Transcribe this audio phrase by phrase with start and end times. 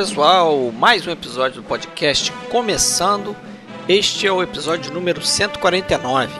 [0.00, 3.36] pessoal, mais um episódio do podcast começando.
[3.86, 6.32] Este é o episódio número 149.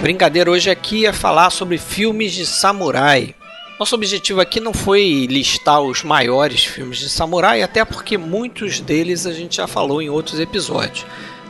[0.00, 3.34] Brincadeira hoje aqui é falar sobre filmes de samurai.
[3.76, 9.26] Nosso objetivo aqui não foi listar os maiores filmes de samurai, até porque muitos deles
[9.26, 11.04] a gente já falou em outros episódios.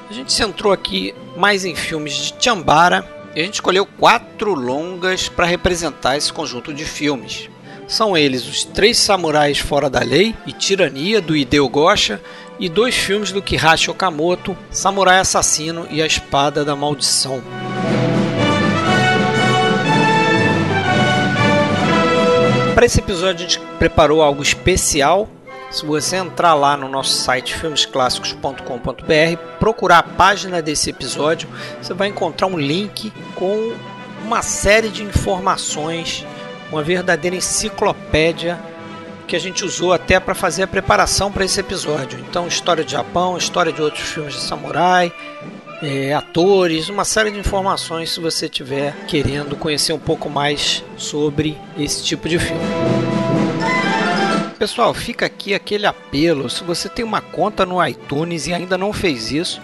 [0.09, 5.28] A gente centrou aqui mais em filmes de Chambara e a gente escolheu quatro longas
[5.28, 7.50] para representar esse conjunto de filmes.
[7.86, 12.18] São eles Os Três Samurais Fora da Lei e Tirania, do Hideo Gosha,
[12.58, 17.42] e dois filmes do Kihachi Okamoto, Samurai Assassino e A Espada da Maldição.
[22.74, 25.28] Para esse episódio a gente preparou algo especial.
[25.70, 31.48] Se você entrar lá no nosso site filmesclássicos.com.br, procurar a página desse episódio,
[31.81, 33.75] você vai encontrar um link com
[34.25, 36.25] uma série de informações,
[36.70, 38.58] uma verdadeira enciclopédia
[39.27, 42.19] que a gente usou até para fazer a preparação para esse episódio.
[42.20, 45.12] Então, história de Japão, história de outros filmes de samurai,
[45.83, 51.58] é, atores, uma série de informações se você estiver querendo conhecer um pouco mais sobre
[51.77, 53.45] esse tipo de filme.
[54.58, 56.48] Pessoal, fica aqui aquele apelo.
[56.48, 59.60] Se você tem uma conta no iTunes e ainda não fez isso,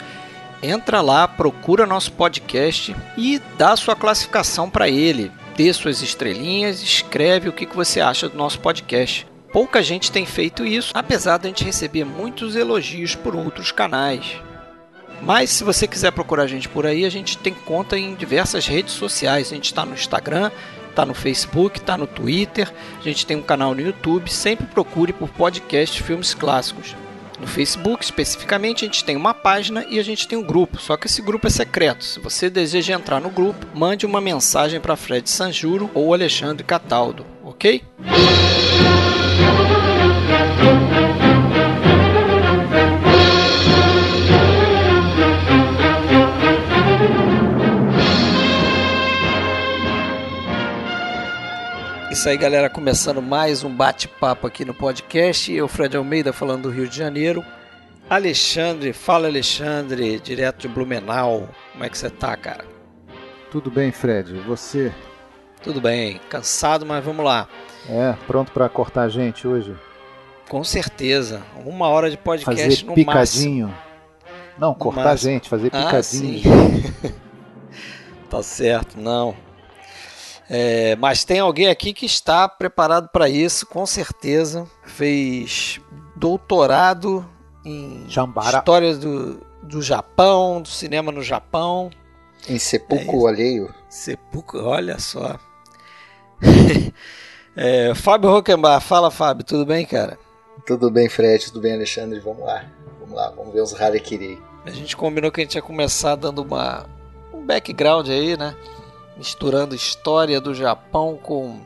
[0.62, 5.32] entra lá, procura nosso podcast e dá sua classificação para ele.
[5.56, 9.26] Dê suas estrelinhas, escreve o que você acha do nosso podcast.
[9.50, 14.40] Pouca gente tem feito isso, apesar de a gente receber muitos elogios por outros canais.
[15.22, 18.66] Mas se você quiser procurar a gente por aí, a gente tem conta em diversas
[18.66, 19.52] redes sociais.
[19.52, 20.50] A gente está no Instagram,
[20.92, 22.72] está no Facebook, está no Twitter.
[23.00, 24.30] A gente tem um canal no YouTube.
[24.30, 26.94] Sempre procure por podcast Filmes Clássicos.
[27.40, 30.80] No Facebook, especificamente, a gente tem uma página e a gente tem um grupo.
[30.80, 32.04] Só que esse grupo é secreto.
[32.04, 37.26] Se você deseja entrar no grupo, mande uma mensagem para Fred Sanjuro ou Alexandre Cataldo,
[37.42, 37.82] ok?
[52.22, 55.53] Isso aí, galera, começando mais um bate-papo aqui no podcast.
[55.53, 57.44] Eu, Fred Almeida, falando do Rio de Janeiro.
[58.09, 61.49] Alexandre, fala Alexandre, direto de Blumenau.
[61.72, 62.65] Como é que você tá, cara?
[63.50, 64.37] Tudo bem, Fred.
[64.37, 64.93] E você?
[65.65, 66.21] Tudo bem.
[66.28, 67.49] Cansado, mas vamos lá.
[67.88, 69.75] É, pronto para cortar a gente hoje?
[70.49, 71.43] Com certeza.
[71.66, 73.66] Uma hora de podcast fazer no picadinho.
[73.66, 73.82] máximo.
[74.56, 75.93] Não, cortar a gente, fazer picadinho.
[75.99, 77.15] Ah, sim.
[78.31, 79.34] tá certo, não.
[80.54, 84.68] É, mas tem alguém aqui que está preparado para isso, com certeza.
[84.84, 85.80] Fez
[86.14, 87.26] doutorado
[87.64, 88.58] em Chambara.
[88.58, 91.88] história do, do Japão, do cinema no Japão.
[92.46, 93.74] Em sepulcro alheio.
[93.88, 95.38] Sepulcro, olha só.
[97.56, 100.19] é, Fábio Rockenbach, fala Fábio, tudo bem, cara?
[100.66, 101.46] Tudo bem, Fred?
[101.46, 102.20] Tudo bem, Alexandre?
[102.20, 102.66] Vamos lá.
[103.00, 104.38] Vamos lá, vamos ver os Harakiri.
[104.66, 106.84] A gente combinou que a gente ia começar dando uma,
[107.32, 108.54] um background aí, né?
[109.22, 111.60] Misturando história do Japão com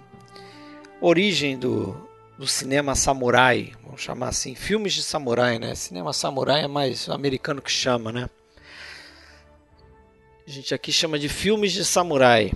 [1.01, 1.97] origem do,
[2.37, 5.75] do cinema samurai, vamos chamar assim, filmes de samurai, né?
[5.75, 8.29] Cinema samurai é mais americano que chama, né?
[10.47, 12.53] A gente aqui chama de filmes de samurai.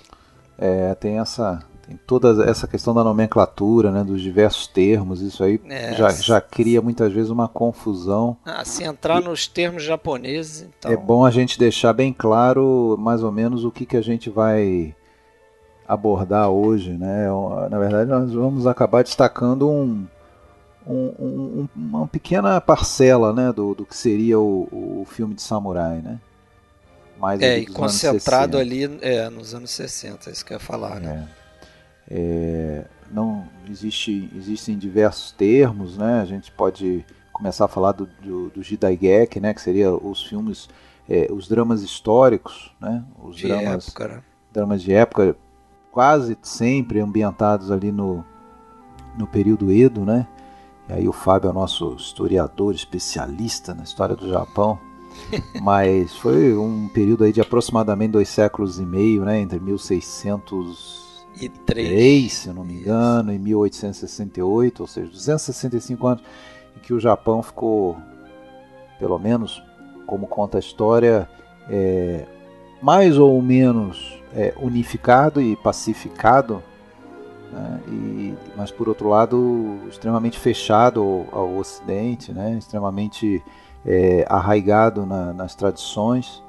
[0.59, 5.61] É, tem essa tem toda essa questão da nomenclatura, né, dos diversos termos, isso aí
[5.69, 8.37] É, já, já cria muitas vezes uma confusão.
[8.45, 10.91] Ah, se entrar nos termos japoneses, então.
[10.91, 14.31] É bom a gente deixar bem claro mais ou menos o que, que a gente
[14.31, 14.95] vai
[15.87, 17.27] abordar hoje, né?
[17.69, 20.07] Na verdade, nós vamos acabar destacando um,
[20.87, 25.99] um- um- uma pequena parcela, né, do, do que seria o, o filme de samurai,
[26.01, 26.21] né?
[27.19, 28.59] Mais É, e concentrado 60.
[28.59, 31.29] ali é, nos anos 60, é isso que eu ia falar, né?
[32.11, 32.85] É.
[33.11, 36.21] Não existe, existem diversos termos, né?
[36.21, 39.53] A gente pode começar a falar do, do, do Jidaigeki, né?
[39.55, 40.69] Que seria os filmes,
[41.09, 43.05] é, os dramas históricos, né?
[43.23, 44.23] Os De dramas, época, né?
[44.53, 45.37] dramas de época,
[45.91, 48.25] quase sempre ambientados ali no,
[49.17, 50.27] no período Edo, né?
[50.89, 54.79] E aí o Fábio é o nosso historiador especialista na história do Japão.
[55.63, 59.41] Mas foi um período aí de aproximadamente dois séculos e meio, né?
[59.41, 61.00] Entre 1600 E três.
[61.67, 66.23] 3, se eu não me engano, em 1868, ou seja, 265 anos,
[66.77, 67.97] em que o Japão ficou,
[68.99, 69.63] pelo menos,
[70.07, 71.29] como conta a história,
[71.69, 72.27] é,
[72.83, 76.63] mais ou menos é, unificado e pacificado,
[77.53, 81.01] né, e, mas por outro lado, extremamente fechado
[81.33, 83.43] ao, ao Ocidente, né, extremamente
[83.85, 86.43] é, arraigado na- nas tradições.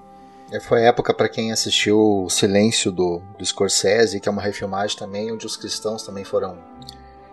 [0.51, 4.41] É, foi a época para quem assistiu o Silêncio do, do Scorsese, que é uma
[4.41, 6.57] refilmagem também, onde os cristãos também foram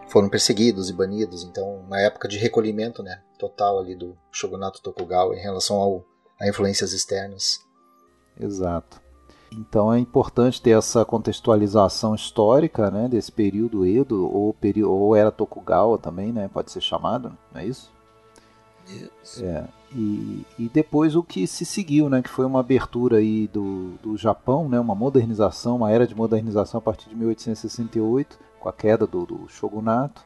[0.08, 1.44] foram perseguidos e banidos.
[1.44, 6.04] Então, uma época de recolhimento, né, total ali do shogunato Tokugawa em relação ao,
[6.40, 7.58] a influências externas.
[8.38, 9.00] Exato.
[9.52, 15.32] Então é importante ter essa contextualização histórica, né, desse período Edo ou período ou era
[15.32, 17.92] Tokugawa também, né, pode ser chamado, não é isso?
[18.86, 19.44] Isso.
[19.44, 19.66] É.
[19.94, 24.16] E, e depois o que se seguiu, né, que foi uma abertura aí do, do
[24.16, 29.06] Japão, né, uma modernização, uma era de modernização a partir de 1868, com a queda
[29.06, 30.22] do, do shogunato.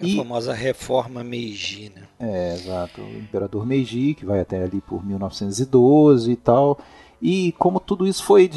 [0.00, 2.08] A e, famosa reforma Meiji, né?
[2.18, 3.02] É, exato.
[3.02, 6.78] O imperador Meiji, que vai até ali por 1912 e tal.
[7.20, 8.50] E como tudo isso foi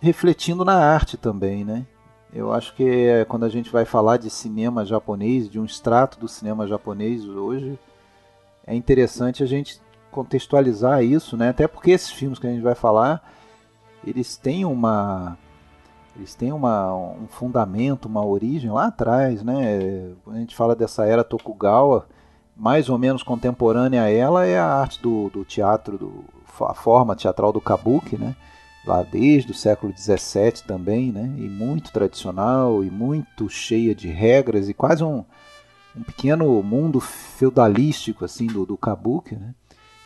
[0.00, 1.86] refletindo na arte também, né?
[2.32, 6.18] Eu acho que é, quando a gente vai falar de cinema japonês, de um extrato
[6.18, 7.78] do cinema japonês hoje,
[8.68, 9.80] é interessante a gente
[10.10, 11.48] contextualizar isso, né?
[11.48, 13.22] Até porque esses filmes que a gente vai falar,
[14.06, 15.36] eles têm uma
[16.14, 20.12] eles têm uma, um fundamento, uma origem lá atrás, né?
[20.24, 22.06] Quando a gente fala dessa era Tokugawa,
[22.56, 26.24] mais ou menos contemporânea a ela é a arte do, do teatro, do,
[26.60, 28.34] a forma teatral do kabuki, né?
[28.84, 31.32] Lá desde o século XVII também, né?
[31.38, 35.24] E muito tradicional e muito cheia de regras e quase um,
[35.98, 39.54] um pequeno mundo feudalístico assim do, do kabuki, né?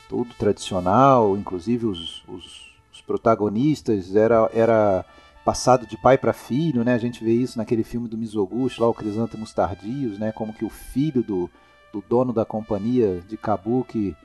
[0.08, 5.04] Todo tradicional, inclusive os, os, os protagonistas era era
[5.44, 6.94] passado de pai para filho, né?
[6.94, 10.32] A gente vê isso naquele filme do Mizoguchi, lá o Crisântemos Tardios, né?
[10.32, 11.50] Como que o filho do,
[11.92, 14.16] do dono da companhia de Kabuki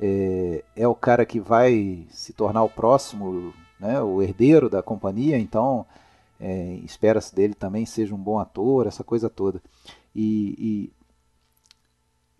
[0.00, 4.00] é, é o cara que vai se tornar o próximo, né?
[4.00, 5.86] O herdeiro da companhia, então
[6.40, 9.60] é, espera-se dele também seja um bom ator, essa coisa toda.
[10.18, 10.54] E,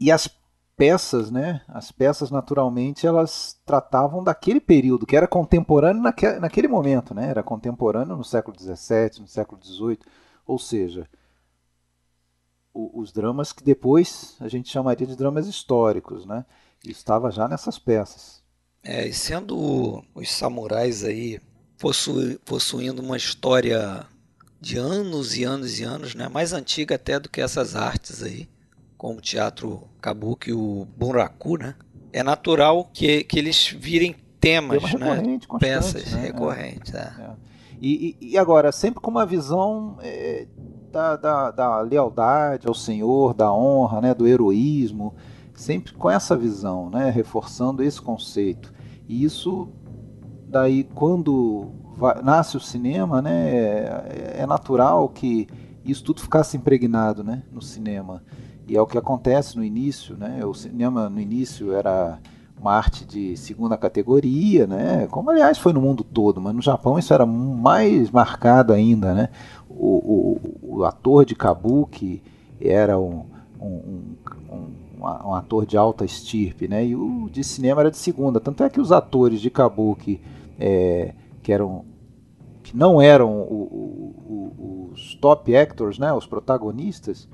[0.00, 0.26] e, e as
[0.74, 1.60] peças, né?
[1.68, 7.28] As peças naturalmente elas tratavam daquele período que era contemporâneo naque, naquele momento, né?
[7.28, 9.98] Era contemporâneo no século XVII, no século XVIII,
[10.46, 11.06] ou seja,
[12.72, 16.46] o, os dramas que depois a gente chamaria de dramas históricos, né?
[16.82, 18.42] Estava já nessas peças.
[18.82, 21.40] É, e sendo os samurais aí
[21.78, 24.06] possu, possuindo uma história
[24.60, 26.28] de anos e anos e anos, né?
[26.28, 28.48] Mais antiga até do que essas artes aí
[28.96, 31.74] como o teatro kabuki, o bunraku, né?
[32.12, 35.38] É natural que, que eles virem temas, né?
[35.58, 36.22] Peças né?
[36.22, 36.94] recorrentes.
[36.94, 36.98] É.
[36.98, 37.30] É.
[37.80, 40.46] E, e, agora, sempre com uma visão é,
[40.90, 44.14] da, da, da, lealdade ao Senhor, da honra, né?
[44.14, 45.14] do heroísmo,
[45.54, 47.10] sempre com essa visão, né?
[47.10, 48.72] reforçando esse conceito.
[49.06, 49.68] E isso,
[50.48, 51.70] daí, quando
[52.22, 53.48] nasce o cinema, né?
[53.54, 55.48] É, é natural que
[55.84, 57.42] isso tudo ficasse impregnado né?
[57.52, 58.22] no cinema.
[58.68, 60.44] E é o que acontece no início, né?
[60.44, 62.18] O cinema no início era
[62.60, 65.06] uma arte de segunda categoria, né?
[65.10, 69.28] Como aliás foi no mundo todo, mas no Japão isso era mais marcado ainda, né?
[69.70, 72.22] O, o, o ator de kabuki
[72.60, 73.24] era um,
[73.60, 74.16] um,
[74.50, 74.66] um,
[75.00, 76.84] um, ator de alta estirpe, né?
[76.84, 78.40] E o de cinema era de segunda.
[78.40, 80.20] Tanto é que os atores de kabuki
[80.58, 81.14] é,
[81.46, 81.84] que eram
[82.60, 86.12] que não eram o, os top actors, né?
[86.12, 87.28] Os protagonistas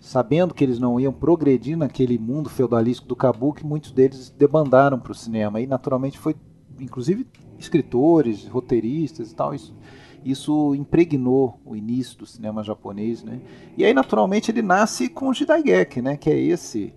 [0.00, 5.12] sabendo que eles não iam progredir naquele mundo feudalístico do Kabuki, muitos deles debandaram para
[5.12, 5.60] o cinema.
[5.60, 6.34] E naturalmente foi,
[6.80, 7.26] inclusive,
[7.58, 9.52] escritores, roteiristas e tal.
[9.54, 9.76] Isso,
[10.24, 13.38] isso impregnou o início do cinema japonês, né?
[13.76, 16.16] E aí, naturalmente, ele nasce com o Jidaigeki, né?
[16.16, 16.94] Que é esse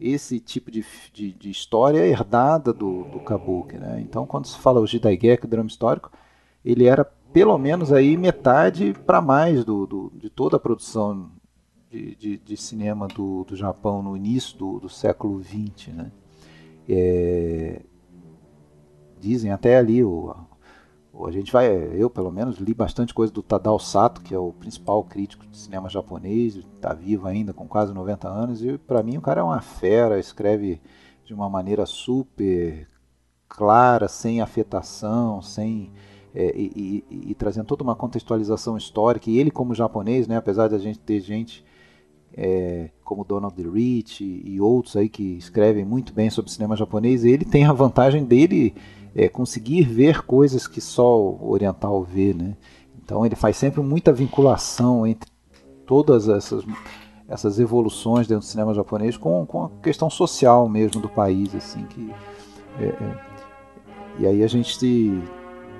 [0.00, 4.00] esse tipo de, de, de história herdada do, do Kabuki, né?
[4.00, 6.10] Então, quando se fala o Jidaigeki, drama histórico,
[6.64, 11.30] ele era pelo menos aí metade para mais do, do, de toda a produção
[11.90, 15.88] de, de, de cinema do, do Japão no início do, século XX.
[15.88, 16.10] Né?
[16.88, 17.82] É,
[19.20, 20.34] dizem até ali, o,
[21.26, 24.52] a gente vai, eu pelo menos li bastante coisa do Tadao Sato, que é o
[24.52, 29.16] principal crítico de cinema japonês, está vivo ainda com quase 90 anos, e para mim
[29.16, 30.80] o cara é uma fera, escreve
[31.24, 32.88] de uma maneira super
[33.48, 35.90] clara, sem afetação, sem
[36.34, 39.28] é, e, e, e, trazendo toda uma contextualização histórica.
[39.28, 41.64] E ele, como japonês, né, apesar de a gente ter gente
[42.32, 47.44] é, como Donald Rich e outros aí que escrevem muito bem sobre cinema japonês, ele
[47.44, 48.74] tem a vantagem dele
[49.14, 52.56] é, conseguir ver coisas que só o oriental vê, né?
[53.02, 55.30] Então ele faz sempre muita vinculação entre
[55.84, 56.64] todas essas,
[57.28, 61.84] essas evoluções dentro do cinema japonês com, com a questão social mesmo do país, assim
[61.86, 62.12] que
[62.78, 63.30] é, é
[64.18, 65.22] e aí a gente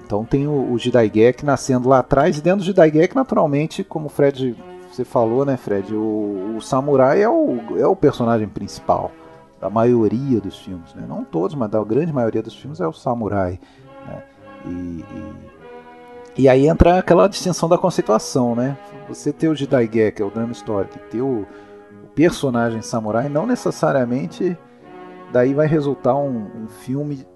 [0.05, 4.09] então tem o, o Jidaigeki nascendo lá atrás e dentro do Jidaigeki naturalmente, como o
[4.09, 4.57] Fred
[4.91, 5.95] você falou, né, Fred?
[5.95, 9.13] O, o samurai é o, é o personagem principal.
[9.61, 11.05] Da maioria dos filmes, né?
[11.07, 13.61] não todos, mas da grande maioria dos filmes é o samurai.
[14.07, 14.23] Né?
[14.65, 14.69] E,
[16.39, 18.77] e, e, aí entra aquela distinção da conceituação, né?
[19.09, 21.47] Você ter o Jidaigeki, é o drama histórico, e ter o,
[22.05, 24.57] o, personagem samurai, não necessariamente
[25.33, 27.27] daí vai resultar um, um filme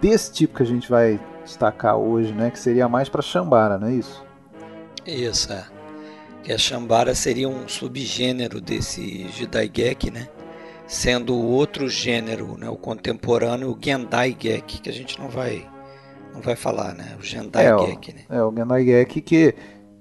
[0.00, 2.50] desse tipo que a gente vai destacar hoje, né?
[2.50, 4.24] Que seria mais para Shambara, não é isso?
[5.04, 5.64] Isso, é.
[6.42, 10.28] Que a Shambara seria um subgênero desse Jidaigeki, né?
[10.86, 12.68] Sendo o outro gênero, né?
[12.68, 15.68] O contemporâneo, o Gendai Geki, que a gente não vai
[16.32, 17.16] não vai falar, né?
[17.18, 18.20] O Gendai é, Geki, né?
[18.28, 19.54] É, o Gendai Geki que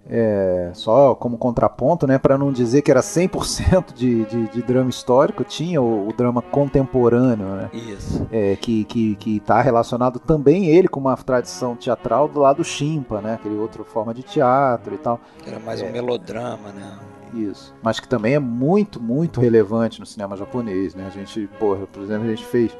[0.08, 4.90] é, só como contraponto, né, para não dizer que era 100% de, de, de drama
[4.90, 8.28] histórico, tinha o, o drama contemporâneo, né, Isso.
[8.32, 12.64] É, que está que, que tá relacionado também ele com uma tradição teatral do lado
[12.64, 15.20] Chimpa, né, aquele outra forma de teatro e tal.
[15.46, 17.00] Era mais é, um melodrama, né?
[17.36, 17.76] Isso.
[17.84, 21.06] Mas que também é muito, muito relevante no cinema japonês, né?
[21.06, 22.76] A gente, porra, por exemplo, a gente fez,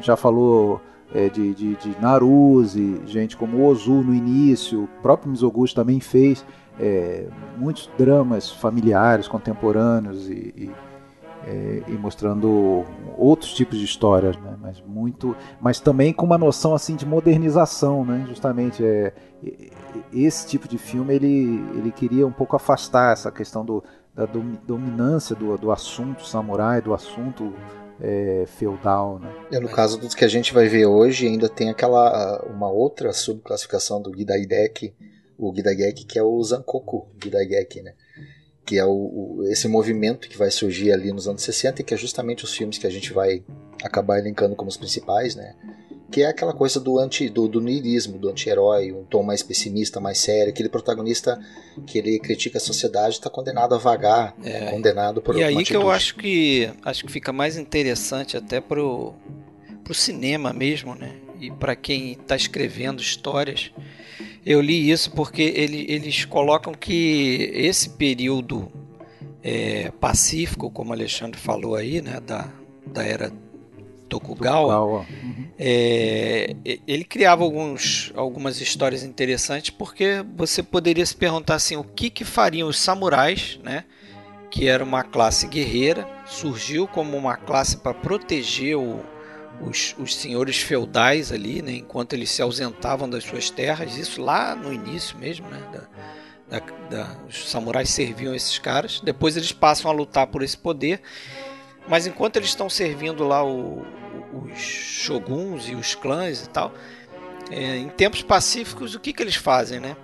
[0.00, 0.80] já falou
[1.14, 6.44] é, de, de, de Naruse, gente como Ozu no início, o próprio Mizoguchi também fez
[6.78, 7.26] é,
[7.56, 10.70] muitos dramas familiares contemporâneos e, e,
[11.46, 12.84] é, e, mostrando
[13.16, 14.56] outros tipos de histórias, né?
[14.60, 18.24] mas muito, mas também com uma noção assim de modernização, né?
[18.28, 19.12] Justamente é,
[20.12, 23.82] esse tipo de filme ele, ele queria um pouco afastar essa questão do,
[24.14, 27.54] da dominância do, do assunto samurai, do assunto
[28.00, 29.18] é, feudal.
[29.18, 29.32] Né?
[29.52, 33.12] É, no caso dos que a gente vai ver hoje, ainda tem aquela uma outra
[33.12, 34.94] subclassificação do Gidaideki,
[35.40, 37.94] o Gidageki, que é o Zankoku Gidageki, né?
[38.64, 41.94] Que é o, o, esse movimento que vai surgir ali nos anos 60 e que
[41.94, 43.42] é justamente os filmes que a gente vai
[43.82, 45.56] acabar elencando como os principais, né?
[46.10, 50.00] Que é aquela coisa do anti do, do niilismo, do anti-herói, um tom mais pessimista,
[50.00, 51.38] mais sério, aquele protagonista
[51.86, 55.76] que ele critica a sociedade está condenado a vagar, é, condenado por E aí que
[55.76, 59.14] eu acho que acho que fica mais interessante até pro
[59.84, 61.16] pro cinema mesmo, né?
[61.40, 63.72] E para quem está escrevendo histórias,
[64.44, 68.70] eu li isso porque ele, eles colocam que esse período
[69.42, 72.48] é, pacífico, como o Alexandre falou aí, né, da,
[72.86, 73.32] da era
[74.10, 75.06] Tokugawa, Tokugawa.
[75.58, 82.10] É, ele criava alguns, algumas histórias interessantes porque você poderia se perguntar assim, o que,
[82.10, 83.84] que fariam os samurais, né,
[84.50, 89.00] que era uma classe guerreira, surgiu como uma classe para proteger o,
[89.60, 94.56] os, os senhores feudais ali, né, enquanto eles se ausentavam das suas terras, isso lá
[94.56, 99.90] no início mesmo, né, da, da, da, os samurais serviam esses caras, depois eles passam
[99.90, 101.00] a lutar por esse poder,
[101.88, 103.84] mas enquanto eles estão servindo lá o,
[104.32, 106.72] os shoguns e os clãs e tal,
[107.50, 109.96] é, em tempos pacíficos, o que, que eles fazem, né?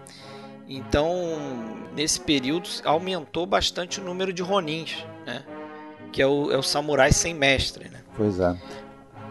[0.69, 1.15] Então,
[1.95, 5.45] nesse período, aumentou bastante o número de ronins, né?
[6.13, 8.01] Que é o, é o samurai sem mestre, né?
[8.17, 8.57] Pois é.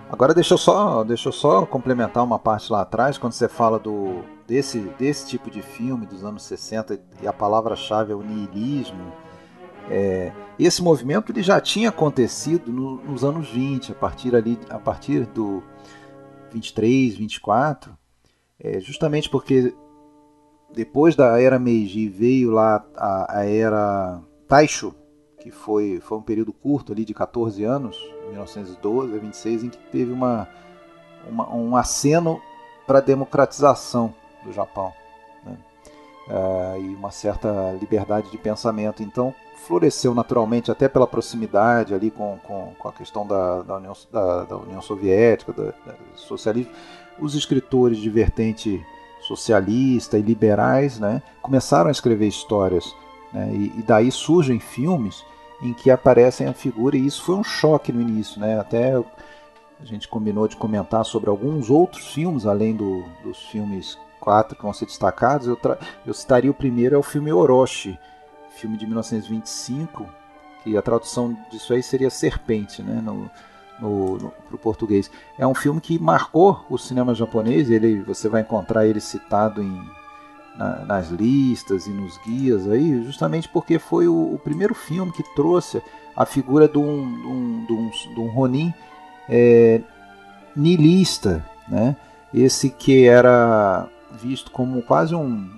[0.10, 3.80] Agora deixa eu só, deixa eu só complementar uma parte lá atrás, quando você fala
[3.80, 9.12] do, desse, desse tipo de filme dos anos 60 e a palavra-chave é o niilismo.
[9.90, 14.80] É, esse movimento ele já tinha acontecido no, nos anos 20, a partir ali, a
[14.80, 15.62] partir do
[16.52, 17.96] 23, 24,
[18.60, 19.74] é, justamente porque
[20.74, 24.96] depois da era Meiji veio lá a, a era Taisho,
[25.40, 27.98] que foi, foi um período curto ali de 14 anos,
[28.30, 30.48] 1912 a 26, em que teve uma,
[31.30, 32.42] uma um aceno
[32.88, 34.14] para a democratização
[34.44, 34.94] do Japão
[35.44, 35.58] né?
[36.28, 39.04] uh, e uma certa liberdade de pensamento.
[39.04, 43.94] Então floresceu naturalmente, até pela proximidade ali com, com, com a questão da, da, União,
[44.12, 45.74] da, da União Soviética, do
[46.16, 46.72] socialismo,
[47.20, 48.86] os escritores de vertente
[49.22, 52.96] socialista e liberais né, começaram a escrever histórias.
[53.34, 55.24] Né, e, e daí surgem filmes
[55.62, 58.60] em que aparecem a figura, e isso foi um choque no início, né?
[58.60, 58.94] Até
[59.80, 64.64] a gente combinou de comentar sobre alguns outros filmes, além do, dos filmes quatro que
[64.64, 65.48] vão ser destacados.
[65.48, 65.58] Eu,
[66.06, 67.98] eu citaria o primeiro, é o filme Orochi,
[68.56, 70.06] filme de 1925,
[70.64, 73.02] que a tradução disso aí seria Serpente, né?
[73.02, 73.30] No,
[73.80, 75.12] no, no pro português.
[75.38, 79.82] É um filme que marcou o cinema japonês, ele, você vai encontrar ele citado em
[80.58, 85.24] na, nas listas e nos guias aí, justamente porque foi o, o primeiro filme que
[85.36, 85.82] trouxe
[86.16, 88.74] a figura de um, de um, de um, de um Ronin
[89.28, 89.82] é,
[90.56, 91.96] nilista, né?
[92.34, 95.50] Esse que era visto como quase um,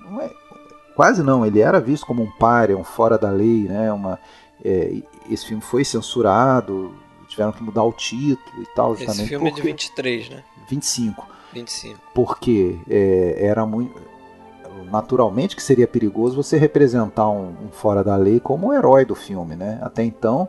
[0.98, 3.92] quase não, ele era visto como um páreo, um fora da lei, né?
[3.92, 4.18] Uma,
[4.64, 5.00] é,
[5.30, 6.92] esse filme foi censurado,
[7.28, 10.42] tiveram que mudar o título e tal, Esse filme porque, é de 23, né?
[10.68, 11.24] 25.
[11.52, 12.00] 25.
[12.12, 13.94] Porque é, era muito
[14.90, 19.14] naturalmente que seria perigoso você representar um, um, fora da lei como o herói do
[19.14, 19.78] filme, né?
[19.80, 20.48] Até então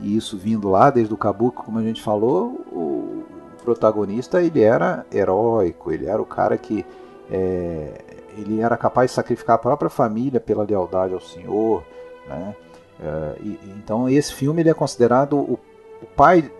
[0.00, 3.24] E isso vindo lá desde o Kabuki, como a gente falou, o
[3.64, 6.86] protagonista ele era heróico, ele era o cara que
[7.28, 8.09] é,
[8.40, 11.84] ele era capaz de sacrificar a própria família pela lealdade ao Senhor,
[12.26, 12.54] né?
[13.02, 15.58] É, e, então esse filme ele é considerado o,
[16.02, 16.52] o, pai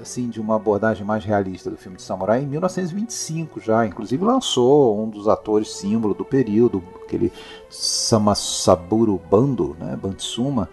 [0.00, 4.96] assim de uma abordagem mais realista do filme de samurai em 1925 já, inclusive lançou
[4.96, 7.32] um dos atores símbolo do período, aquele
[7.68, 10.68] Samasaburo Bando, né, Bantsuma,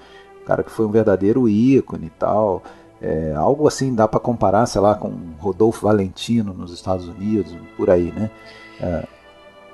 [0.46, 2.62] cara que foi um verdadeiro ícone e tal.
[3.02, 7.90] É, algo assim dá para comparar, sei lá, com Rodolfo Valentino nos Estados Unidos, por
[7.90, 8.32] aí, né?
[8.80, 9.15] É.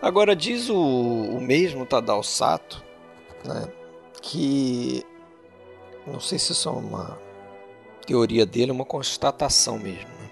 [0.02, 2.84] Agora diz o, o mesmo Tadao Sato,
[3.46, 3.68] né,
[4.22, 5.04] que
[6.08, 7.20] não sei se isso é uma
[8.06, 10.30] teoria dele, uma constatação mesmo, né?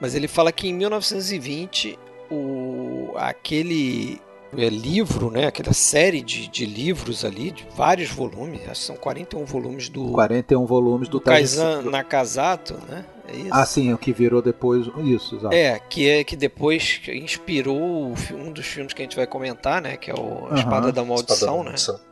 [0.00, 1.98] mas ele fala que em 1920
[2.30, 4.20] o, aquele
[4.56, 8.96] é, livro, né, aquela série de, de livros ali, de vários volumes, acho que são
[8.96, 13.04] 41 volumes do 41 volumes do, do Kaizen Nakazato, né?
[13.28, 13.50] É isso?
[13.52, 15.54] Ah, sim, o que virou depois isso, exato.
[15.54, 19.96] É, que é que depois inspirou um dos filmes que a gente vai comentar, né,
[19.96, 20.54] que é o uhum.
[20.54, 22.04] Espada da Maldição, Espada né?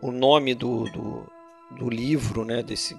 [0.00, 1.26] O nome do, do,
[1.78, 2.96] do, livro, né, desse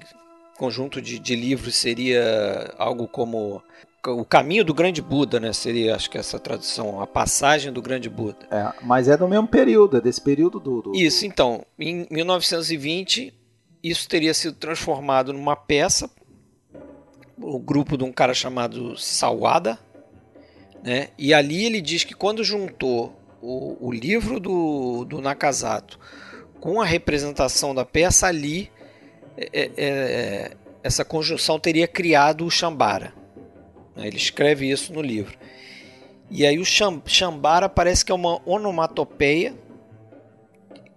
[0.58, 3.62] conjunto de, de livros seria algo como
[4.08, 5.52] o caminho do grande Buda, né?
[5.54, 8.38] Seria, acho que essa tradução, a passagem do grande Buda.
[8.52, 10.96] É, mas é do mesmo período, é desse período do, do.
[10.96, 13.34] Isso, então, em 1920,
[13.84, 16.10] isso teria sido transformado numa peça,
[17.44, 19.78] o grupo de um cara chamado Sawada,
[20.82, 21.10] né?
[21.18, 26.00] E ali ele diz que quando juntou o, o livro do, do Nakazato
[26.60, 28.72] com a representação da peça ali,
[29.38, 33.14] é, é, é essa conjunção teria criado o Shambara.
[33.96, 34.08] Né?
[34.08, 35.38] Ele escreve isso no livro.
[36.30, 39.54] E aí o Shambara parece que é uma onomatopeia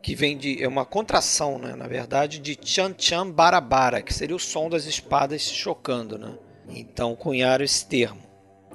[0.07, 4.37] que vem de é uma contração, né, na verdade, de Chan Chan Barabara, que seria
[4.37, 6.35] o som das espadas chocando, né?
[6.69, 8.21] Então cunharam esse termo.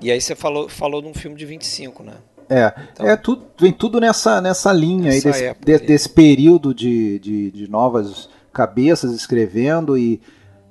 [0.01, 2.15] E aí você falou, falou de um filme de 25, né?
[2.49, 7.17] É, então, é tudo, vem tudo nessa, nessa linha aí desse, de, desse período de,
[7.19, 10.19] de, de novas cabeças escrevendo e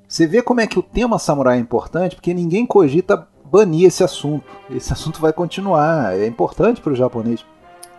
[0.06, 4.04] você vê como é que o tema samurai é importante, porque ninguém cogita banir esse
[4.04, 4.44] assunto.
[4.70, 6.14] Esse assunto vai continuar.
[6.18, 7.42] É importante para o japonês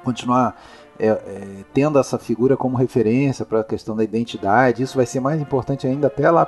[0.03, 0.55] continuar
[1.01, 4.83] é, é, tendo essa figura como referência para a questão da identidade.
[4.83, 6.47] Isso vai ser mais importante ainda até lá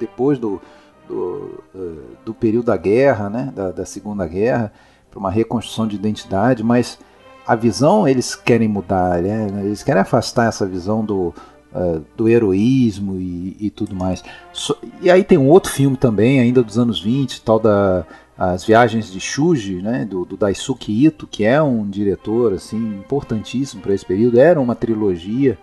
[0.00, 0.58] depois do,
[1.06, 4.72] do, uh, do período da guerra, né, da, da Segunda Guerra,
[5.10, 6.64] para uma reconstrução de identidade.
[6.64, 6.98] Mas
[7.46, 9.48] a visão eles querem mudar, né?
[9.64, 11.34] eles querem afastar essa visão do,
[11.72, 14.24] Uh, do heroísmo e, e tudo mais.
[14.52, 18.04] So, e aí tem um outro filme também, ainda dos anos 20, tal da
[18.40, 23.82] as viagens de Shuji, né, do, do, Daisuke Ito, que é um diretor assim importantíssimo
[23.82, 25.58] para esse período, era uma trilogia,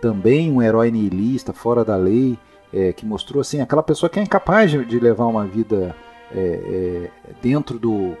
[0.00, 2.36] também um herói nihilista, fora da lei,
[2.72, 5.94] é, que mostrou assim aquela pessoa que é incapaz de, levar uma vida
[6.34, 8.16] é, é, dentro do,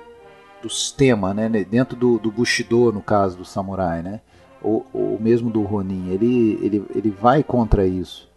[0.62, 4.20] do sistema, né, dentro do, do Bushido, no caso do samurai, né,
[4.62, 8.29] ou, ou mesmo do Ronin, ele, ele, ele vai contra isso.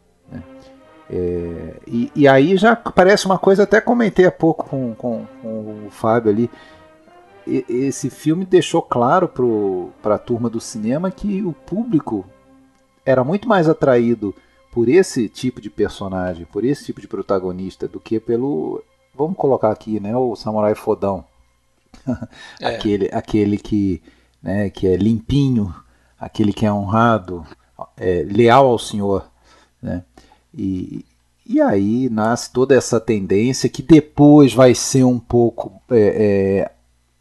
[1.10, 5.86] É, e, e, aí já parece uma coisa, até comentei há pouco com, com, com
[5.88, 6.50] o Fábio ali.
[7.46, 9.30] E, esse filme deixou claro
[10.02, 12.26] para a turma do cinema que o público
[13.06, 14.34] era muito mais atraído
[14.72, 18.84] por esse tipo de personagem, por esse tipo de protagonista, do que pelo.
[19.13, 20.16] Vamos colocar aqui, né?
[20.18, 21.26] O samurai fodão.
[22.60, 22.76] É.
[22.76, 24.02] aquele, aquele que,
[24.42, 25.74] né, que é limpinho,
[26.20, 27.46] aquele que é honrado,
[27.96, 29.30] é, leal ao senhor.
[29.82, 30.04] Né?
[30.56, 31.06] E,
[31.46, 36.72] e aí nasce toda essa tendência que depois vai ser um pouco é, é,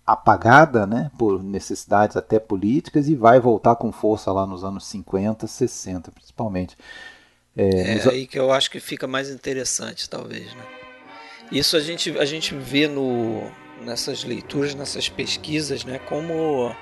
[0.06, 5.46] apagada né, por necessidades até políticas e vai voltar com força lá nos anos 50,
[5.46, 6.76] 60 principalmente.
[7.56, 10.54] É, é aí que eu acho que fica mais interessante, talvez.
[10.54, 10.64] Né?
[11.50, 13.50] Isso a gente, a gente vê no,
[13.84, 16.74] nessas leituras, nessas pesquisas, né, como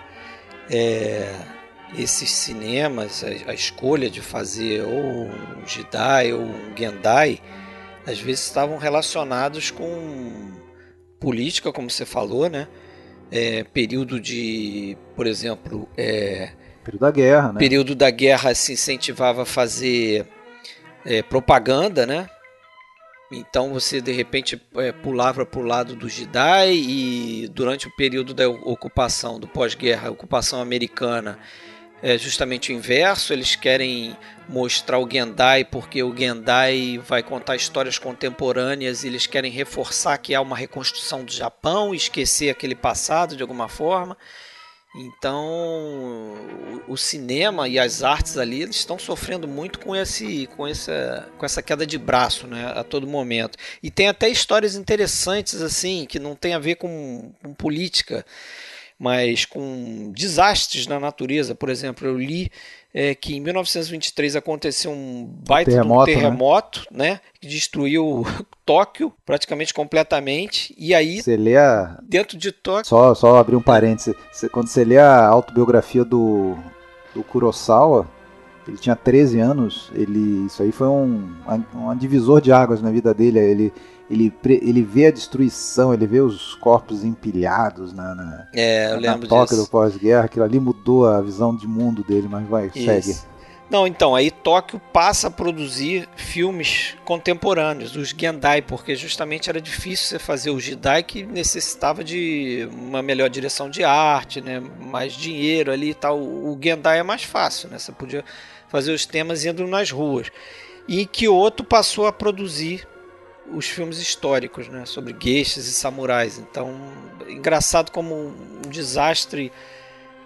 [0.70, 1.34] é,
[1.96, 7.40] esses cinemas, a, a, escolha de fazer ou um Jidai ou um Gendai,
[8.06, 10.52] às vezes estavam relacionados com
[11.18, 12.68] política, como você falou, né?
[13.30, 16.50] É, período de, por exemplo, é,
[16.82, 17.58] período da guerra, né?
[17.58, 20.26] Período da guerra se incentivava a fazer
[21.04, 22.28] é, propaganda, né?
[23.32, 28.34] Então você de repente é, pulava para o lado do Jidai e durante o período
[28.34, 31.38] da ocupação, do pós-guerra, ocupação americana,
[32.02, 34.16] é justamente o inverso, eles querem
[34.48, 40.34] mostrar o Gendai porque o Gendai vai contar histórias contemporâneas e eles querem reforçar que
[40.34, 44.16] há uma reconstrução do Japão, esquecer aquele passado de alguma forma.
[44.92, 46.34] Então,
[46.88, 51.46] o cinema e as artes ali eles estão sofrendo muito com esse, com essa, com
[51.46, 53.56] essa queda de braço, né, a todo momento.
[53.80, 58.26] E tem até histórias interessantes assim que não tem a ver com, com política,
[59.00, 61.54] mas com desastres na natureza.
[61.54, 62.52] Por exemplo, eu li
[62.92, 67.12] é, que em 1923 aconteceu um baita terremoto, um terremoto né?
[67.12, 67.20] né?
[67.40, 68.26] que destruiu
[68.66, 70.74] Tóquio praticamente completamente.
[70.76, 71.98] E aí, você lê a...
[72.02, 72.84] dentro de Tóquio.
[72.84, 74.14] Só, só abrir um parênteses:
[74.52, 76.58] quando você lê a autobiografia do,
[77.14, 78.06] do Kurosawa,
[78.68, 81.34] ele tinha 13 anos, ele, isso aí foi um,
[81.74, 83.38] um divisor de águas na vida dele.
[83.38, 83.72] Ele
[84.10, 89.54] ele, ele vê a destruição, ele vê os corpos empilhados na, na, é, na toca
[89.54, 92.84] do pós-guerra, aquilo ali mudou a visão de mundo dele, mas vai, Isso.
[92.84, 93.30] segue.
[93.70, 100.08] Não, então, aí Tóquio passa a produzir filmes contemporâneos, os Gendai, porque justamente era difícil
[100.08, 105.70] você fazer o Jidai que necessitava de uma melhor direção de arte, né, mais dinheiro
[105.70, 106.18] ali e tal.
[106.18, 108.24] O Gendai é mais fácil, né, você podia
[108.68, 110.32] fazer os temas indo nas ruas.
[110.88, 112.84] E Kyoto passou a produzir
[113.52, 116.38] os filmes históricos, né, sobre gueixas e samurais.
[116.38, 116.74] Então,
[117.28, 119.52] engraçado como um desastre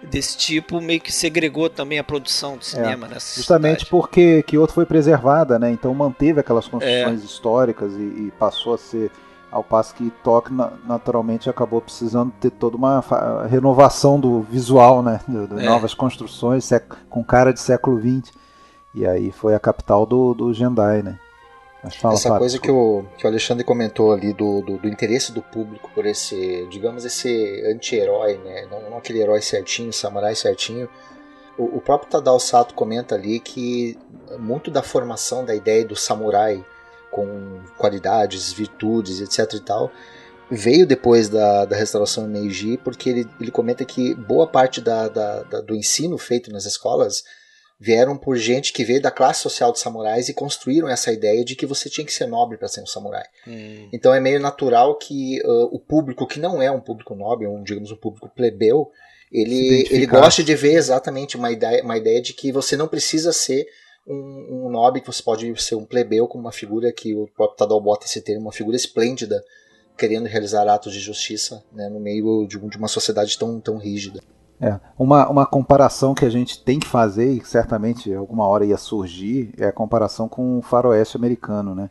[0.05, 3.89] desse tipo meio que segregou também a produção de cinema é, Justamente cidade.
[3.89, 5.71] porque Kyoto foi preservada, né?
[5.71, 7.25] Então manteve aquelas construções é.
[7.25, 9.11] históricas e, e, passou a ser
[9.51, 13.03] ao passo que Tóquio naturalmente acabou precisando ter toda uma
[13.49, 15.19] renovação do visual, né?
[15.27, 15.65] De, é.
[15.65, 16.69] Novas construções
[17.09, 18.33] com cara de século XX.
[18.93, 21.19] E aí foi a capital do, do Gendai, né?
[21.91, 25.41] Fala, Essa coisa que o, que o Alexandre comentou ali do, do, do, interesse do
[25.41, 28.67] público por esse, digamos, esse anti-herói, né?
[28.69, 30.89] Não, não, aquele herói certinho, samurai certinho.
[31.57, 33.97] O, o, próprio Tadao Sato comenta ali que
[34.39, 36.65] muito da formação da ideia do samurai
[37.11, 39.91] com qualidades, virtudes, etc e tal,
[40.49, 45.43] veio depois da, da restauração Meiji, porque ele, ele comenta que boa parte da, da,
[45.43, 47.23] da do ensino feito nas escolas
[47.79, 51.55] vieram por gente que veio da classe social dos samurais e construíram essa ideia de
[51.55, 53.25] que você tinha que ser nobre para ser um samurai.
[53.47, 53.89] Hum.
[53.91, 57.63] Então é meio natural que uh, o público que não é um público nobre, um,
[57.63, 58.89] digamos um público plebeu,
[59.31, 63.33] ele, ele gosta de ver exatamente uma ideia, uma ideia de que você não precisa
[63.33, 63.67] ser
[64.07, 67.57] um, um nobre, que você pode ser um plebeu com uma figura que o próprio
[67.57, 69.43] Tadao bota esse termo, uma figura esplêndida,
[69.97, 74.21] querendo realizar atos de justiça né, no meio de, de uma sociedade tão, tão rígida.
[74.59, 78.77] É, uma, uma comparação que a gente tem que fazer, e certamente alguma hora ia
[78.77, 81.75] surgir, é a comparação com o faroeste americano.
[81.75, 81.89] Né?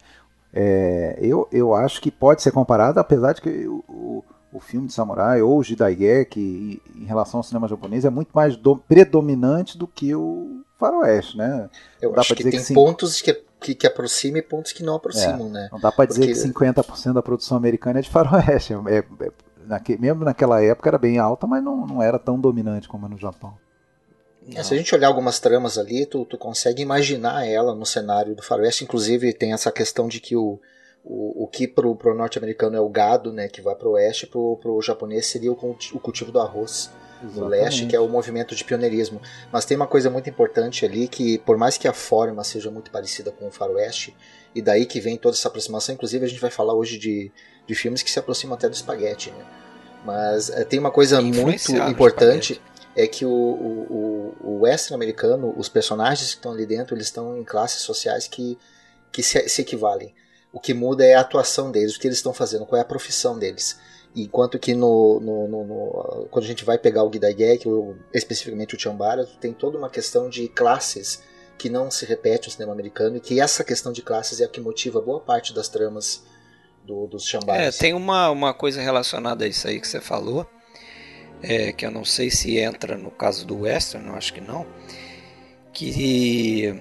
[0.52, 4.86] É, eu, eu acho que pode ser comparado, apesar de que o, o, o filme
[4.86, 9.76] de samurai ou o Jidaigeki, em relação ao cinema japonês, é muito mais do, predominante
[9.76, 11.36] do que o faroeste.
[11.36, 11.68] Né?
[12.00, 14.94] Eu dá acho que tem que pontos que, que, que aproximam e pontos que não
[14.94, 15.48] aproximam.
[15.48, 15.68] É, né?
[15.70, 18.72] Não dá para dizer que 50% da produção americana é de faroeste.
[18.72, 19.30] É, é,
[19.66, 23.08] naque, mesmo naquela época era bem alta, mas não, não era tão dominante como é
[23.08, 23.56] no Japão.
[24.54, 28.34] É, se a gente olhar algumas tramas ali, tu, tu consegue imaginar ela no cenário
[28.34, 28.84] do faroeste.
[28.84, 30.60] Inclusive tem essa questão de que o,
[31.02, 34.58] o, o que pro, pro norte-americano é o gado, né, que vai pro oeste, pro,
[34.60, 36.90] pro japonês seria o, o cultivo do arroz.
[37.22, 37.40] Exatamente.
[37.40, 39.20] no leste, que é o movimento de pioneirismo.
[39.50, 42.90] Mas tem uma coisa muito importante ali que, por mais que a forma seja muito
[42.90, 44.14] parecida com o faroeste,
[44.54, 47.32] e daí que vem toda essa aproximação, inclusive a gente vai falar hoje de,
[47.66, 49.44] de filmes que se aproximam até do espaguete, né?
[50.04, 52.60] Mas é, tem uma coisa muito importante
[52.96, 57.36] é que o, o, o western americano, os personagens que estão ali dentro, eles estão
[57.36, 58.56] em classes sociais que,
[59.10, 60.14] que se, se, equivalem.
[60.52, 62.86] O que muda é a atuação deles, o que eles estão fazendo, qual é a
[62.86, 63.76] profissão deles.
[64.14, 68.76] Enquanto que no, no, no, no quando a gente vai pegar o Gidagek, ou especificamente
[68.76, 71.20] o Chambara, tem toda uma questão de classes
[71.58, 74.48] que não se repete no cinema americano e que essa questão de classes é a
[74.48, 76.22] que motiva boa parte das tramas
[76.84, 77.76] do, dos Chambaras.
[77.76, 80.48] É, tem uma, uma coisa relacionada a isso aí que você falou,
[81.42, 84.66] é, que eu não sei se entra no caso do Western, eu acho que não,
[85.72, 86.80] que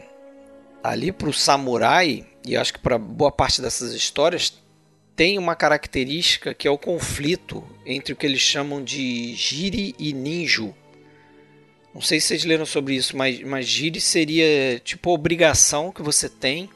[0.84, 4.62] ali para o samurai, e acho que para boa parte dessas histórias,
[5.16, 10.12] tem uma característica que é o conflito entre o que eles chamam de Jiri e
[10.12, 10.74] Ninjo.
[11.94, 16.02] Não sei se vocês leram sobre isso, mas, mas Jiri seria tipo a obrigação que
[16.02, 16.70] você tem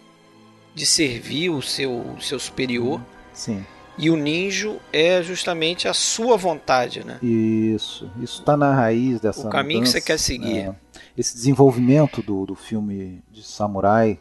[0.76, 3.02] de servir o seu, seu superior.
[3.38, 3.64] Sim.
[4.00, 7.20] E o ninjo é justamente a sua vontade, né?
[7.22, 8.10] Isso.
[8.18, 9.48] Isso está na raiz dessa.
[9.48, 10.58] O caminho mudança, que você quer seguir.
[10.58, 10.76] É,
[11.16, 14.20] esse desenvolvimento do, do filme de samurai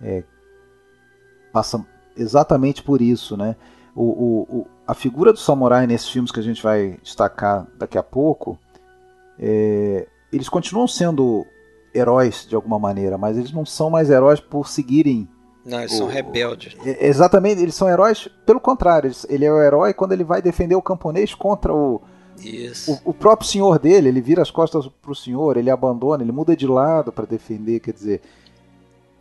[0.00, 0.24] é,
[1.52, 1.84] passa
[2.16, 3.56] exatamente por isso, né?
[3.94, 7.98] O, o, o, a figura do samurai nesses filmes que a gente vai destacar daqui
[7.98, 8.58] a pouco,
[9.38, 11.46] é, eles continuam sendo
[11.94, 15.28] heróis de alguma maneira, mas eles não são mais heróis por seguirem.
[15.64, 16.76] Não, eles o, são rebeldes.
[17.00, 19.10] Exatamente, eles são heróis pelo contrário.
[19.28, 22.02] Ele é o herói quando ele vai defender o camponês contra o,
[22.38, 22.92] Isso.
[23.04, 26.56] O, o, próprio senhor dele, ele vira as costas pro senhor, ele abandona, ele muda
[26.56, 28.20] de lado para defender, quer dizer,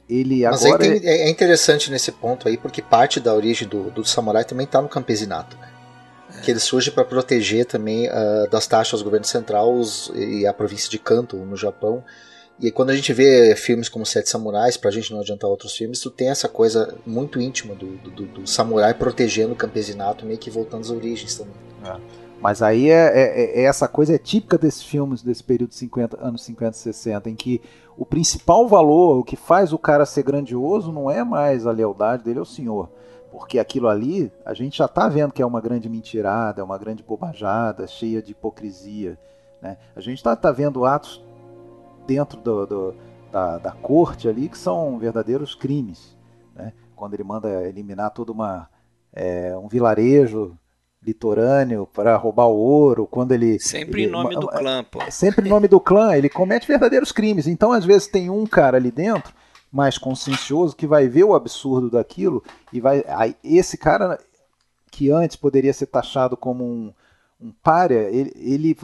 [0.10, 1.28] ele Mas agora tem, é...
[1.28, 4.90] é interessante nesse ponto aí, porque parte da origem do, do samurai também está no
[4.90, 5.70] campesinato, né?
[6.38, 6.42] É.
[6.42, 10.54] Que ele surge para proteger também uh, das taxas do governo central os, e a
[10.54, 12.04] província de Kanto, no Japão.
[12.62, 16.00] E quando a gente vê filmes como Sete Samurais, pra gente não adiantar outros filmes,
[16.00, 20.52] tu tem essa coisa muito íntima do, do, do samurai protegendo o campesinato, meio que
[20.52, 21.56] voltando às origens também.
[21.84, 22.00] É.
[22.40, 26.24] Mas aí é, é, é, essa coisa é típica desses filmes desse período de 50,
[26.24, 27.62] anos 50 e 60, em que
[27.98, 32.24] o principal valor, o que faz o cara ser grandioso, não é mais a lealdade
[32.24, 32.90] dele ao senhor.
[33.32, 36.78] Porque aquilo ali, a gente já está vendo que é uma grande mentirada, é uma
[36.78, 39.18] grande bobajada, cheia de hipocrisia.
[39.62, 39.78] Né?
[39.96, 41.24] A gente está tá vendo atos
[42.06, 42.96] dentro do, do,
[43.32, 46.16] da, da corte ali que são verdadeiros crimes.
[46.56, 46.74] Né?
[46.96, 48.70] Quando ele manda eliminar todo uma,
[49.14, 50.58] é, um vilarejo
[51.04, 55.00] litorâneo para roubar o ouro, quando ele sempre ele, em nome do clã, pô.
[55.10, 57.48] Sempre em nome do clã, ele comete verdadeiros crimes.
[57.48, 59.34] Então, às vezes tem um cara ali dentro
[59.72, 64.20] mais consciencioso que vai ver o absurdo daquilo e vai aí, esse cara
[64.92, 66.94] que antes poderia ser taxado como um,
[67.40, 68.78] um párea, ele, ele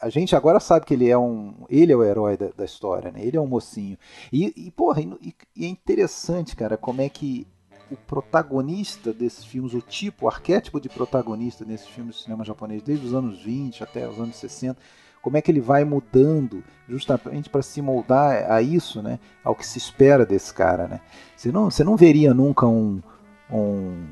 [0.00, 3.10] a gente agora sabe que ele é um ele é o herói da, da história,
[3.10, 3.20] né?
[3.22, 3.98] Ele é um mocinho.
[4.32, 7.46] E, e porra, e, e é interessante, cara, como é que
[7.90, 12.82] o protagonista desses filmes, o tipo, o arquétipo de protagonista nesses filmes de cinema japonês,
[12.82, 14.78] desde os anos 20 até os anos 60,
[15.22, 19.18] como é que ele vai mudando justamente para se moldar a isso, né?
[19.42, 21.00] Ao que se espera desse cara, né?
[21.36, 23.02] Você não, você não veria nunca um,
[23.50, 24.04] um,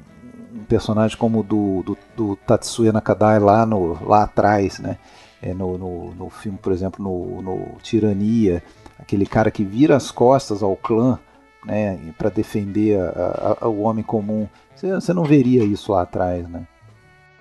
[0.54, 4.98] um personagem como o do, do, do, Tatsuya Nakadai lá, no, lá atrás, né?
[5.46, 8.62] É no, no, no filme, por exemplo, no, no Tirania,
[8.98, 11.20] aquele cara que vira as costas ao clã
[11.64, 14.48] né, para defender a, a, o homem comum.
[14.74, 16.66] Você, você, não veria isso lá atrás, né?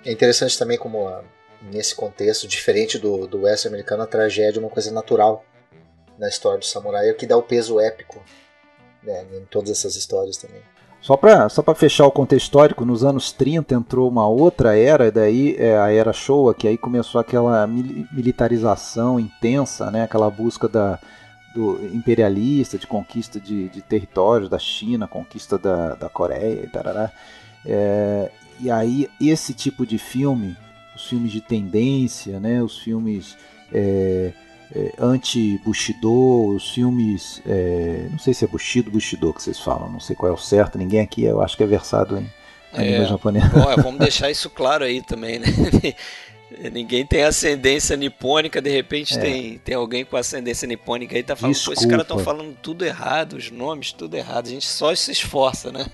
[0.05, 1.23] É interessante também como ah,
[1.71, 5.43] nesse contexto, diferente do, do western americano, a tragédia é uma coisa natural
[6.17, 8.23] na história do samurai, é o que dá o peso épico
[9.03, 10.61] né, em todas essas histórias também.
[11.05, 15.55] Só para só fechar o contexto histórico, nos anos 30 entrou uma outra era, daí
[15.59, 20.97] é a era Showa, que aí começou aquela militarização intensa, né, aquela busca da,
[21.53, 27.11] do imperialista, de conquista de, de territórios da China, conquista da, da Coreia e tarará.
[27.63, 30.57] É, e aí esse tipo de filme,
[30.95, 33.37] os filmes de tendência, né, os filmes
[33.71, 34.33] é,
[34.73, 39.99] é, anti-Bushido, os filmes, é, não sei se é Bushido, Bushido que vocês falam, não
[39.99, 42.29] sei qual é o certo, ninguém aqui eu acho que é versado em
[42.73, 43.47] anime é, japonês.
[43.49, 45.47] Bom, vamos deixar isso claro aí também, né?
[46.71, 49.19] Ninguém tem ascendência nipônica, de repente é.
[49.19, 51.75] tem, tem alguém com ascendência nipônica aí tá falando, Desculpa.
[51.75, 54.47] pô, esses caras estão falando tudo errado, os nomes tudo errado.
[54.47, 55.85] A gente só se esforça, né?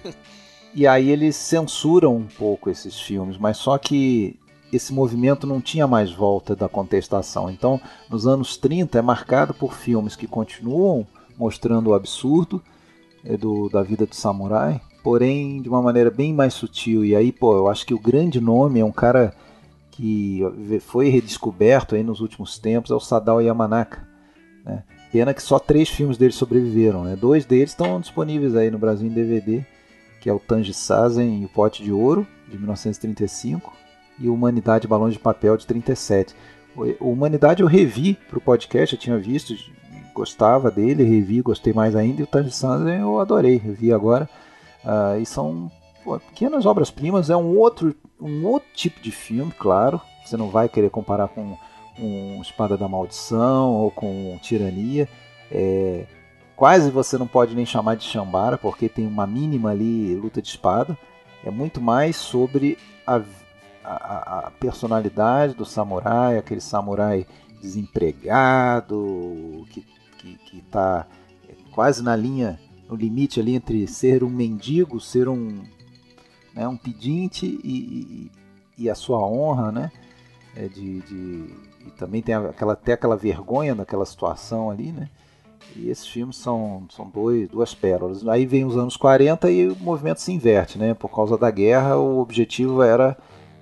[0.74, 4.40] E aí eles censuram um pouco esses filmes, mas só que
[4.72, 7.50] esse movimento não tinha mais volta da contestação.
[7.50, 7.80] Então,
[8.10, 11.06] nos anos 30 é marcado por filmes que continuam
[11.38, 12.62] mostrando o absurdo
[13.26, 17.04] é, do, da vida do samurai, porém de uma maneira bem mais sutil.
[17.04, 19.34] E aí, pô, eu acho que o grande nome é um cara
[19.92, 20.42] que
[20.80, 24.08] foi redescoberto aí nos últimos tempos é o Sadao Yamanaka.
[24.66, 24.84] Né?
[25.12, 27.04] Pena que só três filmes dele sobreviveram.
[27.04, 27.16] Né?
[27.16, 29.64] Dois deles estão disponíveis aí no Brasil em DVD,
[30.22, 33.74] que é o Tanji Sazen e o Pote de Ouro, de 1935,
[34.22, 36.36] e Humanidade Balões de Papel, de 37.
[37.00, 39.54] O Humanidade eu revi para o podcast, eu tinha visto,
[40.14, 44.30] gostava dele, revi, gostei mais ainda, e o Tanji Sazen eu adorei, revi agora.
[44.84, 45.70] Uh, e são
[46.04, 50.00] pô, pequenas obras-primas, é um outro um outro tipo de filme, claro.
[50.24, 51.58] Você não vai querer comparar com
[52.00, 55.10] um Espada da Maldição ou com Tirania.
[55.52, 56.06] É,
[56.56, 60.50] quase você não pode nem chamar de Shambara, porque tem uma mínima ali luta de
[60.50, 60.98] espada.
[61.44, 63.20] É muito mais sobre a,
[63.84, 67.28] a, a personalidade do samurai, aquele samurai
[67.62, 69.86] desempregado, que
[70.54, 71.06] está
[71.72, 75.64] quase na linha, no limite ali entre ser um mendigo, ser um
[76.54, 78.30] né, um pedinte e,
[78.78, 79.92] e, e, a sua honra, né?
[80.54, 81.56] É de, de,
[81.88, 85.10] e também tem aquela, até aquela vergonha daquela situação ali, né?
[85.76, 88.28] E esses filmes são, são dois, duas pérolas.
[88.28, 90.94] Aí vem os anos 40 e o movimento se inverte, né?
[90.94, 93.18] Por causa da guerra, o objetivo era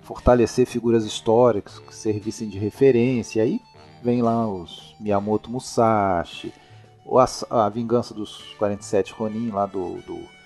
[0.09, 3.43] fortalecer figuras históricas que servissem de referência.
[3.43, 3.61] Aí
[4.01, 6.51] vem lá os Miyamoto Musashi,
[7.51, 10.39] a, a Vingança dos 47 Ronin lá do, do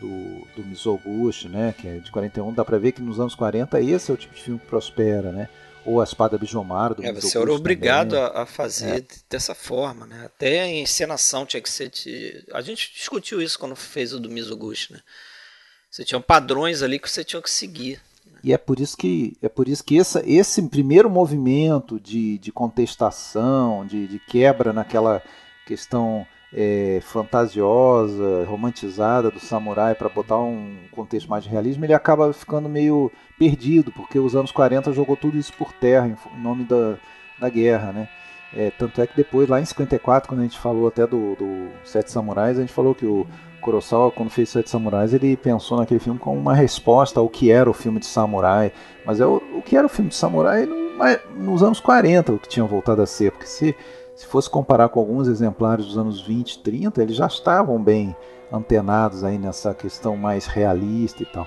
[0.00, 3.78] do, do Mizoguchi, né, que é de 41, dá pra ver que nos anos 40
[3.82, 5.46] esse é o tipo de filme que prospera, né?
[5.84, 9.04] Ou a Espada Bijomar do É, você era obrigado a, a, fazer é.
[9.28, 10.22] dessa forma, né?
[10.24, 11.90] Até a encenação tinha que ser...
[11.90, 12.46] De...
[12.54, 15.00] A gente discutiu isso quando fez o do Mizoguchi, né?
[15.90, 18.00] Você tinha padrões ali que você tinha que seguir.
[18.42, 22.50] E é por isso que, é por isso que essa, esse primeiro movimento de, de
[22.50, 25.22] contestação, de, de quebra naquela
[25.66, 32.32] questão é, fantasiosa, romantizada do samurai para botar um contexto mais de realismo, ele acaba
[32.32, 36.96] ficando meio perdido, porque os anos 40 jogou tudo isso por terra em nome da,
[37.38, 38.08] da guerra, né?
[38.52, 41.68] É, tanto é que depois, lá em 54, quando a gente falou até do, do
[41.84, 43.24] Sete Samurais, a gente falou que o
[43.60, 47.68] Kurosawa, quando fez Sete Samurais, ele pensou naquele filme como uma resposta ao que era
[47.68, 48.72] o filme de samurai.
[49.04, 50.90] Mas é o, o que era o filme de samurai no,
[51.36, 53.32] nos anos 40, o que tinha voltado a ser.
[53.32, 53.74] Porque se,
[54.14, 58.16] se fosse comparar com alguns exemplares dos anos 20, 30, eles já estavam bem
[58.52, 61.46] antenados aí nessa questão mais realista e tal.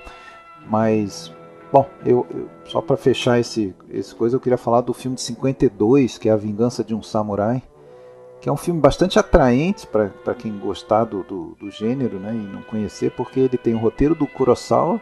[0.67, 1.33] Mas
[1.73, 5.23] Bom, eu, eu só para fechar esse, esse coisa, eu queria falar do filme de
[5.23, 7.63] 52, que é A Vingança de um Samurai,
[8.43, 12.53] que é um filme bastante atraente para quem gostar do, do, do, gênero né, e
[12.53, 14.99] não conhecer, porque ele tem o roteiro do Kurosawa,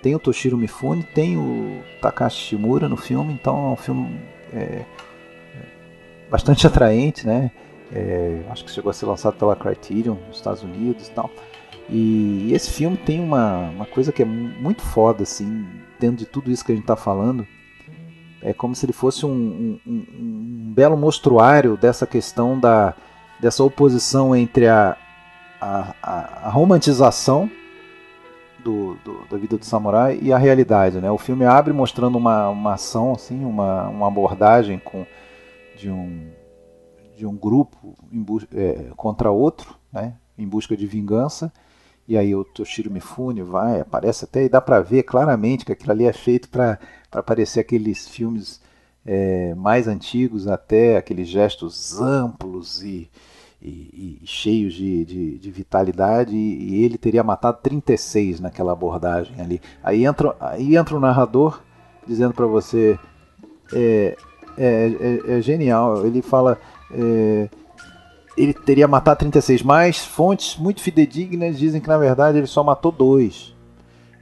[0.00, 4.18] tem o Toshiro Mifune, tem o Takashi Shimura no filme, então é um filme
[4.54, 4.86] é,
[6.30, 7.50] bastante atraente, né?
[7.92, 11.30] É, acho que chegou a ser lançado pela Criterion nos Estados Unidos e tal.
[11.90, 15.66] E esse filme tem uma, uma coisa que é muito foda, assim,
[16.00, 17.46] dentro de tudo isso que a gente está falando.
[18.42, 22.94] É como se ele fosse um, um, um, belo mostruário dessa questão da
[23.40, 24.96] dessa oposição entre a,
[25.60, 27.48] a, a, a romantização
[28.58, 31.00] do, do, da vida do samurai e a realidade.
[31.00, 31.08] Né?
[31.08, 35.06] O filme abre mostrando uma, uma ação, assim, uma, uma abordagem com,
[35.76, 36.32] de, um,
[37.16, 37.94] de um grupo
[38.52, 40.14] é, contra outro, né?
[40.36, 41.52] em busca de vingança
[42.08, 45.92] e aí o Toshiro Mifune vai, aparece até e dá para ver claramente que aquilo
[45.92, 46.78] ali é feito para
[47.24, 48.60] parecer aqueles filmes
[49.04, 53.10] é, mais antigos, até aqueles gestos amplos e,
[53.60, 56.36] e, e cheios de, de, de vitalidade.
[56.36, 59.60] E, e, ele teria matado 36 naquela abordagem ali.
[59.82, 61.62] Aí entra, aí entra o narrador
[62.06, 62.98] dizendo para você:
[63.72, 64.16] é,
[64.58, 66.04] é, é, é, genial.
[66.06, 66.58] Ele fala.
[66.92, 67.48] É,
[68.36, 72.92] ele teria matado 36, mas fontes muito fidedignas dizem que na verdade ele só matou
[72.92, 73.52] dois.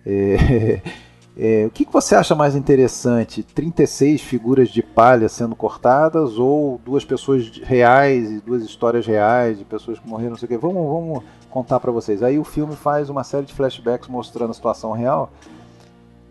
[0.07, 0.81] É,
[1.39, 3.43] é, o que, que você acha mais interessante?
[3.43, 9.65] 36 figuras de palha sendo cortadas ou duas pessoas reais e duas histórias reais de
[9.65, 10.57] pessoas que morreram, não sei o quê?
[10.57, 12.23] Vamos, vamos contar para vocês.
[12.23, 15.31] Aí o filme faz uma série de flashbacks mostrando a situação real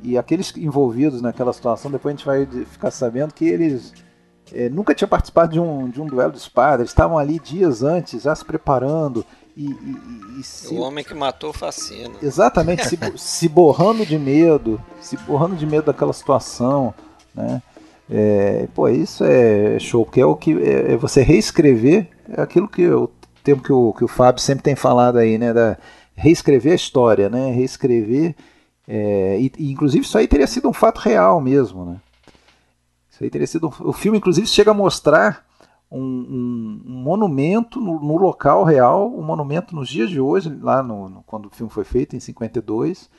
[0.02, 3.94] e aqueles envolvidos naquela situação, depois a gente vai ficar sabendo que eles
[4.54, 7.84] é, nunca tinha participado de um, de um duelo de espada, eles estavam ali dias
[7.84, 9.26] antes, já se preparando.
[9.56, 10.74] E, e, e se...
[10.74, 12.16] O homem que matou fascina.
[12.22, 16.94] Exatamente, se, se borrando de medo, se borrando de medo daquela situação,
[17.34, 17.62] né?
[18.10, 22.68] É, pô, isso é show, porque é o que é, é você reescrever é aquilo
[22.68, 23.10] que o
[23.44, 25.54] termo que o, que o Fábio sempre tem falado aí, né?
[25.54, 25.78] Da,
[26.16, 27.52] reescrever a história, né?
[27.52, 28.36] Reescrever.
[28.88, 31.98] É, e, e, inclusive isso aí teria sido um fato real mesmo, né?
[33.12, 33.74] Isso aí teria sido.
[33.80, 35.55] O filme, inclusive, chega a mostrar um,
[35.98, 41.08] um, um monumento no, no, local real, um monumento nos dias de hoje, lá no,
[41.08, 43.10] no, quando o filme foi feito, em 52.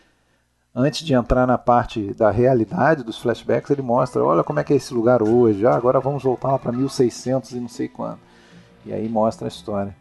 [0.75, 4.75] Antes de entrar na parte da realidade dos flashbacks, ele mostra: olha como é que
[4.75, 8.19] é esse lugar hoje, ah, agora vamos voltar lá para 1600 e não sei quando.
[8.85, 9.97] E aí mostra a história.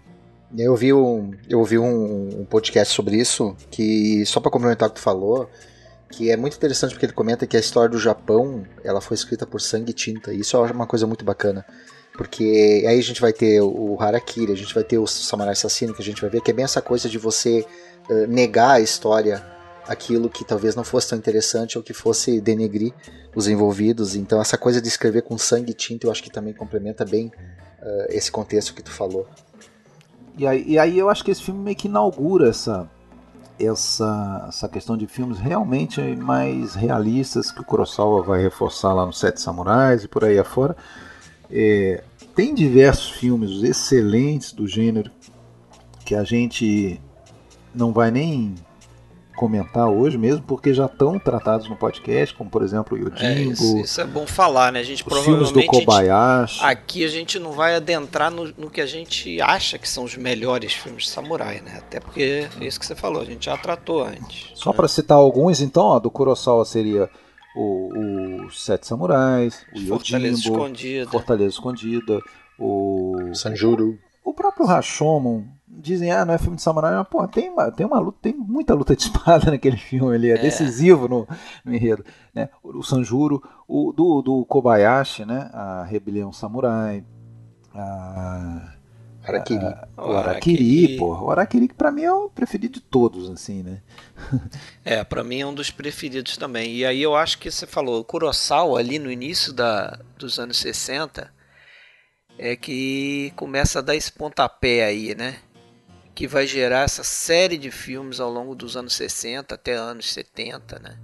[0.58, 4.92] Eu vi um, eu ouvi um, um podcast sobre isso, que só para complementar o
[4.92, 5.50] que tu falou,
[6.12, 9.46] que é muito interessante porque ele comenta que a história do Japão ela foi escrita
[9.46, 10.34] por sangue e tinta.
[10.34, 11.66] E isso é uma coisa muito bacana.
[12.18, 15.94] Porque aí a gente vai ter o Harakiri, a gente vai ter o Samurai Assassino,
[15.94, 17.66] que a gente vai ver que é bem essa coisa de você
[18.10, 19.46] uh, negar a história,
[19.88, 22.94] aquilo que talvez não fosse tão interessante ou que fosse denegrir
[23.36, 24.16] os envolvidos.
[24.16, 27.28] Então essa coisa de escrever com sangue e tinta eu acho que também complementa bem
[27.28, 29.28] uh, esse contexto que tu falou.
[30.38, 32.90] E aí, e aí eu acho que esse filme meio que inaugura essa,
[33.60, 39.14] essa, essa questão de filmes realmente mais realistas que o Kurosawa vai reforçar lá no
[39.14, 40.76] Sete Samurais e por aí afora.
[41.52, 42.04] É,
[42.36, 45.12] tem diversos filmes excelentes do gênero
[46.04, 47.00] que a gente
[47.74, 48.56] não vai nem
[49.36, 53.22] comentar hoje mesmo, porque já estão tratados no podcast, como por exemplo o Yojimbo.
[53.22, 54.80] É, isso, isso, é bom falar, né?
[54.80, 55.52] A gente os provavelmente.
[55.52, 56.64] Filmes do Kobayashi.
[56.64, 59.88] A gente, aqui a gente não vai adentrar no, no, que a gente acha que
[59.88, 61.76] são os melhores filmes de samurai, né?
[61.78, 64.52] Até porque é isso que você falou, a gente já tratou antes.
[64.56, 64.76] Só né?
[64.78, 67.10] para citar alguns, então, ó, do Kurosawa seria
[67.56, 72.22] o, o Sete Samurais, o Yojimbo, Fortaleza Escondida, Fortaleza Escondida
[72.58, 74.00] o Sanjuro.
[74.24, 77.86] O próprio Rashomon, dizem, ah, não é filme de samurai, mas, pô, tem uma, tem
[77.86, 80.42] uma luta, tem muita luta de espada naquele filme, ele é, é.
[80.42, 81.28] decisivo no,
[81.64, 82.04] no, enredo,
[82.34, 82.50] né?
[82.64, 85.50] O Sanjuro, o do, do Kobayashi, né?
[85.54, 87.04] A Rebelião Samurai,
[87.74, 88.74] a...
[89.26, 89.66] Harakiri.
[89.66, 91.26] Ah, o Harakiri, pô.
[91.26, 93.82] O Harakiri que pra mim é o preferido de todos, assim, né?
[94.86, 96.76] é, pra mim é um dos preferidos também.
[96.76, 100.58] E aí eu acho que você falou, o Kurosawa ali no início da, dos anos
[100.58, 101.34] 60
[102.38, 105.38] é que começa a dar esse pontapé aí, né?
[106.14, 110.80] Que vai gerar essa série de filmes ao longo dos anos 60 até anos 70,
[110.80, 110.98] né?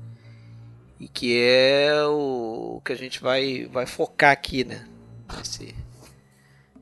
[1.00, 4.86] E que é o que a gente vai, vai focar aqui, né?
[5.36, 5.74] Nesse,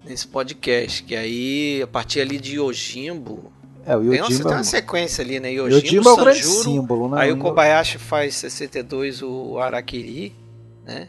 [0.09, 1.03] nesse podcast.
[1.03, 3.53] Que aí, a partir ali de Yojimbo.
[3.85, 5.51] É, o Yojimbo tem, uma, tem uma é sequência ali, né?
[5.53, 7.21] Yojimbo, Yojimbo é o grande símbolo, né?
[7.21, 10.35] Aí o Kobayashi faz 62 o Arakiri,
[10.85, 11.07] né?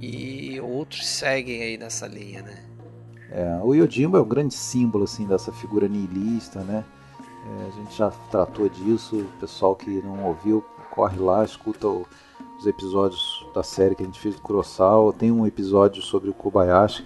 [0.00, 2.58] E outros seguem aí nessa linha, né?
[3.30, 6.84] É, o Yojimbo é o grande símbolo assim dessa figura niilista, né?
[7.20, 12.06] É, a gente já tratou disso, o pessoal que não ouviu, corre lá, escuta o,
[12.58, 15.12] os episódios da série que a gente fez do Kurosawa.
[15.12, 17.04] Tem um episódio sobre o Kobayashi,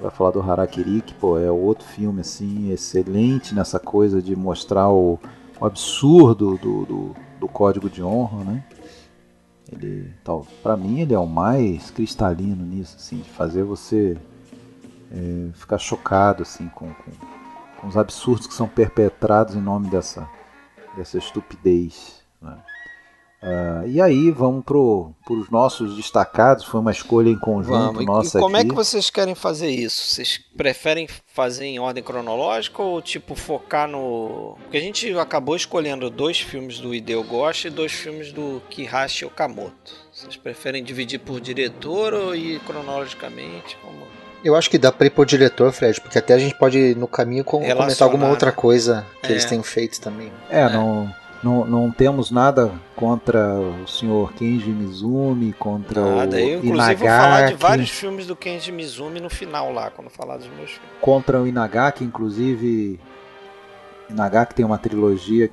[0.00, 4.88] vai falar do Harakiri, que pô, é outro filme assim excelente nessa coisa de mostrar
[4.90, 5.18] o,
[5.60, 8.64] o absurdo do, do, do, código de honra, né?
[9.70, 14.16] Ele, tal, para mim ele é o mais cristalino nisso, assim, de fazer você
[15.12, 17.12] é, ficar chocado assim com, com,
[17.80, 20.28] com, os absurdos que são perpetrados em nome dessa
[20.96, 22.20] dessa estupidez.
[22.42, 22.58] Né?
[23.42, 28.04] Uh, e aí vamos para os nossos destacados, foi uma escolha em conjunto vamos.
[28.04, 28.66] nossa e como aqui.
[28.66, 30.14] é que vocês querem fazer isso?
[30.14, 34.58] Vocês preferem fazer em ordem cronológica ou tipo focar no...
[34.60, 39.24] Porque a gente acabou escolhendo dois filmes do Hideo Goshi e dois filmes do Kihashi
[39.24, 39.94] Okamoto.
[40.12, 43.78] Vocês preferem dividir por diretor ou ir cronologicamente?
[43.82, 44.06] Como...
[44.44, 47.08] Eu acho que dá para ir por diretor, Fred, porque até a gente pode no
[47.08, 49.30] caminho comentar alguma outra coisa que é.
[49.30, 50.30] eles têm feito também.
[50.50, 50.68] É, é.
[50.68, 56.36] não não, não temos nada contra o senhor Kenji Mizumi, contra nada.
[56.36, 60.10] o Eu, inclusive, vou falar de vários filmes do Kenji Mizumi no final lá, quando
[60.10, 60.90] falar dos meus filmes.
[61.00, 63.00] Contra o Inagaki, inclusive,
[64.10, 65.50] Inagaki tem uma trilogia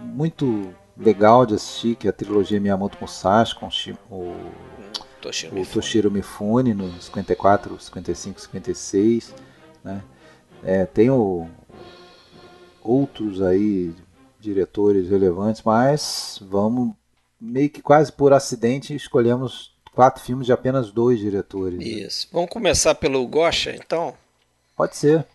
[0.00, 3.66] muito legal de assistir, que é a trilogia Miyamoto Musashi, com
[4.10, 4.36] o,
[5.20, 5.74] Toshiro, o Mifune.
[5.74, 9.34] Toshiro Mifune, no 54, 55, 56,
[9.82, 10.02] né?
[10.62, 11.48] É, tem o,
[12.82, 13.92] outros aí
[14.44, 16.94] diretores relevantes, mas vamos
[17.40, 21.78] meio que quase por acidente escolhemos quatro filmes de apenas dois diretores.
[21.78, 21.84] Né?
[21.84, 22.26] Isso.
[22.26, 22.30] Né?
[22.32, 24.14] Vamos começar pelo Gosha, então?
[24.76, 25.26] Pode ser.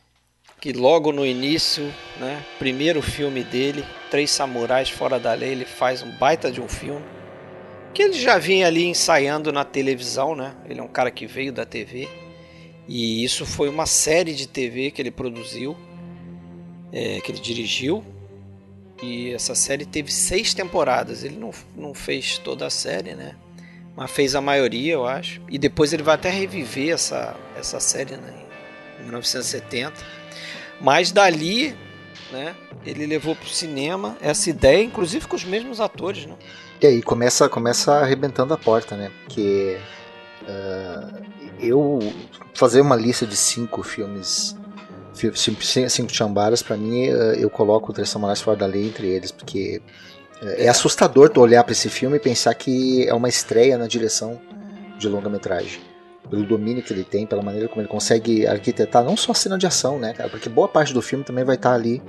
[0.59, 1.85] Que logo no início,
[2.19, 6.67] né, primeiro filme dele, Três Samurais Fora da Lei, ele faz um baita de um
[6.67, 7.05] filme.
[7.93, 10.55] Que ele já vinha ali ensaiando na televisão, né?
[10.69, 12.07] Ele é um cara que veio da TV.
[12.87, 15.77] E isso foi uma série de TV que ele produziu,
[16.91, 18.03] é, que ele dirigiu,
[19.01, 21.23] e essa série teve seis temporadas.
[21.23, 23.35] Ele não, não fez toda a série, né?
[23.95, 25.41] Mas fez a maioria, eu acho.
[25.49, 28.33] E depois ele vai até reviver essa, essa série né?
[28.99, 29.93] em 1970.
[30.79, 31.75] Mas dali,
[32.31, 32.55] né?
[32.85, 36.35] Ele levou para o cinema essa ideia, inclusive com os mesmos atores, né?
[36.81, 39.11] E aí começa, começa arrebentando a porta, né?
[39.25, 39.77] Porque
[40.43, 41.25] uh,
[41.59, 41.99] eu
[42.53, 44.55] fazer uma lista de cinco filmes
[45.89, 49.31] cinco chambaras, para mim, eh, eu coloco o Três Samurais Fora da Lei entre eles,
[49.31, 49.81] porque
[50.41, 53.87] eh, é assustador tu olhar para esse filme e pensar que é uma estreia na
[53.87, 54.39] direção
[54.97, 55.81] de longa-metragem.
[56.29, 59.57] Pelo domínio que ele tem, pela maneira como ele consegue arquitetar, não só a cena
[59.57, 60.29] de ação, né, cara?
[60.29, 62.01] Porque boa parte do filme também vai estar tá ali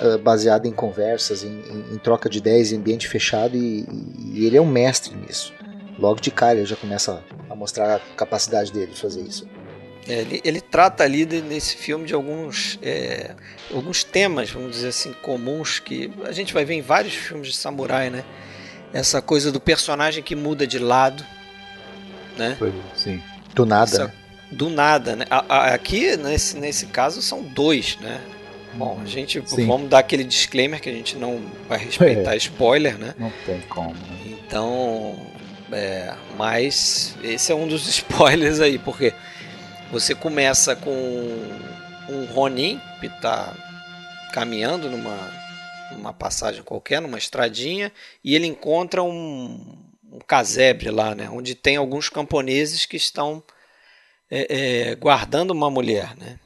[0.00, 3.86] uh, em conversas, em, em, em, troca de ideias, em ambiente fechado, e,
[4.32, 5.52] e, ele é um mestre nisso.
[5.98, 9.46] Logo de cara ele já começa a mostrar a capacidade dele de fazer isso.
[10.06, 13.34] É, ele, ele, trata ali de, nesse filme de alguns, é,
[13.72, 17.54] alguns temas, vamos dizer assim, comuns que a gente vai ver em vários filmes de
[17.54, 18.24] samurai, né?
[18.92, 21.24] Essa coisa do personagem que muda de lado,
[22.38, 22.56] né?
[22.94, 23.22] Sim.
[23.54, 23.90] Do nada.
[23.90, 24.12] Essa, né?
[24.50, 25.26] Do nada, né?
[25.28, 28.20] A, a, aqui, nesse, nesse caso, são dois, né?
[28.74, 29.66] Bom, a gente Sim.
[29.66, 32.36] vamos dar aquele disclaimer que a gente não vai respeitar é.
[32.36, 33.14] spoiler, né?
[33.18, 33.90] Não tem como.
[33.90, 34.18] Né?
[34.26, 35.16] Então,
[35.72, 39.12] é, mas esse é um dos spoilers aí, porque
[39.90, 40.90] você começa com
[42.08, 43.54] um Ronin que está
[44.32, 45.16] caminhando numa,
[45.92, 49.76] numa passagem qualquer, numa estradinha, e ele encontra um,
[50.12, 53.42] um casebre lá, né, onde tem alguns camponeses que estão
[54.30, 56.14] é, é, guardando uma mulher.
[56.16, 56.38] Né.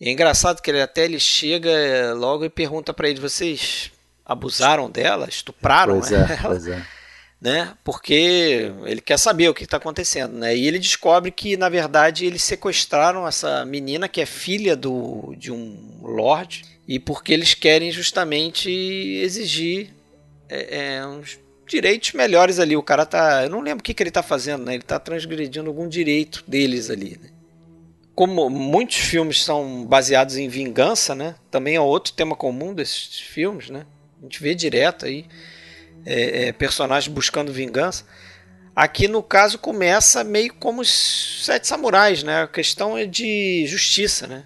[0.00, 3.92] E é engraçado que ele até ele chega é, logo e pergunta para eles: vocês
[4.24, 6.38] abusaram dela, estupraram pois é, ela?
[6.42, 6.99] Pois é
[7.40, 7.74] né?
[7.82, 10.54] Porque ele quer saber o que está acontecendo, né?
[10.54, 15.50] E ele descobre que na verdade eles sequestraram essa menina que é filha do, de
[15.50, 19.94] um lord e porque eles querem justamente exigir
[20.48, 22.76] é, é, uns direitos melhores ali.
[22.76, 24.74] O cara tá, eu não lembro o que, que ele está fazendo, né?
[24.74, 27.30] Ele está transgredindo algum direito deles ali, né?
[28.20, 31.36] como muitos filmes são baseados em vingança, né?
[31.50, 33.86] Também é outro tema comum desses filmes, né?
[34.18, 35.24] A gente vê direto aí
[36.04, 38.04] é, é, personagens buscando vingança.
[38.74, 42.42] Aqui no caso começa meio como os sete samurais, né?
[42.42, 44.44] A questão é de justiça, né?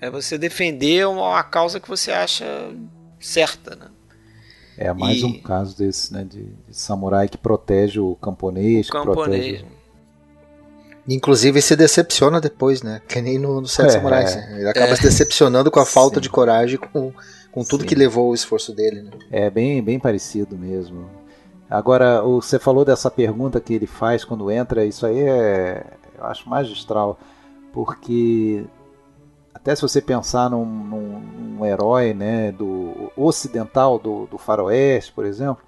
[0.00, 2.44] É você defender uma causa que você acha
[3.20, 3.86] certa, né?
[4.76, 5.24] É mais e...
[5.24, 6.24] um caso desse, né?
[6.24, 8.88] De, de, samurai que protege o camponês.
[8.88, 9.60] O camponês.
[9.60, 9.76] Protege...
[11.08, 13.00] Inclusive se decepciona depois, né?
[13.06, 14.34] Que nem no, no Sete é, Samurais.
[14.34, 14.56] Né?
[14.58, 14.96] Ele acaba é.
[14.96, 16.22] se decepcionando com a falta Sim.
[16.22, 17.12] de coragem, com,
[17.56, 17.86] com tudo Sim.
[17.86, 19.00] que levou o esforço dele.
[19.00, 19.10] Né?
[19.30, 21.08] É bem, bem parecido mesmo.
[21.70, 25.86] Agora, você falou dessa pergunta que ele faz quando entra, isso aí é,
[26.18, 27.18] eu acho magistral,
[27.72, 28.62] porque
[29.54, 35.24] até se você pensar num, num, num herói né, do ocidental, do, do faroeste, por
[35.24, 35.64] exemplo,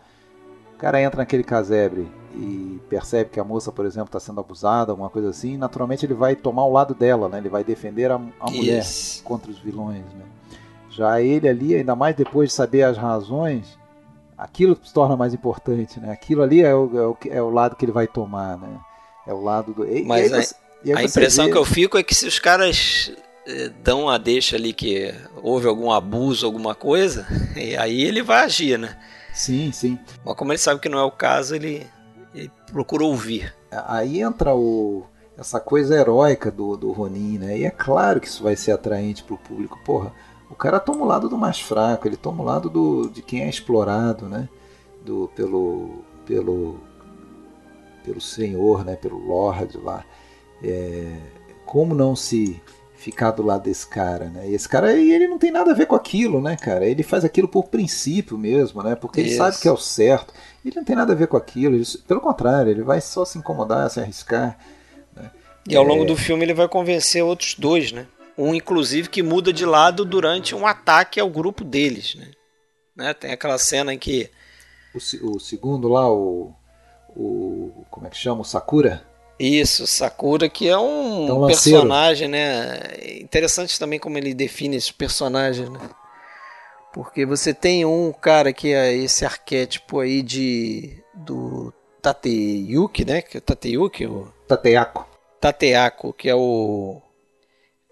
[0.75, 4.93] o cara entra naquele casebre e percebe que a moça, por exemplo, está sendo abusada,
[4.93, 7.39] alguma coisa assim, naturalmente ele vai tomar o lado dela, né?
[7.39, 8.85] ele vai defender a, a mulher
[9.25, 10.05] contra os vilões.
[10.05, 10.38] Né?
[10.99, 13.79] Já ele ali, ainda mais depois de saber as razões,
[14.37, 16.01] aquilo se torna mais importante.
[16.01, 16.11] Né?
[16.11, 18.59] Aquilo ali é o, é o, é o lado que ele vai tomar.
[18.59, 18.69] Né?
[19.27, 19.87] É o lado do.
[19.87, 21.53] E, Mas e aí, a, a impressão vê...
[21.53, 23.13] que eu fico é que se os caras
[23.47, 27.27] eh, dão a deixa ali que houve algum abuso, alguma coisa,
[27.57, 28.99] e aí ele vai agir, né?
[29.33, 29.97] Sim, sim.
[30.25, 31.87] Mas como ele sabe que não é o caso, ele
[32.35, 33.55] ele procura ouvir.
[33.71, 35.05] Aí entra o,
[35.37, 37.59] essa coisa heróica do, do Ronin, né?
[37.59, 39.79] E é claro que isso vai ser atraente para o público.
[39.85, 40.13] Porra,
[40.51, 43.43] o cara toma o lado do mais fraco, ele toma o lado do, de quem
[43.43, 44.49] é explorado, né?
[45.05, 46.81] Do, pelo, pelo,
[48.05, 48.97] pelo senhor, né?
[48.97, 50.05] Pelo Lord lá.
[50.63, 51.19] É,
[51.67, 52.61] como não se
[52.97, 54.49] ficar do lado desse cara, né?
[54.49, 56.85] E esse cara, ele não tem nada a ver com aquilo, né, cara?
[56.85, 58.97] Ele faz aquilo por princípio mesmo, né?
[58.97, 60.35] Porque ele sabe que é o certo.
[60.65, 61.77] Ele não tem nada a ver com aquilo.
[61.77, 64.59] Ele, pelo contrário, ele vai só se incomodar, se arriscar.
[65.15, 65.31] Né?
[65.69, 65.87] E ao é...
[65.87, 68.07] longo do filme ele vai convencer outros dois, né?
[68.39, 72.31] Um, inclusive, que muda de lado durante um ataque ao grupo deles, né?
[72.95, 73.13] né?
[73.13, 74.31] Tem aquela cena em que...
[74.95, 76.55] O, o segundo lá, o,
[77.17, 77.85] o...
[77.91, 78.43] Como é que chama?
[78.43, 79.05] O Sakura?
[79.41, 82.81] Isso, Sakura, que é um, é personagem, né?
[83.21, 85.91] Interessante também como ele define esse personagem, né?
[86.93, 91.73] Porque você tem um cara que é esse arquétipo aí de do
[92.03, 93.23] Tateyuki, né?
[93.23, 95.07] Que é Tateyuki, o Tateako.
[95.41, 97.01] Tateako, que é o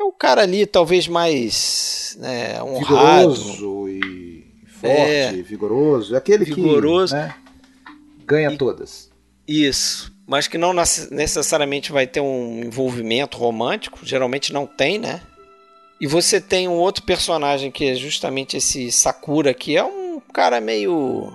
[0.09, 7.15] o cara ali talvez mais né, honrado, vigoroso e forte, é, vigoroso, é aquele vigoroso.
[7.15, 7.35] que né,
[8.25, 9.11] ganha e, todas.
[9.47, 15.21] Isso mas que não necessariamente vai ter um envolvimento romântico, geralmente não tem, né?
[16.01, 20.61] E você tem um outro personagem que é justamente esse Sakura, que é um cara
[20.61, 21.33] meio.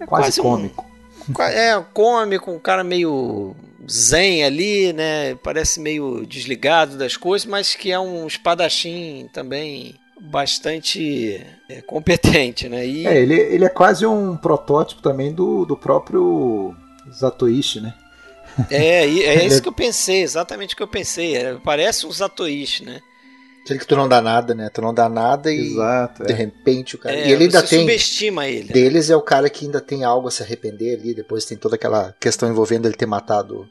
[0.00, 0.84] É quase, quase cômico.
[0.84, 0.89] Um,
[1.40, 3.54] é, cômico, um cara meio
[3.88, 5.34] zen ali, né?
[5.36, 12.86] Parece meio desligado das coisas, mas que é um espadachim também bastante é, competente, né?
[12.86, 13.06] E...
[13.06, 16.74] É, ele, ele é quase um protótipo também do, do próprio
[17.10, 17.94] Zatoichi, né?
[18.70, 21.36] É, é isso que eu pensei, exatamente o que eu pensei.
[21.36, 23.00] É, parece um Zatoichi, né?
[23.62, 24.70] Aquele que tu não dá nada, né?
[24.70, 26.36] Tu não dá nada e Exato, de é.
[26.36, 27.14] repente o cara.
[27.14, 27.80] É, e ele ainda tem.
[27.80, 28.68] subestima ele.
[28.68, 28.72] Né?
[28.72, 31.14] Deles é o cara que ainda tem algo a se arrepender ali.
[31.14, 33.68] Depois tem toda aquela questão envolvendo ele ter matado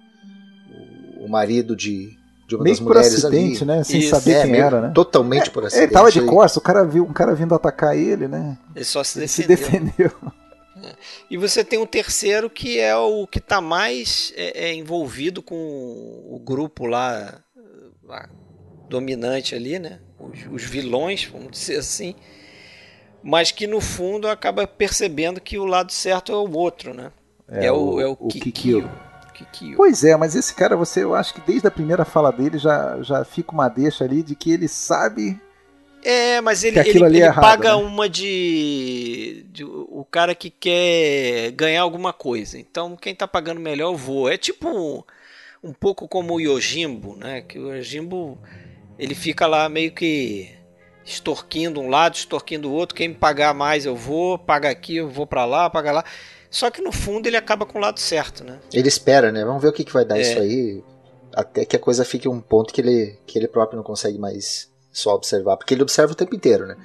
[1.19, 2.15] o, marido de,
[2.47, 3.65] de uma meio das mulheres acidente, ali.
[3.65, 3.83] né?
[3.83, 4.09] Sem Isso.
[4.09, 4.91] saber é, quem era, né?
[4.93, 5.85] Totalmente por acidente.
[5.85, 8.57] Ele tava de costas, o cara viu um cara vindo atacar ele, né?
[8.75, 9.57] Ele só se defendeu.
[9.57, 10.11] se defendeu.
[11.29, 15.55] E você tem um terceiro que é o que está mais é, é, envolvido com
[15.55, 17.41] o grupo lá
[18.89, 19.99] dominante ali, né?
[20.19, 22.15] Os, os, vilões, vamos dizer assim.
[23.23, 27.11] Mas que no fundo acaba percebendo que o lado certo é o outro, né?
[27.47, 28.89] É, é o, o, é o, o Kikyo.
[29.33, 29.77] Kikyo.
[29.77, 33.01] Pois é, mas esse cara, você, eu acho que desde a primeira fala dele já,
[33.01, 35.39] já fica uma deixa ali de que ele sabe
[36.03, 37.75] é, mas ele, ele, ele é errado, paga né?
[37.75, 42.57] uma de, de, O cara que quer ganhar alguma coisa.
[42.57, 44.29] Então, quem tá pagando melhor, eu vou.
[44.29, 45.03] É tipo um,
[45.61, 47.41] um pouco como o Yojimbo, né?
[47.41, 48.37] Que o Yojimbo
[48.99, 50.49] ele fica lá meio que
[51.05, 52.95] extorquindo um lado, extorquindo o outro.
[52.95, 54.37] Quem me pagar mais, eu vou.
[54.37, 56.03] Paga aqui, eu vou para lá, paga lá.
[56.51, 58.59] Só que no fundo ele acaba com o lado certo, né?
[58.73, 59.45] Ele espera, né?
[59.45, 60.21] Vamos ver o que, que vai dar é.
[60.21, 60.83] isso aí.
[61.33, 64.69] Até que a coisa fique um ponto que ele, que ele próprio não consegue mais
[64.91, 66.75] só observar, porque ele observa o tempo inteiro, né?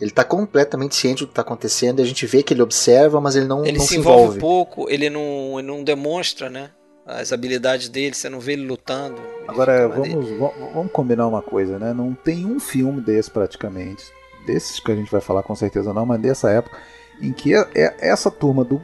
[0.00, 3.34] Ele está completamente ciente do que está acontecendo, a gente vê que ele observa, mas
[3.34, 4.22] ele não, ele não se, se envolve.
[4.22, 6.70] envolve pouco, ele não, ele não demonstra, né?
[7.06, 9.20] As habilidades dele, você não vê ele lutando.
[9.46, 10.30] Agora, vamos,
[10.72, 11.92] vamos combinar uma coisa, né?
[11.92, 14.04] Não tem um filme desse praticamente,
[14.46, 16.78] desses que a gente vai falar com certeza não, mas dessa época,
[17.20, 18.80] em que é, é essa turma do,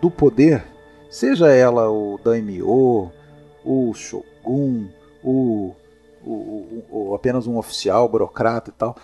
[0.00, 0.64] do poder,
[1.08, 3.12] seja ela o Daimyo,
[3.64, 4.88] o Shogun,
[5.22, 5.72] o,
[6.24, 8.96] o, o, apenas um oficial, burocrata e tal.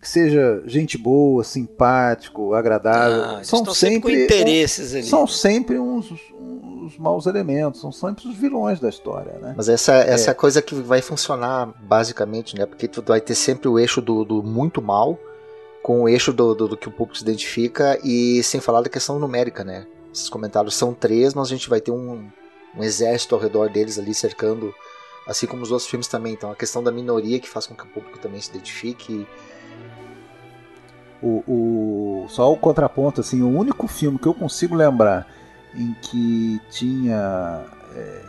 [0.00, 3.22] É, que seja gente boa, simpático, agradável.
[3.22, 5.04] Ah, são sempre, sempre com interesses ali.
[5.04, 9.54] São sempre uns, uns maus elementos, são sempre os vilões da história, né?
[9.56, 10.34] Mas essa, essa é.
[10.34, 12.66] coisa que vai funcionar basicamente, né?
[12.66, 15.18] Porque tu vai ter sempre o eixo do, do muito mal
[15.82, 18.88] com o eixo do, do, do, que o público se identifica e sem falar da
[18.88, 19.86] questão numérica, né?
[20.12, 22.28] Esses comentários são três, mas a gente vai ter um,
[22.76, 24.74] um exército ao redor deles ali cercando,
[25.26, 26.32] assim como os outros filmes também.
[26.32, 29.26] Então a questão da minoria que faz com que o público também se identifique.
[31.22, 35.26] O, o, só o contraponto, assim, o único filme que eu consigo lembrar
[35.74, 37.62] em que tinha
[37.94, 38.22] é,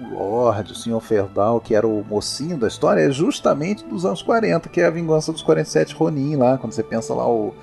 [0.00, 4.22] o Lorde, o Senhor Ferdal, que era o mocinho da história, é justamente dos anos
[4.22, 7.54] 40, que é a vingança dos 47 Ronin lá, quando você pensa lá o,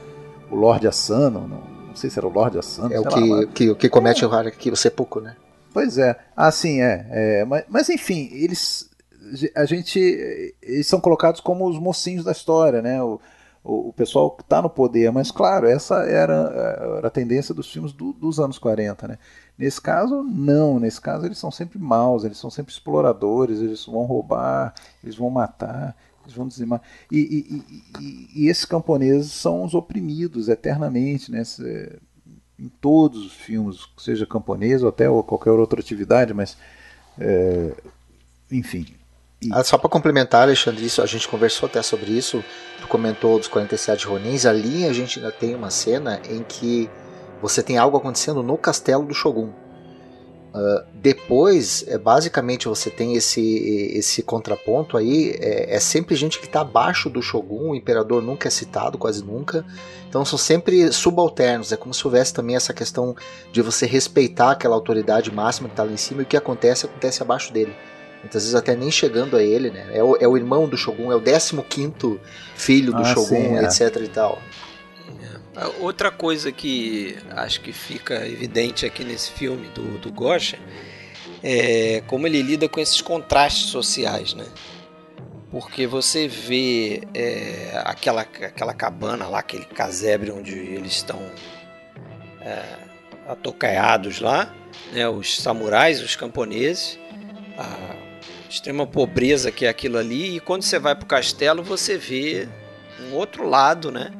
[0.49, 2.93] o Lorde Asano, não, não sei se era o Lorde Asano.
[2.93, 4.27] É o que, lá, que, que comete é.
[4.27, 5.35] o Harakiri, o sepulcro, né?
[5.73, 8.89] Pois é, assim é, é mas, mas enfim, eles
[9.55, 9.99] a gente
[10.61, 13.01] eles são colocados como os mocinhos da história, né?
[13.03, 13.19] O,
[13.65, 16.33] o, o pessoal que está no poder, mas claro, essa era,
[16.97, 19.17] era a tendência dos filmes do, dos anos 40, né?
[19.57, 20.79] Nesse caso, não.
[20.79, 25.29] Nesse caso, eles são sempre maus, eles são sempre exploradores, eles vão roubar, eles vão
[25.29, 26.81] matar, eles vão dizimar.
[27.11, 31.41] E, e, e, e esses camponeses são os oprimidos eternamente, né?
[32.57, 36.57] em todos os filmes, seja camponês ou até qualquer outra atividade, mas
[37.19, 37.73] é,
[38.51, 38.85] enfim.
[39.51, 42.43] Ah, só para complementar, Alexandre, isso, a gente conversou até sobre isso.
[42.81, 44.45] Tu comentou dos 47 Ronins.
[44.45, 46.89] Ali a gente ainda tem uma cena em que
[47.41, 49.49] você tem algo acontecendo no castelo do Shogun.
[50.55, 55.35] Uh, depois, é, basicamente, você tem esse, esse contraponto aí.
[55.41, 57.71] É, é sempre gente que está abaixo do Shogun.
[57.71, 59.65] O imperador nunca é citado, quase nunca.
[60.07, 61.73] Então são sempre subalternos.
[61.73, 63.13] É como se houvesse também essa questão
[63.51, 66.85] de você respeitar aquela autoridade máxima que está lá em cima e o que acontece,
[66.85, 67.75] acontece abaixo dele.
[68.25, 69.87] Muitas vezes até nem chegando a ele, né?
[69.93, 72.19] É o, é o irmão do Shogun, é o 15
[72.55, 73.63] filho do ah, Shogun, sim, é.
[73.63, 74.41] etc e tal.
[75.79, 80.57] Outra coisa que acho que fica evidente aqui nesse filme do, do Gosha
[81.43, 84.45] é como ele lida com esses contrastes sociais, né?
[85.51, 91.21] Porque você vê é, aquela, aquela cabana lá, aquele casebre onde eles estão
[92.41, 92.63] é,
[93.27, 94.51] atocaiados lá,
[94.91, 95.07] né?
[95.07, 96.99] os samurais, os camponeses,
[97.57, 98.04] a
[98.49, 102.47] extrema pobreza que é aquilo ali, e quando você vai para o castelo você vê
[103.09, 104.11] um outro lado, né?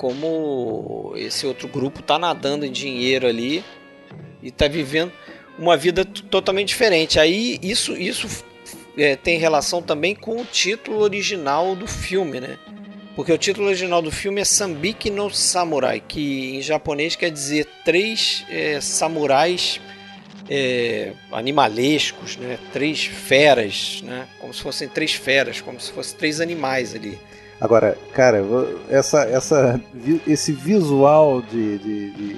[0.00, 3.62] como esse outro grupo está nadando em dinheiro ali
[4.42, 5.12] e está vivendo
[5.58, 7.20] uma vida totalmente diferente.
[7.20, 8.42] Aí isso, isso
[8.96, 12.58] é, tem relação também com o título original do filme, né?
[13.14, 17.68] Porque o título original do filme é Sambiki no Samurai, que em japonês quer dizer
[17.84, 19.82] três é, samurais
[20.50, 22.58] é, animalescos, né?
[22.72, 24.26] Três feras, né?
[24.40, 27.16] Como se fossem três feras, como se fossem três animais ali.
[27.60, 28.42] Agora, cara,
[28.88, 29.80] essa, essa,
[30.26, 32.36] esse visual de, de, de,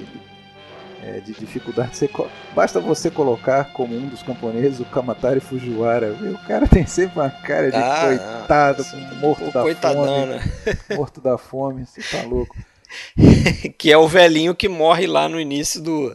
[1.02, 2.10] é, de dificuldade, você,
[2.54, 6.12] basta você colocar como um dos camponeses o Kamatari Fujiwara.
[6.12, 10.26] O cara tem sempre uma cara de ah, coitado, sim, morto da coitadão, fome.
[10.26, 10.42] Né?
[10.96, 12.54] Morto da fome, você tá louco.
[13.78, 16.14] que é o velhinho que morre lá no início do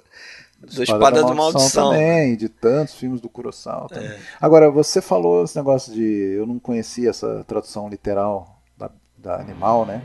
[0.66, 1.92] Espada, Espada da Maldição.
[1.92, 4.10] também, de tantos filmes do Kurosawa também.
[4.10, 4.20] É.
[4.42, 6.36] Agora, você falou esse negócio de.
[6.36, 8.58] Eu não conhecia essa tradução literal
[9.18, 10.02] da animal, né?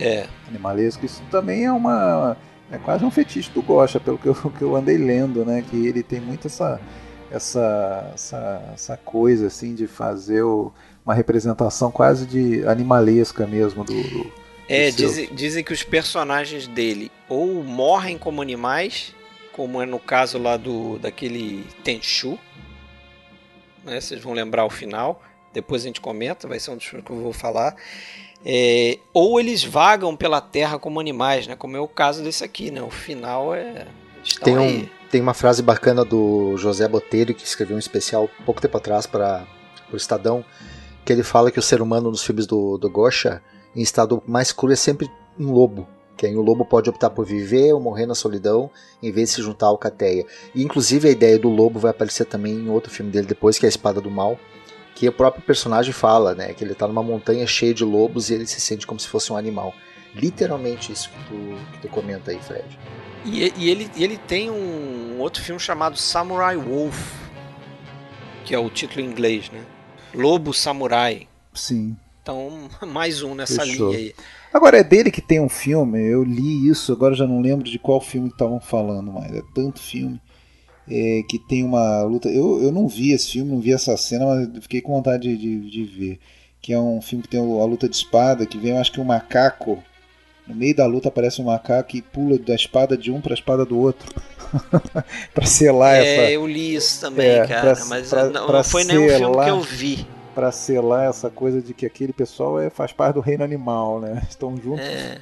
[0.00, 0.26] É.
[0.48, 1.06] Animalesco.
[1.06, 2.36] Isso também é uma.
[2.70, 5.62] É quase um fetiche do Gosha, pelo que eu, que eu andei lendo, né?
[5.62, 6.80] Que ele tem muito essa,
[7.30, 10.72] essa, essa, essa coisa assim de fazer o,
[11.04, 13.94] uma representação quase de animalesca mesmo do.
[13.94, 14.32] do
[14.68, 19.14] é, dizem, dizem que os personagens dele ou morrem como animais,
[19.56, 22.38] como é no caso lá do daquele Tenchu,
[23.82, 23.98] né?
[23.98, 25.22] Vocês vão lembrar o final.
[25.52, 27.74] Depois a gente comenta, vai ser um dos que eu vou falar.
[28.44, 31.56] É, ou eles vagam pela terra como animais, né?
[31.56, 32.82] Como é o caso desse aqui, né?
[32.82, 33.86] O final é.
[34.44, 38.76] Tem, um, tem uma frase bacana do José Botelho, que escreveu um especial pouco tempo
[38.76, 39.46] atrás para
[39.90, 40.44] o Estadão,
[41.04, 43.40] que ele fala que o ser humano nos filmes do, do Gosha,
[43.74, 45.88] em estado mais cru, é sempre um lobo.
[46.16, 48.70] Que aí o lobo pode optar por viver ou morrer na solidão
[49.02, 50.24] em vez de se juntar ao cateia.
[50.54, 53.66] E inclusive a ideia do lobo vai aparecer também em outro filme dele depois, que
[53.66, 54.38] é a Espada do Mal,
[54.94, 56.54] que o próprio personagem fala, né?
[56.54, 59.30] Que ele tá numa montanha cheia de lobos e ele se sente como se fosse
[59.32, 59.74] um animal.
[60.14, 62.78] Literalmente isso que tu, que tu comenta aí, Fred.
[63.26, 66.96] E, e ele, ele tem um outro filme chamado Samurai Wolf,
[68.44, 69.62] que é o título em inglês, né?
[70.14, 71.28] Lobo Samurai.
[71.52, 71.96] Sim.
[72.22, 73.92] Então, mais um nessa Fechou.
[73.92, 74.14] linha aí.
[74.52, 77.78] Agora é dele que tem um filme, eu li isso, agora já não lembro de
[77.78, 79.32] qual filme estavam falando mais.
[79.32, 80.20] É tanto filme
[80.88, 82.28] é, que tem uma luta.
[82.28, 85.36] Eu, eu não vi esse filme, não vi essa cena, mas fiquei com vontade de,
[85.36, 86.18] de, de ver.
[86.60, 89.00] Que é um filme que tem a luta de espada, que vem, eu acho que
[89.00, 89.82] um macaco.
[90.46, 93.34] No meio da luta aparece um macaco e pula da espada de um para a
[93.34, 94.08] espada do outro.
[95.34, 96.22] para selar é, essa.
[96.22, 97.74] É, eu li isso também, é, cara.
[97.74, 100.06] Pra, mas pra, não, pra não foi nenhum filme que eu vi.
[100.36, 104.22] Para selar essa coisa de que aquele pessoal é, faz parte do reino animal, né?
[104.28, 104.84] Estão juntos.
[104.84, 105.18] É.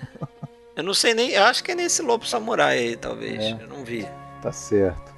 [0.75, 1.37] Eu não sei nem.
[1.37, 3.39] Acho que é nesse Lobo Samurai aí, talvez.
[3.39, 3.53] É.
[3.53, 4.09] Eu não vi.
[4.43, 5.15] Tá certo.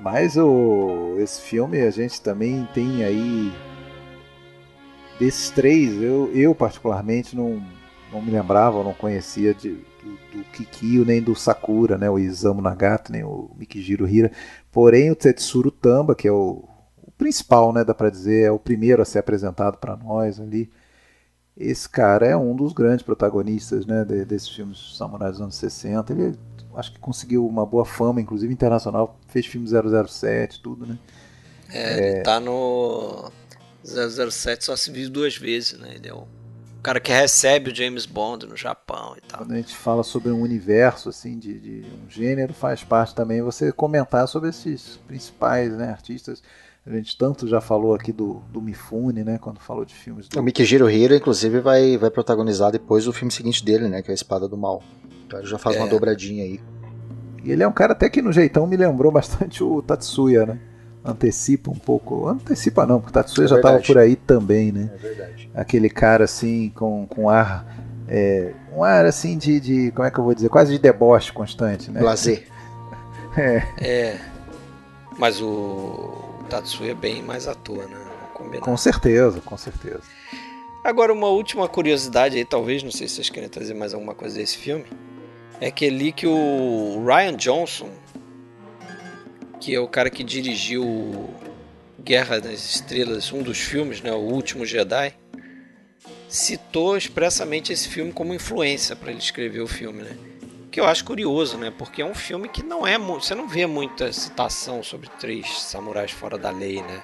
[0.00, 3.52] Mas o, esse filme a gente também tem aí.
[5.18, 7.60] Desses três, eu, eu particularmente não,
[8.12, 12.08] não me lembrava, não conhecia de, do, do Kikio nem do Sakura, né?
[12.08, 14.30] O Isamu Nagata, nem o Mikijiro Hira.
[14.70, 16.67] Porém, o Tetsuro Tamba, que é o
[17.18, 17.84] principal, né?
[17.84, 20.70] Dá pra dizer, é o primeiro a ser apresentado para nós ali.
[21.56, 26.12] Esse cara é um dos grandes protagonistas né, desses filmes samurais dos anos 60.
[26.12, 26.38] Ele
[26.76, 29.18] acho que conseguiu uma boa fama, inclusive internacional.
[29.26, 30.96] Fez filme 007, tudo, né?
[31.68, 32.08] É, é...
[32.12, 33.30] ele tá no
[33.84, 35.94] 007 só se viu duas vezes, né?
[35.96, 36.28] Ele é o
[36.80, 39.40] cara que recebe o James Bond no Japão e tal.
[39.40, 43.42] Quando a gente fala sobre um universo, assim, de, de um gênero, faz parte também
[43.42, 46.40] você comentar sobre esses principais né, artistas.
[46.88, 49.36] A gente tanto já falou aqui do, do Mifune, né?
[49.38, 50.40] Quando falou de filmes do...
[50.40, 54.00] O Mikijiro Hiro, inclusive, vai, vai protagonizar depois o filme seguinte dele, né?
[54.00, 54.82] Que é a Espada do Mal.
[55.26, 55.80] Então ele já faz é.
[55.80, 56.58] uma dobradinha aí.
[57.44, 60.58] E ele é um cara até que no jeitão me lembrou bastante o Tatsuya, né?
[61.04, 62.26] Antecipa um pouco.
[62.26, 64.90] Antecipa não, porque o Tatsuya é já estava por aí também, né?
[64.94, 65.50] É verdade.
[65.54, 67.66] Aquele cara assim, com, com ar.
[68.08, 69.90] É, um ar assim de, de.
[69.90, 70.48] Como é que eu vou dizer?
[70.48, 72.00] Quase de deboche constante, né?
[72.00, 72.46] Blazer.
[73.36, 73.62] é.
[73.78, 74.18] É.
[75.18, 77.96] Mas o Tatsuya é bem mais ator, né?
[78.60, 80.02] Com certeza, com certeza.
[80.84, 84.36] Agora, uma última curiosidade aí, talvez, não sei se vocês querem trazer mais alguma coisa
[84.36, 84.86] desse filme
[85.60, 87.90] é que ali que o Ryan Johnson,
[89.60, 91.28] que é o cara que dirigiu
[91.98, 95.14] Guerra das Estrelas, um dos filmes, né, o Último Jedi,
[96.28, 100.16] citou expressamente esse filme como influência para ele escrever o filme, né?
[100.78, 101.72] Que eu acho curioso, né?
[101.76, 106.12] Porque é um filme que não é você não vê muita citação sobre três samurais
[106.12, 107.02] fora da lei, né?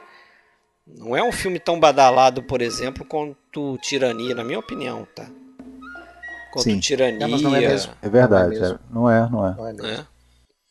[0.86, 5.26] Não é um filme tão badalado, por exemplo, quanto Tirania, na minha opinião, tá?
[6.52, 6.78] quanto Sim.
[6.78, 7.26] tirania.
[7.26, 7.92] É, não é, mesmo.
[8.00, 9.48] é verdade, não é, não é.
[9.48, 9.54] Não é.
[9.56, 10.02] Não é mesmo.
[10.02, 10.06] É.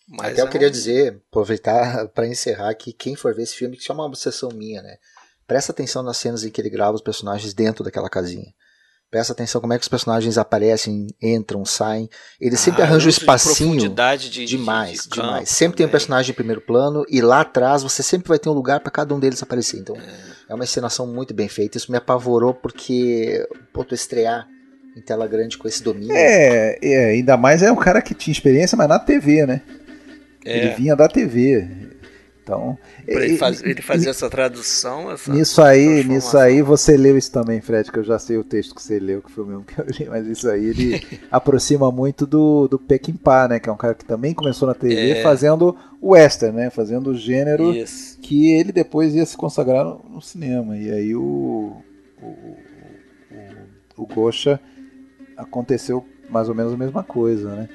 [0.08, 3.84] Mas Até eu queria dizer, aproveitar para encerrar que quem for ver esse filme, que
[3.84, 4.96] isso é uma obsessão minha, né?
[5.46, 8.54] Presta atenção nas cenas em que ele grava os personagens dentro daquela casinha.
[9.14, 12.10] Presta atenção como é que os personagens aparecem, entram, saem.
[12.42, 13.88] Ele sempre ah, arranja um espacinho de
[14.28, 15.50] de, demais, de, de demais.
[15.50, 18.54] Sempre tem um personagem em primeiro plano e lá atrás você sempre vai ter um
[18.54, 19.78] lugar para cada um deles aparecer.
[19.78, 20.00] Então é.
[20.50, 20.56] é.
[20.56, 21.78] uma encenação muito bem feita.
[21.78, 24.48] Isso me apavorou porque, pô, tu estrear
[24.98, 26.16] em tela grande com esse domínio.
[26.16, 29.62] É, é, ainda mais é um cara que tinha experiência, mas na TV, né?
[30.44, 30.58] É.
[30.58, 31.93] Ele vinha da TV.
[32.44, 32.78] Então,
[33.08, 35.10] ele, faz, ele fazia essa tradução.
[35.10, 38.44] Essa nisso aí, nisso aí você leu isso também, Fred, que eu já sei o
[38.44, 41.02] texto que você leu, que foi o mesmo que eu li, mas isso aí ele
[41.32, 43.60] aproxima muito do, do Peckinpah, né?
[43.62, 45.24] Que é um cara que também começou na TV é.
[45.24, 46.70] fazendo o western, né?
[46.70, 48.20] Fazendo o gênero isso.
[48.20, 50.78] que ele depois ia se consagrar no, no cinema.
[50.78, 51.78] E aí o,
[52.22, 54.60] o, o, o Gosha
[55.38, 57.70] aconteceu mais ou menos a mesma coisa, né?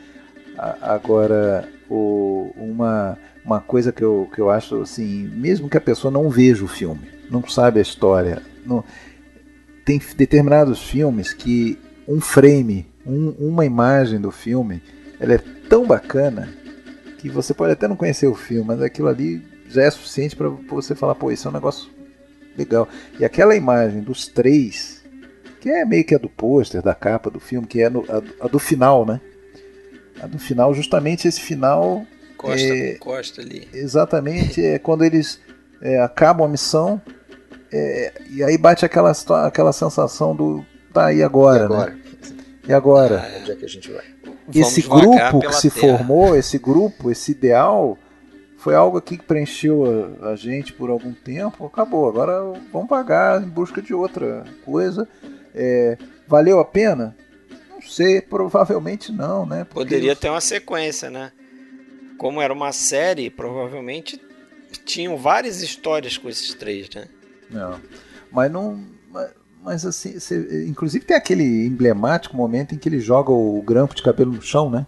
[0.82, 3.16] Agora, o, uma,
[3.48, 6.68] uma coisa que eu, que eu acho assim, mesmo que a pessoa não veja o
[6.68, 8.84] filme, não sabe a história, não,
[9.84, 14.82] tem determinados filmes que um frame, um, uma imagem do filme,
[15.18, 15.38] ela é
[15.68, 16.48] tão bacana
[17.18, 20.48] que você pode até não conhecer o filme, mas aquilo ali já é suficiente para
[20.48, 21.90] você falar, pô, isso é um negócio
[22.56, 22.86] legal.
[23.18, 24.98] E aquela imagem dos três
[25.60, 28.44] que é meio que a do pôster, da capa do filme, que é no, a,
[28.44, 29.20] a, do final, né?
[30.20, 32.06] A do final, justamente esse final.
[32.38, 33.68] Costa é, Costa ali.
[33.74, 35.38] Exatamente, é quando eles
[35.82, 37.02] é, acabam a missão
[37.70, 39.12] é, e aí bate aquela,
[39.44, 40.64] aquela sensação do.
[40.92, 41.90] Tá aí agora, e agora?
[41.90, 42.00] Né?
[42.68, 43.20] E agora?
[43.20, 44.04] Ah, onde é que a gente vai?
[44.54, 45.98] Esse grupo que se terra.
[45.98, 47.98] formou, esse grupo, esse ideal,
[48.56, 52.08] foi algo aqui que preencheu a, a, gente por algum tempo, acabou.
[52.08, 52.40] Agora
[52.72, 55.06] vamos pagar em busca de outra coisa.
[55.54, 57.14] É, valeu a pena?
[57.70, 59.64] Não sei, provavelmente não, né?
[59.64, 61.32] Porque Poderia ter uma sequência, né?
[62.18, 64.20] Como era uma série, provavelmente
[64.84, 67.06] tinham várias histórias com esses três, né?
[67.50, 67.80] Não,
[68.30, 68.84] mas não.
[69.10, 69.30] Mas,
[69.62, 74.02] mas assim, você, inclusive tem aquele emblemático momento em que ele joga o grampo de
[74.02, 74.86] cabelo no chão, né?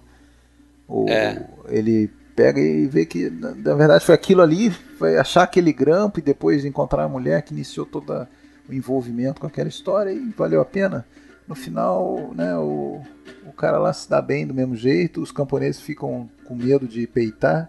[0.86, 1.46] O, é.
[1.68, 6.22] Ele pega e vê que na verdade foi aquilo ali, vai achar aquele grampo e
[6.22, 8.28] depois encontrar a mulher que iniciou toda
[8.68, 11.06] o envolvimento com aquela história e valeu a pena.
[11.50, 13.02] No final, né, o,
[13.44, 17.08] o cara lá se dá bem do mesmo jeito, os camponeses ficam com medo de
[17.08, 17.68] peitar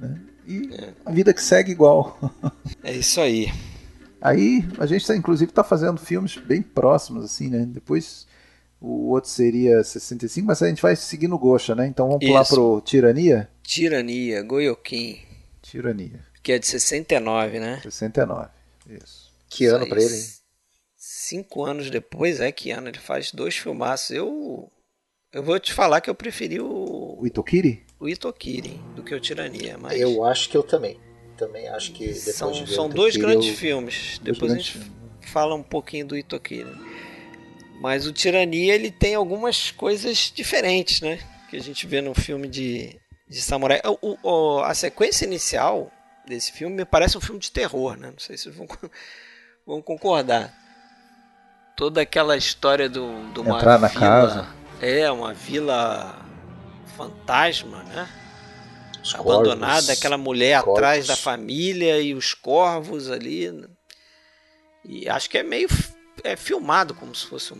[0.00, 0.18] Né?
[0.46, 0.94] E é.
[1.04, 2.18] a vida que segue igual.
[2.82, 3.52] É isso aí.
[4.18, 7.66] Aí a gente, tá, inclusive, está fazendo filmes bem próximos, assim, né?
[7.66, 8.26] Depois
[8.80, 11.86] o outro seria 65, mas a gente vai seguir no Gosha, né?
[11.86, 13.46] Então vamos pular pro Tirania?
[13.62, 15.18] Tirania, Goioquim.
[15.60, 16.24] Tirania.
[16.42, 17.78] Que é de 69, né?
[17.82, 18.48] 69,
[18.88, 19.30] isso.
[19.50, 20.16] Que ano para ele?
[21.28, 22.88] Cinco anos depois, é que ano?
[22.88, 24.10] Ele faz dois filmaços.
[24.10, 24.70] Eu
[25.32, 27.16] eu vou te falar que eu preferi o.
[27.18, 27.84] O Itokiri?
[27.98, 29.76] O Itokiri, do que o Tirania.
[29.76, 30.00] Mas...
[30.00, 31.00] Eu acho que eu também.
[31.36, 33.56] Também acho que depois são, de São dois grandes eu...
[33.56, 34.20] filmes.
[34.20, 35.30] Dois depois grandes a gente filmes.
[35.32, 36.70] fala um pouquinho do Itokiri.
[37.80, 41.18] Mas o Tirania ele tem algumas coisas diferentes, né?
[41.50, 42.96] Que a gente vê no filme de,
[43.28, 43.82] de samurai.
[44.00, 45.90] O, o, a sequência inicial
[46.24, 48.12] desse filme me parece um filme de terror, né?
[48.12, 48.68] Não sei se vocês vão,
[49.66, 50.65] vão concordar.
[51.76, 54.48] Toda aquela história do, do uma Entrar na vila, casa.
[54.80, 56.18] É, uma vila
[56.96, 58.08] fantasma, né?
[59.04, 60.78] Os Abandonada, corvos, aquela mulher corvos.
[60.78, 63.52] atrás da família e os corvos ali.
[64.82, 65.68] E acho que é meio
[66.24, 67.58] é filmado como se fosse um,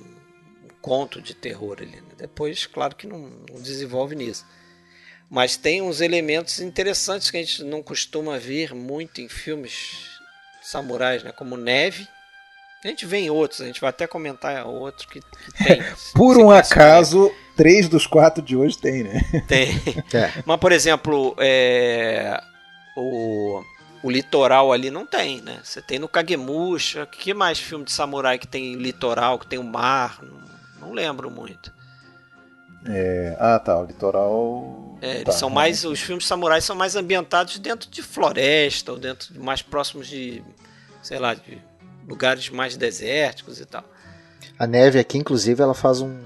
[0.64, 1.96] um conto de terror ali.
[1.96, 2.14] Né?
[2.16, 4.46] Depois, claro que não, não, desenvolve nisso.
[5.28, 10.18] Mas tem uns elementos interessantes que a gente não costuma ver muito em filmes
[10.62, 11.32] samurais, né?
[11.32, 12.08] como neve
[12.86, 15.82] a gente vê em outros, a gente vai até comentar outro que, que tem.
[16.14, 19.20] por um acaso, três dos quatro de hoje tem, né?
[19.46, 19.68] Tem.
[20.14, 20.42] É.
[20.44, 22.40] Mas, por exemplo, é,
[22.96, 23.62] o,
[24.02, 25.60] o litoral ali não tem, né?
[25.62, 27.06] Você tem no Kagemusha.
[27.06, 30.20] Que mais filme de samurai que tem litoral, que tem o mar?
[30.22, 31.72] Não, não lembro muito.
[32.88, 33.78] É, ah, tá.
[33.78, 34.96] O litoral.
[35.02, 35.84] É, eles tá, são mais.
[35.84, 40.42] Os filmes de samurai são mais ambientados dentro de floresta, ou dentro mais próximos de.
[41.02, 41.60] sei lá, de
[42.06, 43.84] lugares mais desérticos e tal.
[44.58, 46.18] A neve aqui, inclusive, ela faz um,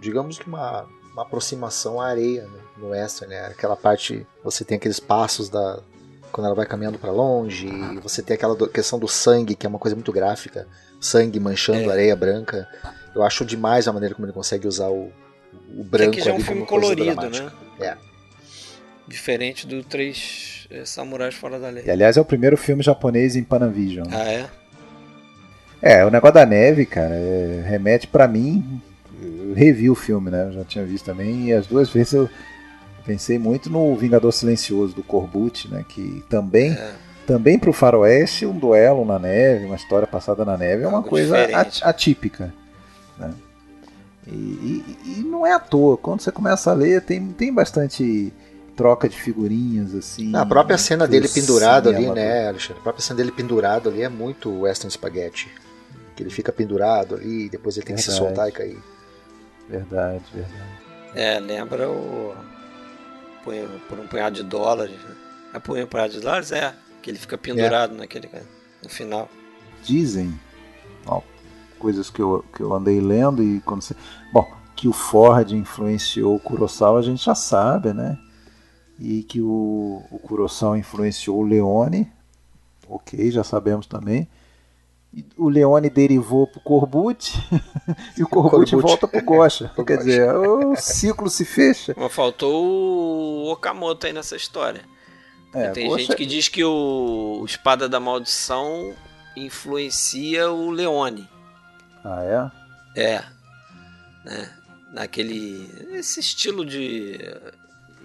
[0.00, 3.46] digamos que uma, uma aproximação à areia né, no western, né?
[3.46, 5.80] Aquela parte, você tem aqueles passos da
[6.32, 9.66] quando ela vai caminhando para longe, e você tem aquela do, questão do sangue, que
[9.66, 10.66] é uma coisa muito gráfica,
[10.98, 11.92] sangue manchando é.
[11.92, 12.66] areia branca.
[13.14, 15.12] Eu acho demais a maneira como ele consegue usar o,
[15.76, 17.52] o branco é que já é um filme colorido, né?
[17.78, 17.96] É.
[19.06, 21.84] Diferente do Três é, Samurais Fora da Lei.
[21.84, 24.06] E, aliás, é o primeiro filme japonês em Panavision.
[24.10, 24.48] Ah, é?
[25.82, 28.80] É, o negócio da neve, cara, é, remete para mim.
[29.20, 30.46] Eu revi o filme, né?
[30.46, 32.30] Eu já tinha visto também, e as duas vezes eu
[33.04, 35.84] pensei muito no Vingador Silencioso do Corbucci, né?
[35.88, 36.92] Que também, é.
[37.26, 41.08] também pro Faroeste, um duelo na neve, uma história passada na neve, é uma Algo
[41.08, 41.36] coisa
[41.82, 42.54] atípica.
[43.18, 43.32] Né?
[44.28, 48.32] E, e, e, não é à toa, quando você começa a ler, tem, tem bastante
[48.76, 50.34] troca de figurinhas, assim.
[50.36, 52.78] A própria cena dele pendurado ali, né, Alexandre?
[52.78, 55.50] A própria cena dele pendurado ali é muito Western Spaghetti
[56.14, 58.16] que ele fica pendurado ali, depois ele tem verdade.
[58.16, 58.82] que se soltar e cair.
[59.68, 60.82] Verdade, verdade.
[61.14, 62.34] É, lembra o.
[63.88, 64.96] Por um punhado de dólares.
[64.96, 65.16] Né?
[65.54, 66.52] É por um punhado de dólares?
[66.52, 67.98] É, que ele fica pendurado é.
[67.98, 68.28] naquele.
[68.82, 69.28] no final.
[69.82, 70.38] Dizem,
[71.06, 71.20] ó,
[71.78, 73.96] coisas que eu, que eu andei lendo e quando você.
[74.32, 78.18] Bom, que o Ford influenciou o Kurosawa a gente já sabe, né?
[78.98, 82.12] E que o, o Kurosawa influenciou o Leone,
[82.88, 84.28] ok, já sabemos também
[85.36, 87.32] o Leone derivou para o Corbucci
[88.16, 89.70] e o Corbucci, volta para o Gosha.
[89.86, 91.94] Quer dizer, o ciclo se fecha.
[91.96, 94.82] Mas faltou o Okamoto aí nessa história.
[95.54, 96.04] É, tem Gosha...
[96.04, 98.94] gente que diz que o Espada da Maldição
[99.36, 101.28] influencia o Leone.
[102.02, 102.50] Ah,
[102.96, 103.02] é?
[103.02, 103.24] É.
[104.24, 104.50] Né?
[104.94, 105.68] Naquele.
[105.92, 107.18] Esse estilo de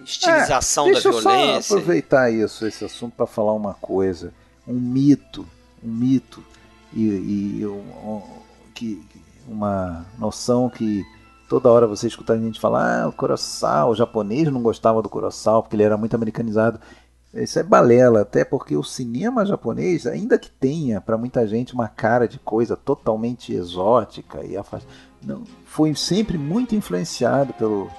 [0.04, 1.32] estilização é, da violência.
[1.32, 4.32] Deixa eu só aproveitar isso, esse assunto, para falar uma coisa.
[4.66, 5.48] Um mito.
[5.82, 6.44] Um mito
[6.92, 8.22] e, e um,
[8.74, 9.02] que,
[9.46, 11.04] uma noção que
[11.48, 15.08] toda hora você escuta a gente falar, ah, o Kurosawa, o japonês não gostava do
[15.08, 16.78] Kurosawa porque ele era muito americanizado.
[17.34, 21.86] Isso é balela, até porque o cinema japonês, ainda que tenha para muita gente uma
[21.88, 24.56] cara de coisa totalmente exótica e
[25.22, 27.90] não, foi sempre muito influenciado pelo,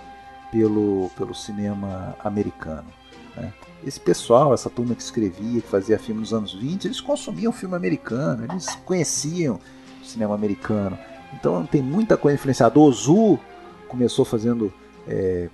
[0.51, 2.87] pelo, pelo cinema americano.
[3.35, 3.53] Né?
[3.83, 7.75] Esse pessoal, essa turma que escrevia, que fazia filme nos anos 20, eles consumiam filme
[7.75, 9.59] americano, eles conheciam
[10.01, 10.97] o cinema americano.
[11.33, 12.77] Então tem muita coisa influenciada.
[12.79, 13.39] O Ozu
[13.87, 14.73] começou fazendo
[15.07, 15.49] é,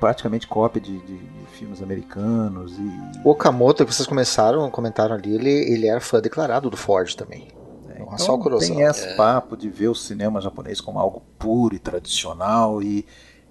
[0.00, 2.78] praticamente cópia de, de, de, filmes americanos.
[2.78, 3.18] E...
[3.24, 7.48] O Okamoto, que vocês começaram, comentaram ali, ele, ele era fã declarado do Ford também.
[7.90, 9.16] É, então, só tem esse é.
[9.16, 13.04] papo de ver o cinema japonês como algo puro e tradicional e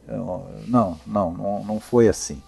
[0.08, 2.42] não, não, não, não foi assim.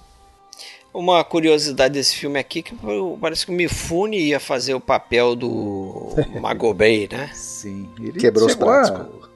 [0.93, 2.75] Uma curiosidade desse filme aqui que
[3.21, 7.29] parece que o Mifune ia fazer o papel do Magobei, né?
[7.33, 7.87] Sim.
[7.99, 8.91] Ele Quebrou os pratos.
[8.91, 9.29] A...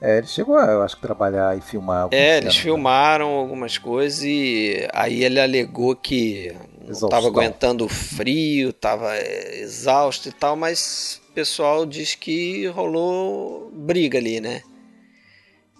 [0.00, 2.08] É, ele chegou a, eu acho que trabalhar e filmar.
[2.10, 2.62] É, eles cenas, né?
[2.62, 3.38] filmaram né?
[3.38, 6.52] algumas coisas e aí ele alegou que
[6.84, 12.66] não estava aguentando o frio, estava é, exausto e tal, mas o pessoal diz que
[12.66, 14.62] rolou briga ali, né?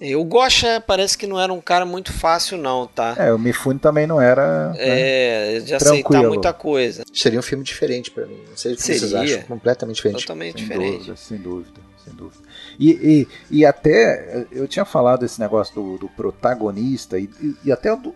[0.02, 3.14] E o Gosha parece que não era um cara muito fácil, não, tá?
[3.16, 4.70] É, o Mifune também não era.
[4.70, 7.04] Né, é, de aceitar muita coisa.
[7.12, 8.40] Seria um filme diferente para mim.
[8.50, 8.98] Não sei o que Seria.
[9.00, 9.42] vocês acham.
[9.42, 10.22] Completamente diferente.
[10.22, 10.96] Totalmente sem diferente.
[10.98, 12.42] Dúvida, sem dúvida, sem dúvida.
[12.80, 17.30] E, e, e até, eu tinha falado esse negócio do, do protagonista e,
[17.64, 18.12] e até do,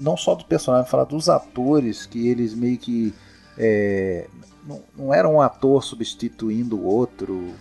[0.00, 3.14] não só do personagem, falar dos atores que eles meio que.
[3.56, 4.26] É,
[4.66, 7.54] não, não era um ator substituindo o outro,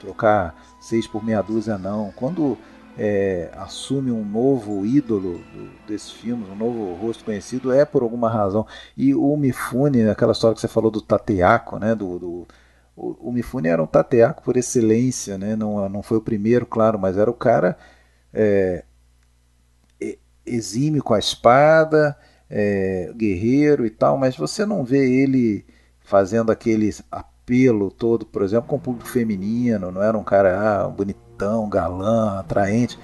[0.00, 2.10] trocar seis por meia dúzia, não.
[2.16, 2.56] Quando
[2.96, 8.30] é, assume um novo ídolo do, desses filmes, um novo rosto conhecido, é por alguma
[8.30, 8.66] razão.
[8.96, 12.46] E o Mifune, aquela história que você falou do Tateaco, né, do, do
[12.96, 16.98] o, o, Mifune era um Tateaco por excelência, né, não, não foi o primeiro, claro,
[16.98, 17.76] mas era o cara
[18.32, 18.84] é,
[20.46, 22.16] exime com a espada,
[22.48, 25.64] é, guerreiro e tal, mas você não vê ele
[26.00, 30.88] fazendo aquele apelo todo, por exemplo, com o público feminino, não era um cara ah,
[30.88, 32.98] bonito bonitão, galã, atraente.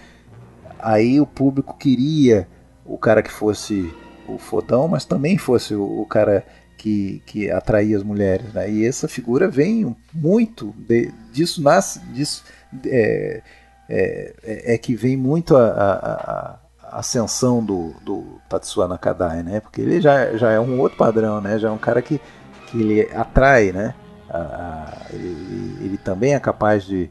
[0.79, 2.49] Aí o público queria
[2.85, 3.93] o cara que fosse
[4.27, 6.45] o fodão, mas também fosse o, o cara
[6.79, 8.53] que, que atraía as mulheres.
[8.53, 8.71] Né?
[8.71, 12.45] E essa figura vem muito de, disso nasce disso
[12.87, 13.43] é,
[13.89, 16.59] é, é, que vem muito a, a,
[16.89, 19.61] a ascensão do, do Tatsuya Nakadai, né?
[19.61, 21.59] Porque ele já, já é um outro padrão, né?
[21.59, 22.21] Já é um cara que,
[22.69, 23.95] que ele atrai, né?
[24.29, 27.11] A, ele, ele, também é capaz de,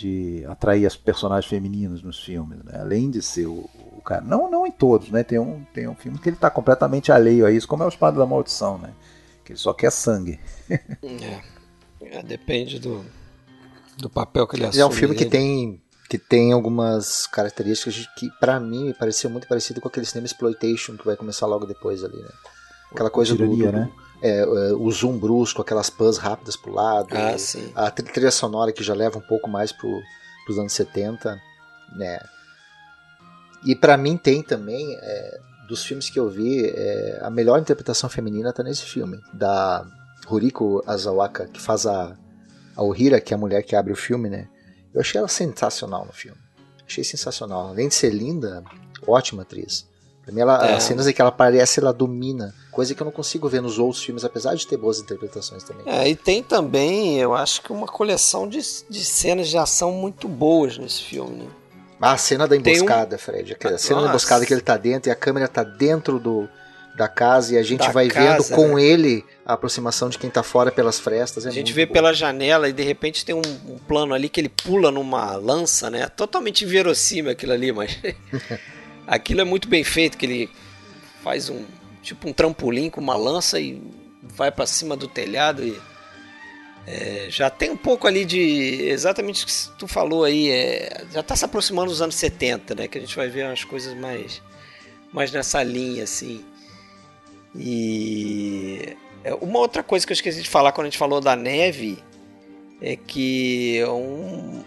[0.00, 2.78] de atrair as personagens femininas nos filmes, né?
[2.80, 4.22] além de ser o, o, cara.
[4.22, 5.22] Não, não em todos, né?
[5.22, 7.90] Tem um, tem um filme que ele está completamente alheio a isso, como é o
[7.90, 8.94] Espada da Maldição, né?
[9.44, 10.40] Que ele só quer sangue.
[10.70, 11.40] é.
[12.00, 12.22] é.
[12.22, 13.04] depende do,
[13.98, 14.82] do papel que ele assume.
[14.82, 19.46] É um filme que tem que tem algumas características que para mim me pareceu muito
[19.46, 22.30] parecido com aquele cinema exploitation que vai começar logo depois ali, né?
[22.90, 23.88] Aquela coisa do, do, né?
[24.22, 24.44] É, é,
[24.74, 27.08] o zoom brusco, aquelas pãs rápidas pro lado,
[27.74, 30.00] ah, a trilha sonora que já leva um pouco mais pro,
[30.44, 31.40] pros anos 70,
[31.96, 32.18] né?
[33.64, 38.08] E para mim tem também, é, dos filmes que eu vi, é, a melhor interpretação
[38.08, 39.86] feminina tá nesse filme, da
[40.26, 42.16] Ruriko Azawaka, que faz a,
[42.76, 44.48] a Ohira, que é a mulher que abre o filme, né?
[44.92, 46.38] Eu achei ela sensacional no filme.
[46.86, 47.68] Achei sensacional.
[47.68, 48.64] Além de ser linda,
[49.06, 49.88] ótima atriz.
[50.22, 50.74] Pra mim, ela, é.
[50.74, 52.54] as cenas em que ela aparece, ela domina.
[52.70, 55.82] Coisa que eu não consigo ver nos outros filmes, apesar de ter boas interpretações também.
[55.86, 60.28] É, e tem também, eu acho que uma coleção de, de cenas de ação muito
[60.28, 61.46] boas nesse filme, né?
[62.00, 63.18] Ah, a cena da emboscada, um...
[63.18, 63.56] Fred.
[63.62, 63.94] A cena Nossa.
[63.94, 66.48] da emboscada que ele tá dentro e a câmera tá dentro do,
[66.96, 68.82] da casa e a gente da vai casa, vendo com né?
[68.82, 71.44] ele a aproximação de quem tá fora pelas frestas.
[71.44, 71.92] É a gente vê bom.
[71.92, 75.90] pela janela e de repente tem um, um, plano ali que ele pula numa lança,
[75.90, 76.08] né?
[76.08, 77.98] Totalmente inverossímil aquilo ali, mas
[79.06, 80.50] Aquilo é muito bem feito, que ele
[81.22, 81.64] faz um
[82.02, 83.80] tipo um trampolim com uma lança e
[84.22, 85.78] vai para cima do telhado e
[86.86, 88.40] é, já tem um pouco ali de
[88.88, 92.88] exatamente o que tu falou aí, é, já está se aproximando dos anos 70, né?
[92.88, 94.42] Que a gente vai ver umas coisas mais,
[95.12, 96.44] mais nessa linha assim.
[97.54, 101.36] E é, uma outra coisa que eu esqueci de falar quando a gente falou da
[101.36, 102.02] neve
[102.80, 104.64] é que um,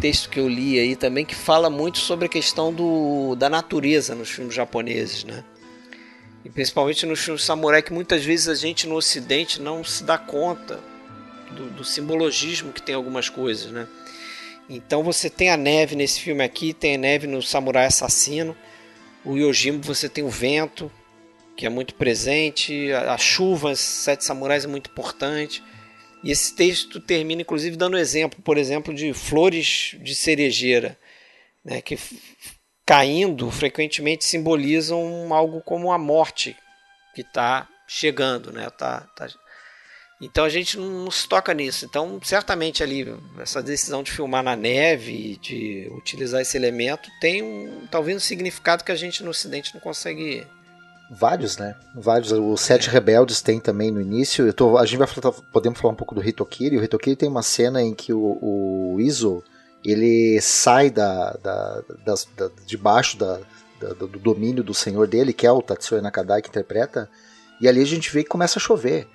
[0.00, 4.14] texto que eu li aí também que fala muito sobre a questão do, da natureza
[4.14, 5.44] nos filmes japoneses, né?
[6.44, 10.16] E principalmente nos filmes samurai, que muitas vezes a gente no ocidente não se dá
[10.16, 10.80] conta
[11.50, 13.86] do, do simbologismo que tem algumas coisas, né?
[14.68, 18.56] Então você tem a neve nesse filme aqui, tem a neve no Samurai Assassino.
[19.24, 20.90] O Yojimbo você tem o vento,
[21.56, 22.90] que é muito presente.
[22.92, 25.62] A, a chuva, Sete Samurais é muito importante.
[26.22, 30.98] E esse texto termina, inclusive, dando exemplo, por exemplo, de flores de cerejeira,
[31.64, 31.98] né, que
[32.84, 36.56] caindo frequentemente simbolizam algo como a morte
[37.14, 38.52] que está chegando.
[38.52, 39.28] Né, tá, tá...
[40.20, 41.86] Então a gente não se toca nisso.
[41.86, 43.06] Então, certamente ali,
[43.38, 48.84] essa decisão de filmar na neve, de utilizar esse elemento, tem um, talvez um significado
[48.84, 50.46] que a gente no Ocidente não consegue
[51.10, 51.74] Vários, né?
[51.92, 52.30] Vários.
[52.30, 52.92] Os Sete é.
[52.92, 54.46] Rebeldes tem também no início.
[54.46, 56.78] Eu tô, a gente vai falar, podemos falar um pouco do Hitokiri.
[56.78, 59.42] O Hitokiri tem uma cena em que o, o Izo
[59.84, 63.40] ele sai da, da, das, da debaixo da,
[63.80, 67.08] da, do domínio do senhor dele, que é o Tatsuya Nakadai que interpreta,
[67.60, 69.08] e ali a gente vê que começa a chover.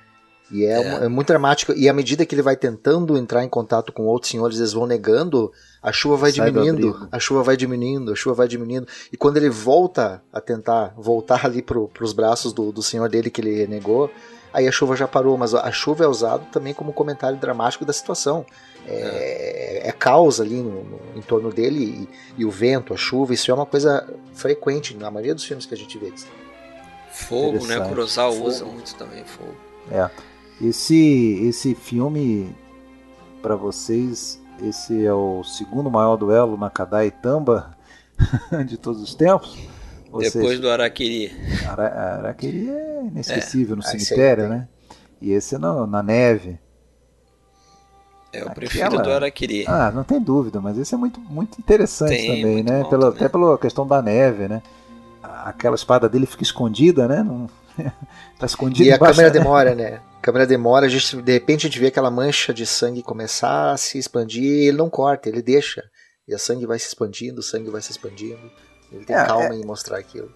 [0.52, 1.06] E é, é.
[1.06, 1.74] é, muito dramático.
[1.74, 4.86] E à medida que ele vai tentando entrar em contato com outros senhores, eles vão
[4.86, 8.88] negando, a chuva vai Sai diminuindo, a chuva vai diminuindo, a chuva vai diminuindo.
[9.12, 13.30] E quando ele volta a tentar voltar ali pro, pros braços do, do senhor dele
[13.30, 14.12] que ele negou,
[14.54, 15.36] aí a chuva já parou.
[15.38, 18.46] Mas a chuva é usado também como comentário dramático da situação.
[18.88, 22.98] É, é, é caos ali no, no, em torno dele e, e, o vento, a
[22.98, 26.14] chuva, isso é uma coisa frequente na maioria dos filmes que a gente vê.
[27.12, 27.80] Fogo, né?
[27.80, 28.48] Kurosawa fogo.
[28.48, 29.56] usa muito também fogo.
[29.92, 30.10] É.
[30.62, 32.56] Esse, esse filme,
[33.42, 37.76] para vocês, esse é o segundo maior duelo na Kadai Tamba
[38.66, 39.58] de todos os tempos?
[40.12, 41.32] Ou Depois seja, do Araquiri.
[41.68, 41.88] Ara,
[42.18, 44.68] Araquiri é inesquecível é, no cemitério, né?
[45.22, 46.58] E esse é no, na neve.
[48.32, 49.04] É, eu prefiro Aquela...
[49.04, 49.66] do Araquiri.
[49.68, 52.86] Ah, não tem dúvida, mas esse é muito, muito interessante tem, também, né?
[52.86, 53.18] Pela, também.
[53.18, 54.62] Até pela questão da neve, né?
[55.22, 57.22] Aquela espada dele fica escondida, né?
[57.22, 57.50] Não...
[58.40, 60.00] tá escondida E a câmera demora, né?
[60.26, 63.74] A câmera demora, a gente, de repente a gente vê aquela mancha de sangue começar
[63.74, 65.84] a se expandir e ele não corta, ele deixa.
[66.28, 68.52] E o sangue vai se expandindo, o sangue vai se expandindo.
[68.92, 70.34] Ele tem é, calma é, em mostrar aquilo.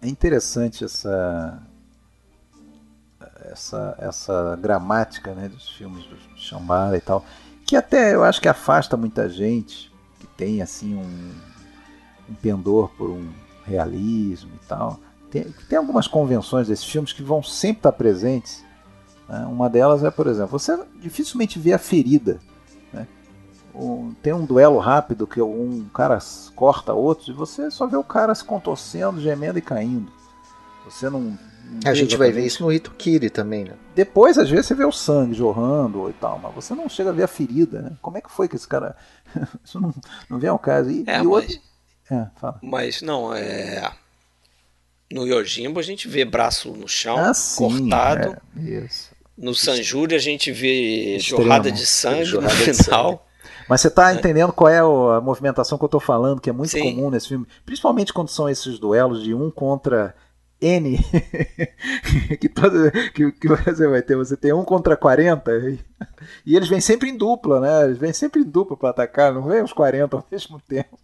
[0.00, 1.60] É interessante essa
[3.50, 7.24] essa essa gramática, né, dos filmes do Shambhala e tal,
[7.66, 11.32] que até eu acho que afasta muita gente que tem assim um,
[12.30, 13.28] um pendor por um
[13.64, 15.00] realismo e tal.
[15.32, 18.64] Tem, tem algumas convenções desses filmes que vão sempre estar presentes.
[19.32, 19.46] Né?
[19.46, 22.38] Uma delas é, por exemplo, você dificilmente vê a ferida
[23.74, 26.18] um, tem um duelo rápido que um cara
[26.54, 30.12] corta outro e você só vê o cara se contorcendo, gemendo e caindo.
[30.84, 31.20] Você não.
[31.20, 31.38] não
[31.84, 33.74] a gente vai ver isso no Itukiri também, né?
[33.94, 37.14] Depois, às vezes, você vê o sangue jorrando e tal, mas você não chega a
[37.14, 37.92] ver a ferida, né?
[38.02, 38.96] Como é que foi que esse cara.
[39.64, 39.94] isso não,
[40.28, 40.90] não vem ao caso.
[40.90, 41.26] E, é, e mas...
[41.26, 41.60] Outro...
[42.10, 42.58] É, fala.
[42.62, 43.90] Mas não, é.
[45.10, 48.36] No Yojimbo a gente vê braço no chão, ah, sim, cortado.
[48.56, 49.11] É, isso.
[49.36, 51.42] No Sanjuri a gente vê Extremo.
[51.42, 53.26] jorrada de sangue jorrada no final.
[53.68, 54.14] Mas você está é.
[54.14, 56.94] entendendo qual é a movimentação que eu estou falando, que é muito Sim.
[56.94, 60.14] comum nesse filme, principalmente quando são esses duelos de um contra
[60.60, 60.98] N,
[62.40, 65.78] que, todo, que, que, você vai ter, você tem um contra 40, e,
[66.46, 67.84] e, eles vêm sempre em dupla, né?
[67.84, 70.96] Eles vêm sempre em dupla para atacar, não vem os 40 ao mesmo tempo.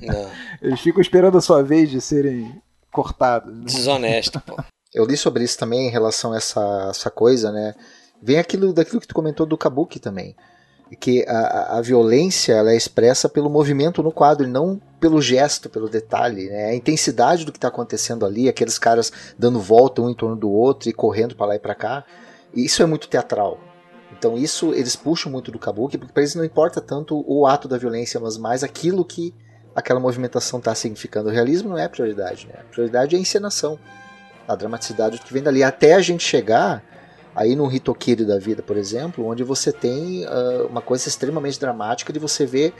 [0.00, 0.30] Não.
[0.60, 2.60] Eles ficam esperando a sua vez de serem
[2.90, 3.56] cortados.
[3.56, 3.64] Né?
[3.64, 4.62] Desonesto, pô.
[4.94, 7.74] Eu li sobre isso também em relação a essa, essa coisa, né?
[8.22, 10.36] Vem aquilo daquilo que tu comentou do Kabuki também
[10.96, 15.68] que a, a violência ela é expressa pelo movimento no quadro e não pelo gesto,
[15.68, 16.66] pelo detalhe, né?
[16.66, 20.50] A intensidade do que está acontecendo ali, aqueles caras dando volta um em torno do
[20.50, 22.04] outro e correndo para lá e para cá,
[22.54, 23.58] isso é muito teatral.
[24.16, 27.66] Então isso eles puxam muito do kabuki, porque para eles não importa tanto o ato
[27.66, 29.34] da violência, mas mais aquilo que
[29.74, 31.30] aquela movimentação está significando.
[31.30, 32.54] O realismo não é prioridade, né?
[32.60, 33.78] A prioridade é a encenação,
[34.46, 36.82] a dramaticidade que vem dali, até a gente chegar
[37.34, 42.12] Aí no Hitokiri da vida, por exemplo, onde você tem uh, uma coisa extremamente dramática
[42.12, 42.74] de você ver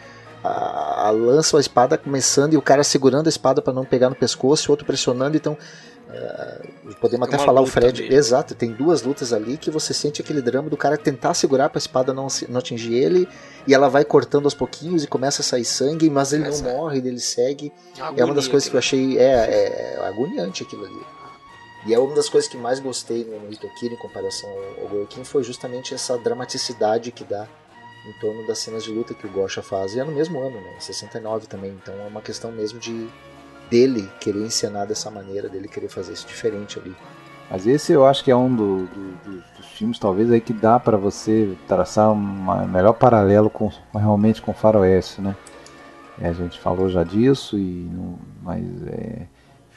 [0.44, 3.84] a, a lança ou a espada começando e o cara segurando a espada para não
[3.84, 8.14] pegar no pescoço, e outro pressionando, então uh, podemos até falar o Fred, mesmo.
[8.14, 11.78] exato, tem duas lutas ali que você sente aquele drama do cara tentar segurar para
[11.78, 13.26] a espada não, não atingir ele
[13.66, 16.98] e ela vai cortando aos pouquinhos e começa a sair sangue, mas ele não morre,
[16.98, 17.72] ele segue.
[17.98, 21.21] Agonia, é uma das coisas que eu achei é, é, é agoniante aquilo ali.
[21.84, 24.48] E é uma das coisas que mais gostei no Itokiri em comparação
[24.80, 27.46] ao, Goikin foi justamente essa dramaticidade que dá
[28.06, 29.94] em torno das cenas de luta que o Gosha faz.
[29.94, 30.76] E é no mesmo ano, né?
[30.78, 31.72] 69 também.
[31.82, 33.08] Então é uma questão mesmo de
[33.68, 36.94] dele querer encenar dessa maneira, dele querer fazer isso diferente ali.
[37.50, 40.52] Mas esse eu acho que é um do, do, do, dos filmes talvez aí que
[40.52, 45.36] dá para você traçar um melhor paralelo com realmente com Faroeste, né?
[46.20, 47.90] É, a gente falou já disso e
[48.42, 49.26] mas é,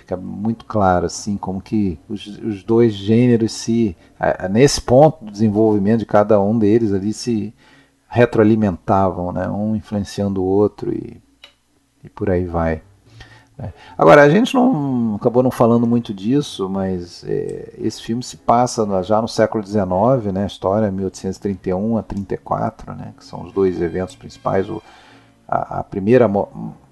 [0.06, 3.98] fica muito claro assim como que os, os dois gêneros se
[4.52, 7.54] nesse ponto do desenvolvimento de cada um deles ali se
[8.08, 9.50] retroalimentavam, né?
[9.50, 11.22] um influenciando o outro e,
[12.04, 12.82] e por aí vai.
[13.58, 13.74] Né?
[13.98, 18.88] Agora, a gente não acabou não falando muito disso, mas é, esse filme se passa
[19.04, 20.44] já no século XIX, né?
[20.44, 23.14] a história é 1831 a 34, né?
[23.18, 24.70] que são os dois eventos principais.
[24.70, 24.82] O,
[25.46, 26.30] a, a primeira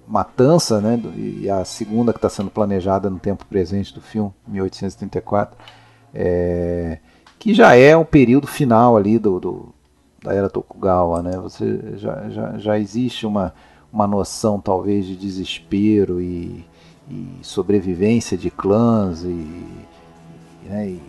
[0.06, 5.56] matança, né, e a segunda que está sendo planejada no tempo presente do filme, 1834,
[6.12, 6.98] é,
[7.38, 9.74] que já é o período final ali do, do
[10.24, 11.36] da era Tokugawa, né?
[11.36, 13.52] Você já, já, já existe uma,
[13.92, 16.64] uma noção talvez de desespero e,
[17.10, 19.66] e sobrevivência de clãs e,
[20.64, 21.02] né, e,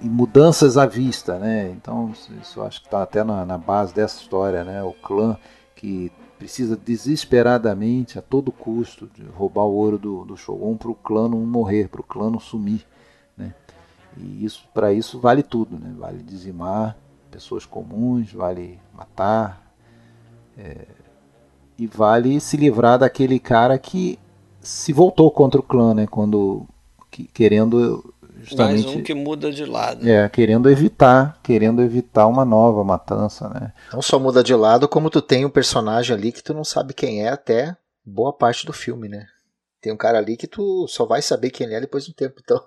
[0.00, 1.70] e, mudanças à vista, né?
[1.70, 4.84] Então isso acho que está até na, na base dessa história, né?
[4.84, 5.36] O clã
[5.74, 10.94] que precisa desesperadamente, a todo custo, de roubar o ouro do, do Shogun para o
[10.94, 12.86] clã não morrer, para o clã não sumir.
[13.36, 13.52] Né?
[14.16, 15.92] E isso, para isso vale tudo, né?
[15.98, 16.96] vale dizimar
[17.30, 19.74] pessoas comuns, vale matar,
[20.56, 20.86] é,
[21.76, 24.18] e vale se livrar daquele cara que
[24.60, 26.06] se voltou contra o clã, né?
[26.06, 26.66] quando
[27.10, 30.08] que, querendo justamente mais um que muda de lado.
[30.08, 33.72] É, querendo evitar, querendo evitar uma nova matança, né?
[33.92, 36.94] Não só muda de lado, como tu tem um personagem ali que tu não sabe
[36.94, 39.26] quem é até boa parte do filme, né?
[39.80, 42.14] Tem um cara ali que tu só vai saber quem ele é depois de um
[42.14, 42.60] tempo, então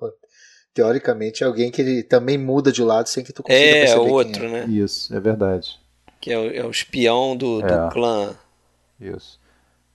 [0.73, 4.09] Teoricamente é alguém que ele também muda de lado sem que tu consiga é, perceber
[4.09, 4.49] outro, é.
[4.49, 4.65] né?
[4.69, 5.77] Isso, é verdade.
[6.21, 7.67] Que é o, é o espião do, É.
[7.67, 8.33] do clã.
[8.99, 9.37] Isso.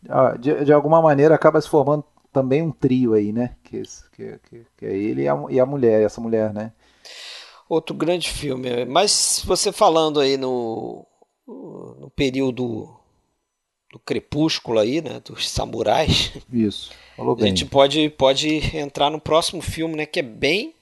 [0.09, 2.05] Ah, De, de alguma maneira acaba se formando
[2.37, 3.57] também um trio aí, né?
[3.65, 6.71] Que, esse- que, que, que é ele e a, e a mulher, essa mulher, né?
[7.67, 8.85] Outro grande filme.
[8.85, 11.07] Mas você falando aí no,
[11.47, 12.95] no período
[13.91, 15.21] do crepúsculo aí, né?
[15.25, 16.33] Dos samurais.
[16.53, 16.93] Isso.
[17.17, 17.47] Falou A bem.
[17.49, 20.05] gente pode, pode entrar no próximo filme, né?
[20.05, 20.75] Que é bem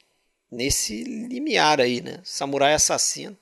[0.51, 2.19] nesse limiar aí, né?
[2.25, 3.37] Samurai Assassino.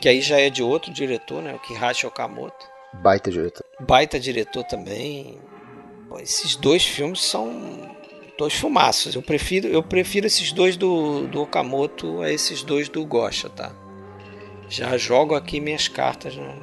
[0.00, 1.54] Que aí já é de outro diretor, né?
[1.54, 2.66] O Kihachi Okamoto.
[2.94, 3.64] Baita diretor.
[3.80, 5.38] Baita diretor também.
[6.08, 7.52] Pô, esses dois filmes são
[8.38, 9.14] dois filmaços.
[9.14, 13.72] Eu prefiro, eu prefiro esses dois do, do Okamoto a esses dois do Gosha, tá?
[14.68, 16.54] Já jogo aqui minhas cartas na,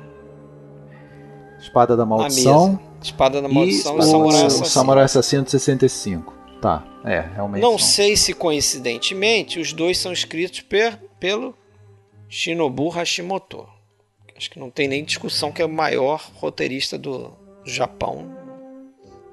[1.59, 2.79] Espada da Maldição.
[3.01, 4.65] Espada da e Maldição o, e Samurai o Assassino.
[4.65, 6.33] Samurai Assassino de 65.
[6.61, 7.61] Tá, é, realmente.
[7.61, 11.55] Não são- sei se coincidentemente os dois são escritos per, pelo
[12.29, 13.67] Shinobu Hashimoto.
[14.37, 17.31] Acho que não tem nem discussão que é o maior roteirista do
[17.63, 18.34] Japão.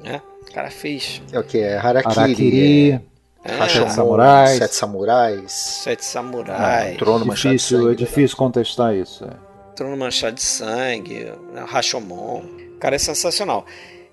[0.02, 0.20] Né?
[0.48, 1.58] O cara fez É o que?
[1.58, 3.00] É Harakiri, Harakiri, é,
[3.44, 4.58] é Rashomon, Samurais.
[4.58, 7.92] Sete Samurais, Sete Samurais, Trono Manchado de difícil, Sangue.
[7.92, 9.24] é difícil contestar isso.
[9.24, 9.30] é.
[9.76, 12.42] Trono Manchado de Sangue, né, Rashomon.
[12.74, 13.64] O cara é sensacional.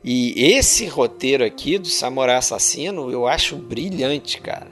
[0.04, 4.68] E esse roteiro aqui do Samurai Assassino eu acho brilhante, cara.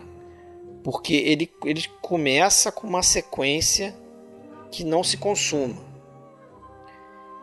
[0.84, 3.94] Porque ele, ele começa com uma sequência
[4.72, 5.76] que não se consuma.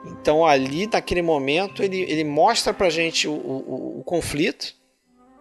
[0.05, 4.75] Então ali naquele momento ele, ele mostra pra gente o, o, o conflito,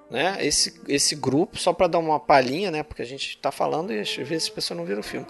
[0.10, 0.38] né?
[0.40, 2.84] Esse, esse grupo, só para dar uma palhinha, né?
[2.84, 5.26] Porque a gente tá falando e às vezes as pessoas não viram o filme.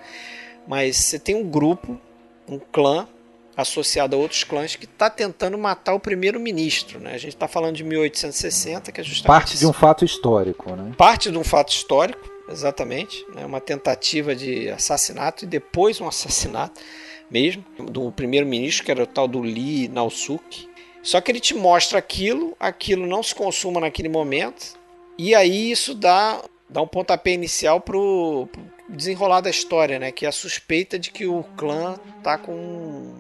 [0.68, 2.00] Mas você tem um grupo,
[2.48, 3.08] um clã
[3.56, 7.14] associado a outros clãs que está tentando matar o primeiro-ministro, né?
[7.14, 10.92] A gente está falando de 1860, que é justamente Parte de um fato histórico, né?
[10.98, 13.46] parte de um fato histórico, exatamente, né?
[13.46, 16.82] uma tentativa de assassinato e depois um assassinato
[17.30, 20.68] mesmo do primeiro-ministro que era o tal do Lee Naosuke.
[21.02, 24.80] Só que ele te mostra aquilo, aquilo não se consuma naquele momento
[25.18, 30.12] e aí isso dá dá um pontapé inicial pro, pro desenrolar da história, né?
[30.12, 33.14] Que é a suspeita de que o clã tá com um,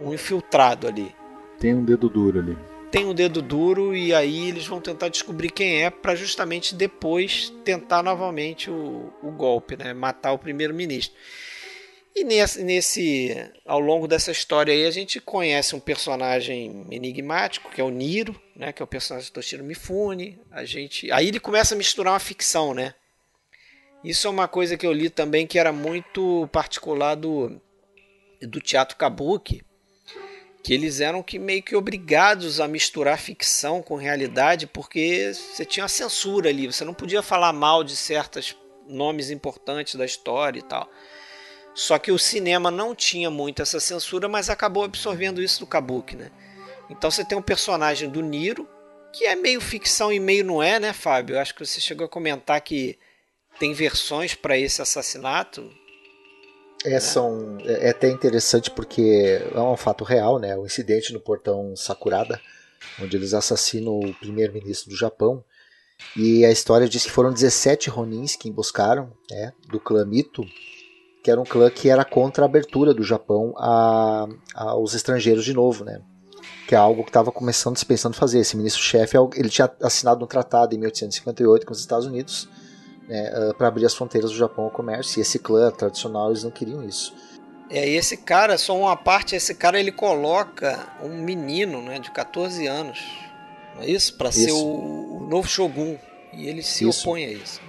[0.00, 1.14] um infiltrado ali
[1.58, 2.56] Tem um dedo duro ali.
[2.90, 7.50] tem um dedo duro e aí eles vão tentar descobrir quem é para justamente depois
[7.64, 9.94] tentar novamente o, o golpe, né?
[9.94, 11.16] Matar o primeiro-ministro.
[12.14, 17.80] E nesse, nesse, ao longo dessa história aí, a gente conhece um personagem enigmático, que
[17.80, 18.70] é o Niro, né?
[18.72, 20.38] Que é o personagem do Toshiro Mifune.
[20.50, 22.94] A gente, aí ele começa a misturar uma ficção, né?
[24.04, 27.60] Isso é uma coisa que eu li também que era muito particular do,
[28.42, 29.62] do teatro kabuki,
[30.62, 35.84] que eles eram que meio que obrigados a misturar ficção com realidade, porque você tinha
[35.84, 38.56] uma censura ali, você não podia falar mal de certos
[38.88, 40.90] nomes importantes da história e tal.
[41.74, 46.16] Só que o cinema não tinha muito essa censura, mas acabou absorvendo isso do Kabuki,
[46.16, 46.30] né?
[46.90, 48.68] Então você tem um personagem do Niro,
[49.12, 51.36] que é meio ficção e meio não é, né, Fábio?
[51.36, 52.98] Eu acho que você chegou a comentar que
[53.58, 55.70] tem versões para esse assassinato.
[56.84, 60.56] É, são, é é até interessante porque é um fato real, né?
[60.56, 62.40] O incidente no portão Sakurada,
[63.00, 65.44] onde eles assassinam o primeiro-ministro do Japão.
[66.16, 70.44] E a história diz que foram 17 Ronins que emboscaram, né, do clã Mito,
[71.22, 75.54] que era um clã que era contra a abertura do Japão a, aos estrangeiros de
[75.54, 76.00] novo, né?
[76.66, 78.40] Que é algo que estava começando se pensando fazer.
[78.40, 82.48] Esse ministro-chefe, ele tinha assinado um tratado em 1858 com os Estados Unidos,
[83.08, 85.18] né, para abrir as fronteiras do Japão ao comércio.
[85.18, 87.14] E esse clã tradicional, eles não queriam isso.
[87.70, 92.10] É, e esse cara, só uma parte, esse cara ele coloca um menino, né, de
[92.10, 93.00] 14 anos,
[93.74, 94.14] não é isso?
[94.16, 95.96] Para ser o, o novo Shogun.
[96.32, 97.02] E ele se Isso.
[97.02, 97.60] opõe a isso.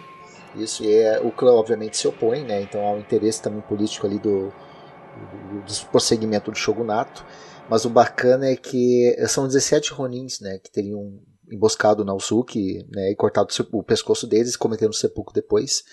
[0.55, 2.61] Isso, e é, o clã obviamente se opõe, né?
[2.61, 7.25] Então há um interesse também político ali do, do, do prosseguimento do shogunato.
[7.69, 10.59] Mas o bacana é que são 17 Ronins, né?
[10.59, 11.19] Que teriam
[11.51, 15.84] emboscado Naosuke né, e cortado o pescoço deles, cometendo sepulcro depois.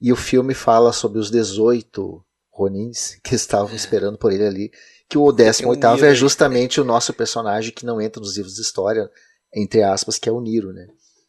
[0.00, 2.22] E o filme fala sobre os 18
[2.52, 4.70] Ronins que estavam esperando por ele ali.
[5.08, 8.62] Que o 18 Niro é justamente o nosso personagem que não entra nos livros de
[8.62, 9.08] história,
[9.54, 10.86] entre aspas, que é o Niro, né?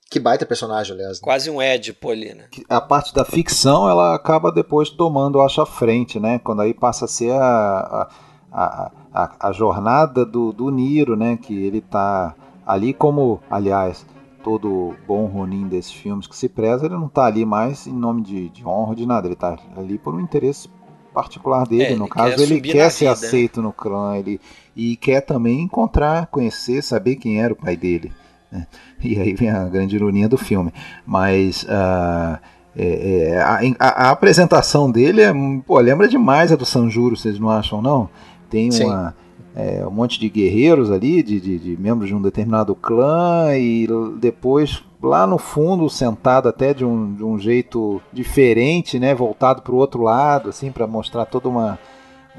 [0.09, 1.17] Que baita personagem, aliás.
[1.17, 1.23] né?
[1.23, 2.45] Quase um Édipo ali, né?
[2.69, 6.39] A parte da ficção, ela acaba depois tomando, acho, a frente, né?
[6.39, 8.07] Quando aí passa a ser a,
[8.51, 11.37] a, a, a, jornada do, do Niro, né?
[11.37, 12.33] Que ele tá
[12.65, 14.05] ali como, aliás,
[14.43, 18.21] todo bom Ronin desses filmes que se preza, ele não tá ali mais em nome
[18.21, 19.27] de, de honra, de nada.
[19.27, 20.69] Ele tá ali por um interesse
[21.13, 21.93] particular dele.
[21.93, 23.27] É, no ele caso, quer ele quer ser vida, né?
[23.27, 24.15] aceito no clã.
[24.15, 24.39] Ele,
[24.73, 28.13] e quer também encontrar, conhecer, saber quem era o pai dele.
[29.03, 30.73] E aí vem a grande ironia do filme.
[31.05, 32.39] Mas ah,
[32.75, 35.33] é, é, a, a, a, apresentação dele é,
[35.65, 38.09] pô, lembra demais a do Sanjuro, vocês não acham não?
[38.49, 39.15] Tem uma,
[39.55, 43.87] é, um monte de guerreiros ali, de, de, de, membros de um determinado clã e
[44.19, 49.73] depois lá no fundo sentado até de um, de um jeito diferente, né, voltado para
[49.73, 51.79] o outro lado, assim, para mostrar toda uma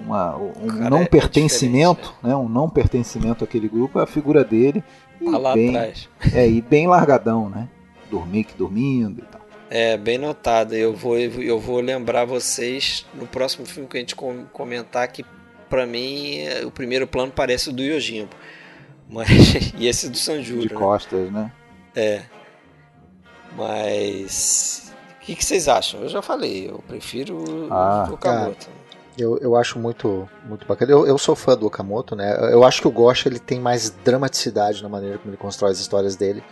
[0.05, 2.35] uma, um Cara, não é pertencimento, né?
[2.37, 4.83] um não pertencimento àquele grupo, é a figura dele.
[5.25, 6.09] Tá lá bem, atrás.
[6.33, 7.69] É, e bem largadão, né?
[8.11, 9.41] Dormir que dormindo e tal.
[9.71, 10.75] É, bem notado.
[10.75, 15.25] Eu vou, eu vou lembrar vocês no próximo filme que a gente comentar que,
[15.69, 18.31] para mim, o primeiro plano parece o do Yojimbo.
[19.09, 20.69] Mas, e esse do Sanjuro.
[20.69, 20.79] De né?
[20.79, 21.51] costas, né?
[21.97, 22.23] É.
[23.57, 24.93] Mas.
[25.17, 26.01] O que, que, vocês acham?
[26.01, 28.78] Eu já falei, eu prefiro ah, o Okamoto.
[29.19, 30.93] Eu, eu acho muito, muito bacana.
[30.93, 32.37] Eu, eu sou fã do Okamoto, né?
[32.53, 35.81] Eu acho que o Gosha ele tem mais dramaticidade na maneira como ele constrói as
[35.81, 36.43] histórias dele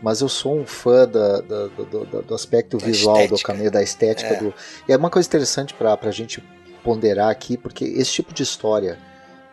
[0.00, 3.36] mas eu sou um fã da, da, do, do, aspecto da visual estética.
[3.36, 4.34] do caminho, da estética.
[4.34, 4.38] É.
[4.38, 4.54] Do,
[4.88, 6.42] e é uma coisa interessante para a gente
[6.84, 8.98] ponderar aqui, porque esse tipo de história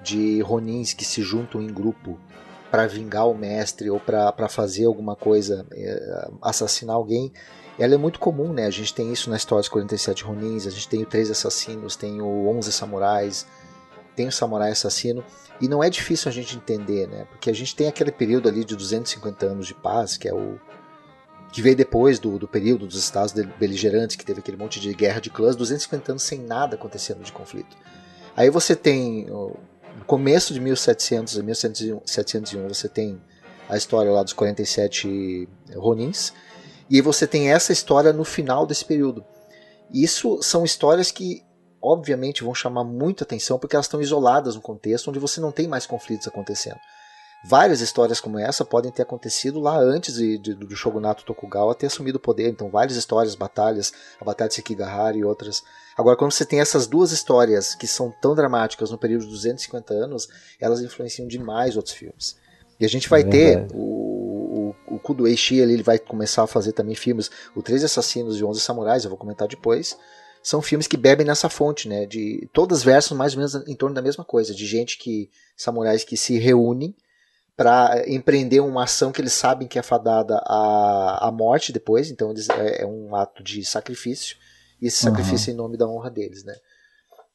[0.01, 2.19] de Ronins que se juntam em grupo
[2.69, 7.31] para vingar o mestre ou para fazer alguma coisa, é, assassinar alguém,
[7.77, 8.65] ela é muito comum, né?
[8.65, 11.95] A gente tem isso na história dos 47 Ronins, a gente tem o Três Assassinos,
[11.95, 13.45] tem o 11 Samurais,
[14.15, 15.23] tem o Samurai Assassino.
[15.59, 17.25] E não é difícil a gente entender, né?
[17.29, 20.59] Porque a gente tem aquele período ali de 250 anos de paz, que é o
[21.51, 25.21] que veio depois do, do período dos estados beligerantes, que teve aquele monte de guerra
[25.21, 27.77] de clãs, 250 anos sem nada acontecendo de conflito.
[28.35, 29.55] Aí você tem, no
[30.05, 33.21] começo de 1700 a 1701, você tem
[33.69, 36.33] a história lá dos 47 Ronins,
[36.89, 39.25] e você tem essa história no final desse período.
[39.93, 41.43] Isso são histórias que
[41.81, 45.67] obviamente vão chamar muita atenção porque elas estão isoladas no contexto onde você não tem
[45.67, 46.79] mais conflitos acontecendo.
[47.47, 51.85] Várias histórias como essa podem ter acontecido lá antes de, de, do Shogunato Tokugawa ter
[51.85, 52.49] assumido o poder.
[52.49, 55.61] Então, várias histórias, batalhas, a Batalha de Sekigahara e outras.
[55.95, 59.93] Agora, quando você tem essas duas histórias que são tão dramáticas no período de 250
[59.93, 60.27] anos,
[60.59, 62.35] elas influenciam demais outros filmes.
[62.79, 64.14] E a gente vai é ter o,
[64.87, 67.29] o, o Kudo Eishi, ele vai começar a fazer também filmes.
[67.55, 69.97] O Três Assassinos e Onze Samurais, eu vou comentar depois
[70.45, 72.05] são filmes que bebem nessa fonte, né?
[72.05, 76.03] De todas versam mais ou menos em torno da mesma coisa, de gente que samurais
[76.03, 76.95] que se reúnem
[77.57, 82.29] para empreender uma ação que eles sabem que é fadada à, à morte depois, então
[82.29, 84.37] eles, é, é um ato de sacrifício
[84.79, 85.55] e esse sacrifício uhum.
[85.55, 86.55] em nome da honra deles, né?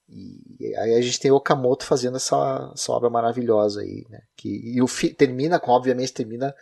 [0.08, 4.20] E aí a gente tem Okamoto fazendo essa, essa obra maravilhosa aí, né?
[4.36, 6.54] Que, e o fi, termina, com, obviamente, termina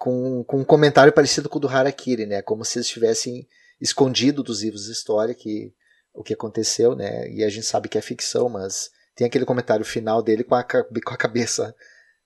[0.00, 2.40] com, com um comentário parecido com o do Harakiri, né?
[2.40, 3.46] Como se eles estivessem
[3.78, 5.74] escondido dos livros de história que
[6.14, 7.30] o que aconteceu, né?
[7.30, 10.64] E a gente sabe que é ficção, mas tem aquele comentário final dele com a,
[10.64, 11.74] com a cabeça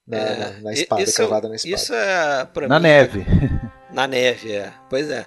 [0.07, 1.75] na, é, na, na espada, isso, cravada na espada.
[1.75, 3.27] Isso é pra Na mim, neve.
[3.93, 4.73] Na neve, é.
[4.89, 5.27] Pois é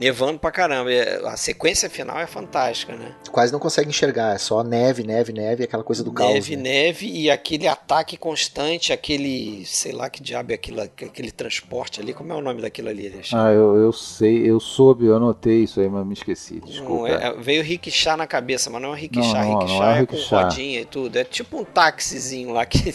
[0.00, 0.90] nevando pra caramba.
[1.26, 3.14] A sequência final é fantástica, né?
[3.30, 6.32] Quase não consegue enxergar, é só neve, neve, neve, aquela coisa do caos.
[6.32, 6.62] Neve, né?
[6.62, 12.14] neve e aquele ataque constante, aquele, sei lá que diabo é aquilo, aquele transporte ali.
[12.14, 13.10] Como é o nome daquilo ali?
[13.10, 13.36] Deixa?
[13.36, 17.08] Ah, eu, eu sei, eu soube, eu anotei isso aí, mas me esqueci, desculpa.
[17.08, 19.90] É, é, veio rickshaw na cabeça, mas não é um rickshaw, não, não, rickshaw não
[19.90, 21.16] é, é com rodinha e tudo.
[21.16, 22.80] É tipo um táxizinho lá que...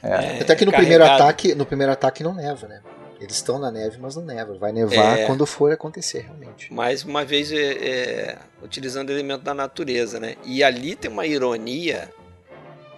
[0.00, 0.42] É.
[0.42, 2.80] Até que no primeiro ataque, no primeiro ataque não neva, né?
[3.20, 4.54] Eles estão na neve, mas não neva.
[4.54, 6.72] Vai nevar é, quando for acontecer, realmente.
[6.72, 10.36] Mais uma vez, é, é, utilizando elemento da natureza, né?
[10.44, 12.12] E ali tem uma ironia.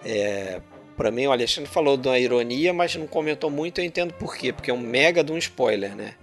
[0.05, 0.61] É,
[0.95, 3.81] para mim, o Alexandre falou de uma ironia, mas não comentou muito.
[3.81, 4.53] Eu entendo por quê.
[4.53, 6.13] Porque é um mega de um spoiler, né?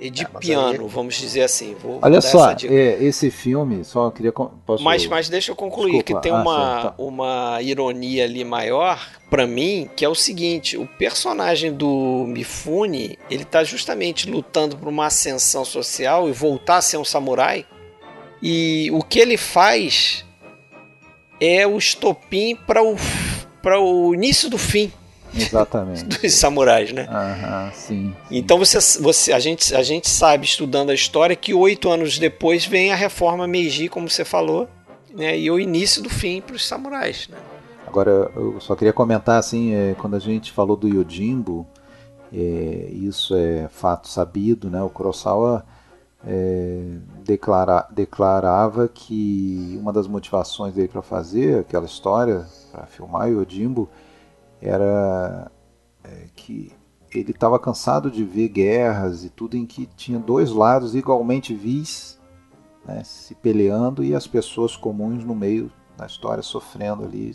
[0.00, 1.74] Edipiano, é, vamos dizer assim.
[1.74, 4.32] Vou Olha só, é, esse filme, só queria.
[4.32, 4.82] Posso...
[4.82, 6.20] Mas, mas deixa eu concluir, Desculpa.
[6.20, 6.94] que tem ah, uma, tá.
[6.98, 9.00] uma ironia ali maior
[9.30, 14.88] para mim, que é o seguinte: o personagem do Mifune, ele tá justamente lutando por
[14.88, 17.66] uma ascensão social e voltar a ser um samurai.
[18.42, 20.24] E o que ele faz
[21.40, 22.96] é o estopim para o,
[23.80, 24.92] o início do fim
[25.34, 26.04] Exatamente.
[26.20, 27.06] dos samurais, né?
[27.08, 28.36] Aham, sim, sim.
[28.36, 32.64] Então você, você, a, gente, a gente sabe, estudando a história, que oito anos depois
[32.64, 34.68] vem a reforma Meiji, como você falou,
[35.14, 35.38] né?
[35.38, 37.28] e o início do fim para os samurais.
[37.30, 37.36] Né?
[37.86, 41.66] Agora, eu só queria comentar assim, é, quando a gente falou do Yojimbo,
[42.32, 44.82] é, isso é fato sabido, né?
[44.82, 45.64] O Kurosawa
[46.26, 53.88] é, declara, declarava que uma das motivações dele para fazer aquela história, para filmar Yojimbo,
[54.60, 55.50] era
[56.04, 56.72] é, que
[57.12, 62.18] ele estava cansado de ver guerras e tudo em que tinha dois lados igualmente vis
[62.84, 67.34] né, se peleando e as pessoas comuns no meio da história sofrendo ali.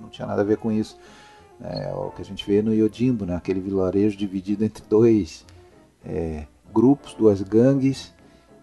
[0.00, 0.98] Não tinha nada a ver com isso.
[1.60, 5.46] É, o que a gente vê no Yodimbo, né, aquele vilarejo dividido entre dois
[6.04, 8.14] é, grupos, duas gangues,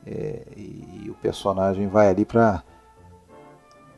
[0.05, 2.61] É, e, o personagem vai ali para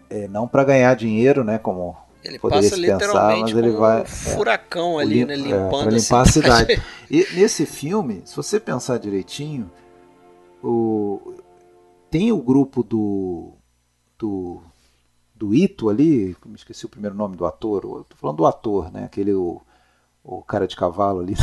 [0.07, 1.57] é, não para ganhar dinheiro, né?
[1.57, 5.35] Como ele poderia passa se pensar, mas ele vai um furacão é, ali, lim, né?
[5.35, 6.81] Limpando é, limpar a cidade.
[7.09, 9.69] e nesse filme, se você pensar direitinho,
[10.63, 11.35] o,
[12.09, 13.53] tem o grupo do
[14.17, 14.61] do
[15.35, 19.03] do Ito ali, me esqueci o primeiro nome do ator, estou falando do ator, né?
[19.03, 19.61] Aquele o,
[20.23, 21.35] o cara de cavalo ali.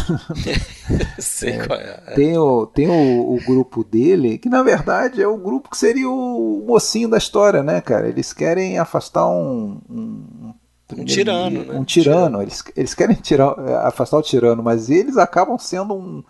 [1.20, 2.14] Sei é, qual é.
[2.14, 6.08] Tem, o, tem o, o, grupo dele, que na verdade é o grupo que seria
[6.10, 8.08] o mocinho da história, né, cara?
[8.08, 9.80] Eles querem afastar um.
[9.88, 10.54] Um,
[11.00, 11.78] um tirano, né?
[11.78, 12.42] Um tirano.
[12.42, 16.22] Eles, eles querem tirar, afastar o tirano, mas eles acabam sendo um.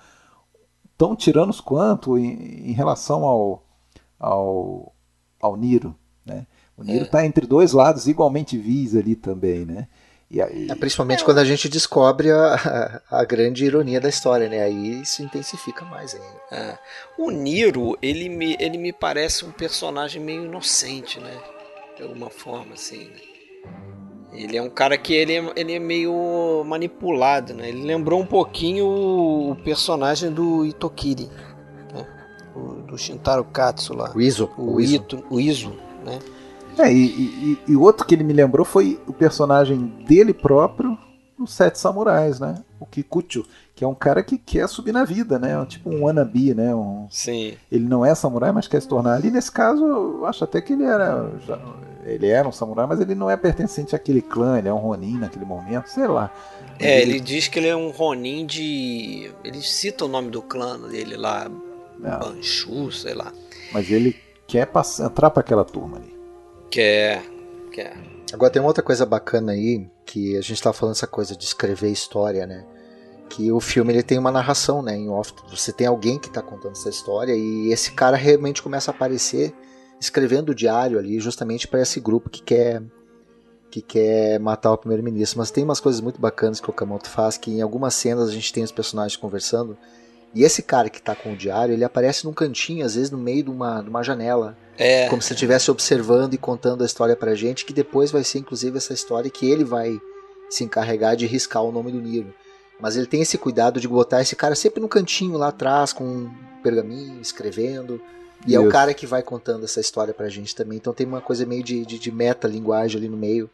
[0.96, 3.64] tão tiranos quanto em, em relação ao,
[4.18, 4.92] ao,
[5.40, 5.94] ao Niro,
[6.24, 6.46] né?
[6.76, 7.26] O Niro está é.
[7.26, 9.88] entre dois lados igualmente vis ali também, né?
[10.40, 10.68] Aí...
[10.70, 11.24] É, principalmente é.
[11.24, 12.54] quando a gente descobre a,
[13.10, 14.62] a, a, grande ironia da história, né?
[14.62, 16.40] Aí isso intensifica mais ainda.
[16.50, 16.78] É.
[17.18, 21.36] O Niro, ele me, ele me parece um personagem meio inocente, né?
[21.96, 23.08] De alguma forma, assim.
[23.08, 23.20] Né?
[24.32, 27.68] Ele é um cara que ele é, ele é meio manipulado, né?
[27.68, 31.28] Ele lembrou um pouquinho o, personagem do Itokiri,
[31.94, 32.06] né?
[32.56, 34.10] o, do Shintaro Katsu lá.
[34.14, 34.50] O Izo.
[34.56, 34.94] O, o Izo.
[34.94, 35.72] Ito, o Izo,
[36.04, 36.18] né?
[36.78, 40.96] É, e, e, e outro que ele me lembrou foi o personagem dele próprio
[41.38, 42.62] no Sete Samurais, né?
[42.80, 43.44] O Kikucho,
[43.74, 45.64] que é um cara que quer subir na vida, né?
[45.66, 46.74] Tipo um wannabe, né?
[46.74, 47.06] Um...
[47.10, 47.54] Sim.
[47.70, 49.14] Ele não é samurai, mas quer se tornar.
[49.14, 51.30] Ali nesse caso, eu acho até que ele era.
[51.46, 51.58] Já...
[52.04, 55.18] Ele era um samurai, mas ele não é pertencente àquele clã, ele é um Ronin
[55.18, 56.32] naquele momento, sei lá.
[56.78, 57.12] É, ele...
[57.12, 59.32] ele diz que ele é um Ronin de.
[59.44, 61.48] Ele cita o nome do clã dele lá,
[62.02, 62.18] é.
[62.18, 63.32] Banchu, sei lá.
[63.72, 64.16] Mas ele
[64.46, 66.12] quer passar, entrar para aquela turma ali.
[66.70, 67.22] Quer,
[67.70, 67.96] quer.
[68.32, 71.44] Agora tem uma outra coisa bacana aí, que a gente estava falando essa coisa de
[71.44, 72.64] escrever história, né?
[73.28, 74.96] Que o filme ele tem uma narração, né?
[74.96, 78.90] Em off, você tem alguém que está contando essa história e esse cara realmente começa
[78.90, 79.54] a aparecer
[80.02, 82.82] escrevendo o diário ali, justamente para esse grupo que quer
[83.70, 85.38] que quer matar o primeiro-ministro.
[85.38, 88.32] Mas tem umas coisas muito bacanas que o Okamoto faz, que em algumas cenas a
[88.32, 89.78] gente tem os personagens conversando
[90.34, 93.18] e esse cara que está com o diário, ele aparece num cantinho, às vezes no
[93.18, 94.56] meio de uma, de uma janela.
[94.78, 95.08] É.
[95.08, 98.76] Como se estivesse observando e contando a história pra gente, que depois vai ser inclusive
[98.78, 100.00] essa história que ele vai
[100.48, 102.34] se encarregar de riscar o nome do Niro.
[102.80, 106.04] Mas ele tem esse cuidado de botar esse cara sempre no cantinho lá atrás, com
[106.04, 106.30] um
[106.62, 108.00] pergaminho, escrevendo.
[108.46, 108.56] E Isso.
[108.56, 110.78] é o cara que vai contando essa história pra gente também.
[110.78, 113.48] Então tem uma coisa meio de, de, de meta-linguagem ali no meio.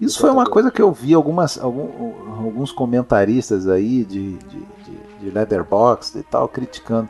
[0.00, 4.98] Isso foi uma coisa que eu vi algumas, algum, alguns comentaristas aí de, de, de,
[5.20, 7.08] de Leatherbox e tal criticando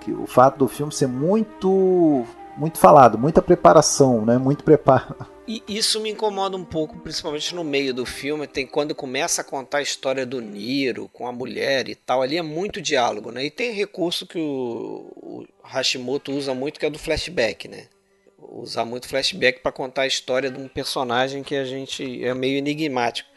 [0.00, 2.24] que o fato do filme ser muito
[2.56, 4.36] muito falado, muita preparação, né?
[4.38, 5.14] Muito preparo.
[5.46, 9.44] E isso me incomoda um pouco, principalmente no meio do filme, tem quando começa a
[9.44, 13.44] contar a história do Niro com a mulher e tal, ali é muito diálogo, né?
[13.44, 17.88] E tem recurso que o, o Hashimoto usa muito que é do flashback, né?
[18.52, 22.58] usar muito flashback para contar a história de um personagem que a gente é meio
[22.58, 23.28] enigmático.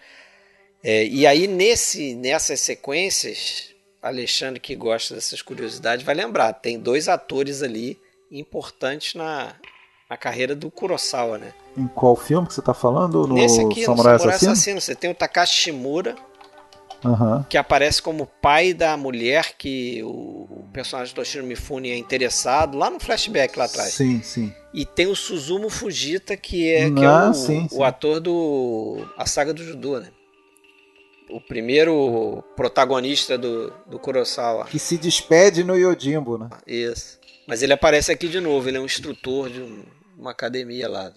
[0.83, 7.07] É, e aí nesse nessas sequências, Alexandre que gosta dessas curiosidades vai lembrar, tem dois
[7.07, 7.99] atores ali
[8.29, 9.55] importantes na,
[10.09, 11.53] na carreira do Kurosawa, né?
[11.77, 13.27] Em qual filme que você está falando?
[13.27, 14.51] No Nesse aqui, Samurai, no Samurai Assassino?
[14.51, 14.81] Assassino?
[14.81, 16.15] Você tem o Takashi Shimura,
[17.03, 17.43] Uhum.
[17.43, 22.89] que aparece como pai da mulher que o, personagem do Toshiro Mifune é interessado, lá
[22.89, 23.93] no flashback lá atrás.
[23.93, 24.53] Sim, sim.
[24.73, 27.77] E tem o Suzumu Fujita, que é, que é ah, é o, sim, sim.
[27.77, 30.09] o ator do A Saga do Judô, né?
[31.29, 34.65] O primeiro protagonista do, do Kurosawa.
[34.65, 36.49] Que se despede no Yojimbo, né?
[36.67, 37.19] Isso.
[37.47, 39.83] Mas ele aparece aqui de novo, ele é um instrutor de um,
[40.17, 41.11] uma academia lá.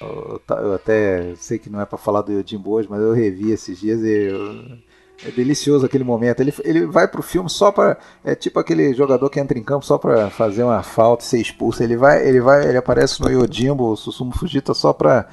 [0.00, 3.78] Eu até sei que não é para falar do Yojimbo hoje, mas eu revi esses
[3.78, 4.78] dias e eu
[5.24, 6.40] é delicioso aquele momento.
[6.40, 9.84] Ele, ele vai pro filme só para é tipo aquele jogador que entra em campo
[9.84, 11.82] só para fazer uma falta e ser expulso.
[11.82, 15.28] Ele vai, ele vai, ele aparece no Yojimbo, o Susumu Fujita só para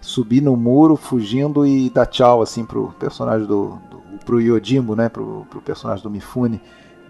[0.00, 5.08] subir no muro, fugindo e dar tchau assim pro personagem do, do pro Yojimbo, né,
[5.08, 6.60] pro, pro personagem do Mifune.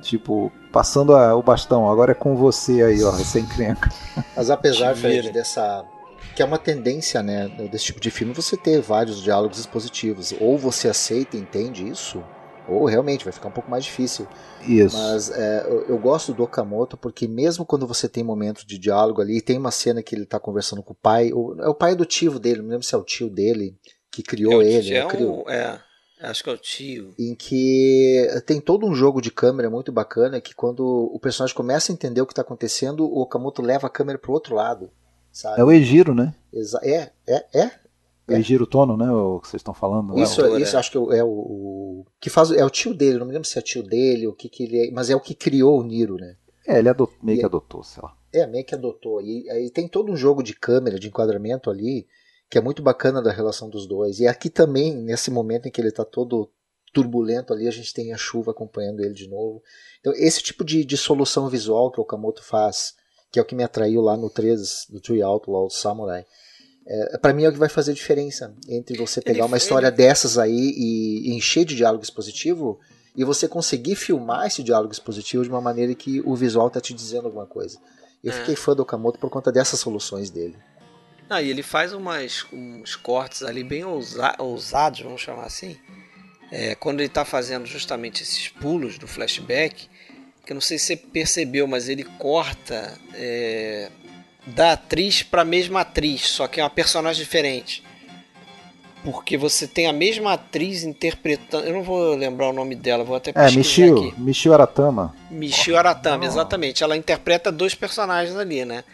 [0.02, 3.88] Tipo, passando a, o bastão, agora é com você aí, ó, sem crenca.
[4.36, 5.84] Mas apesar, Fred, dessa
[6.34, 10.32] que é uma tendência, né, desse tipo de filme, você ter vários diálogos expositivos.
[10.40, 12.22] Ou você aceita e entende isso,
[12.68, 14.26] ou realmente vai ficar um pouco mais difícil.
[14.66, 14.96] Isso.
[14.96, 19.20] Mas é, eu, eu, gosto do Okamoto porque mesmo quando você tem momentos de diálogo
[19.20, 21.92] ali, tem uma cena que ele está conversando com o pai, o, é o pai
[21.92, 23.76] adotivo dele, não lembro se é o tio dele
[24.10, 24.94] que criou é ele.
[24.94, 25.44] É, né, criou.
[25.48, 25.80] é,
[26.20, 27.14] acho que é o tio.
[27.18, 31.90] Em que tem todo um jogo de câmera muito bacana que quando o personagem começa
[31.90, 34.90] a entender o que está acontecendo, o Okamoto leva a câmera para o outro lado.
[35.32, 35.60] Sabe?
[35.60, 36.34] É o Egiro, né?
[36.52, 37.70] Exa é, é, é.
[38.28, 39.10] É Egiro Tono, né?
[39.10, 40.16] O que vocês estão falando.
[40.18, 40.78] Isso, não, isso é.
[40.78, 43.18] acho que é o, o, que faz é o tio dele.
[43.18, 45.20] Não me lembro se é tio dele, o que que ele é, mas é o
[45.20, 46.36] que criou o Niro, né?
[46.66, 48.14] É, ele adot, meio e, que adotou, sei lá.
[48.32, 49.20] É, meio que adotou.
[49.20, 52.06] E aí tem todo um jogo de câmera, de enquadramento ali,
[52.48, 54.20] que é muito bacana da relação dos dois.
[54.20, 56.50] E aqui também, nesse momento em que ele está todo
[56.92, 59.62] turbulento ali, a gente tem a chuva acompanhando ele de novo.
[59.98, 62.94] Então, esse tipo de, de solução visual que o Okamoto faz,
[63.32, 66.24] que é o que me atraiu lá no 3 do Tree Outlaw Samurai,
[66.86, 69.86] é, para mim é o que vai fazer diferença entre você pegar ele, uma história
[69.86, 69.96] ele...
[69.96, 72.78] dessas aí e, e encher de diálogo expositivo
[73.16, 76.92] e você conseguir filmar esse diálogo expositivo de uma maneira que o visual tá te
[76.92, 77.78] dizendo alguma coisa.
[78.22, 78.36] Eu é.
[78.36, 80.56] fiquei fã do Okamoto por conta dessas soluções dele.
[81.28, 85.76] Ah, e ele faz umas, uns cortes ali bem ousa ousados, vamos chamar assim.
[86.50, 89.88] É, quando ele está fazendo justamente esses pulos do flashback,
[90.44, 93.90] que eu não sei se você percebeu, mas ele corta é,
[94.46, 97.82] da atriz para a mesma atriz, só que é uma personagem diferente.
[99.04, 101.66] Porque você tem a mesma atriz interpretando.
[101.66, 104.20] Eu não vou lembrar o nome dela, vou até é, pesquisar é, Michio, aqui.
[104.20, 105.14] Michio Aratama.
[105.28, 106.84] Michio Aratama, exatamente.
[106.84, 108.84] Ela interpreta dois personagens ali, né?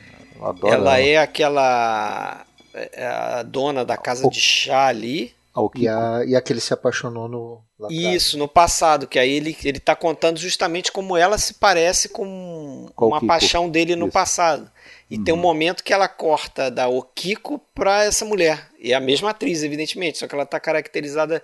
[0.40, 2.44] ela, ela é aquela.
[2.74, 4.30] É a dona da casa o...
[4.30, 5.34] de chá ali.
[5.82, 7.62] E, a, e a que ele se apaixonou no.
[7.90, 12.88] Isso, no passado, que aí ele, ele tá contando justamente como ela se parece com
[12.94, 13.28] Qual uma Kiko?
[13.28, 14.12] paixão dele no Isso.
[14.12, 14.70] passado.
[15.10, 15.24] E uhum.
[15.24, 18.68] tem um momento que ela corta da Okiko pra essa mulher.
[18.78, 21.42] E é a mesma atriz, evidentemente, só que ela tá caracterizada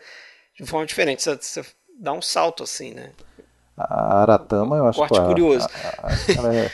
[0.58, 1.22] de forma diferente.
[1.22, 1.64] Você, você
[1.98, 3.10] dá um salto assim, né?
[3.76, 5.26] A Aratama, eu acho Corte que.
[5.26, 5.66] curioso.
[5.98, 6.70] A, a, ela é,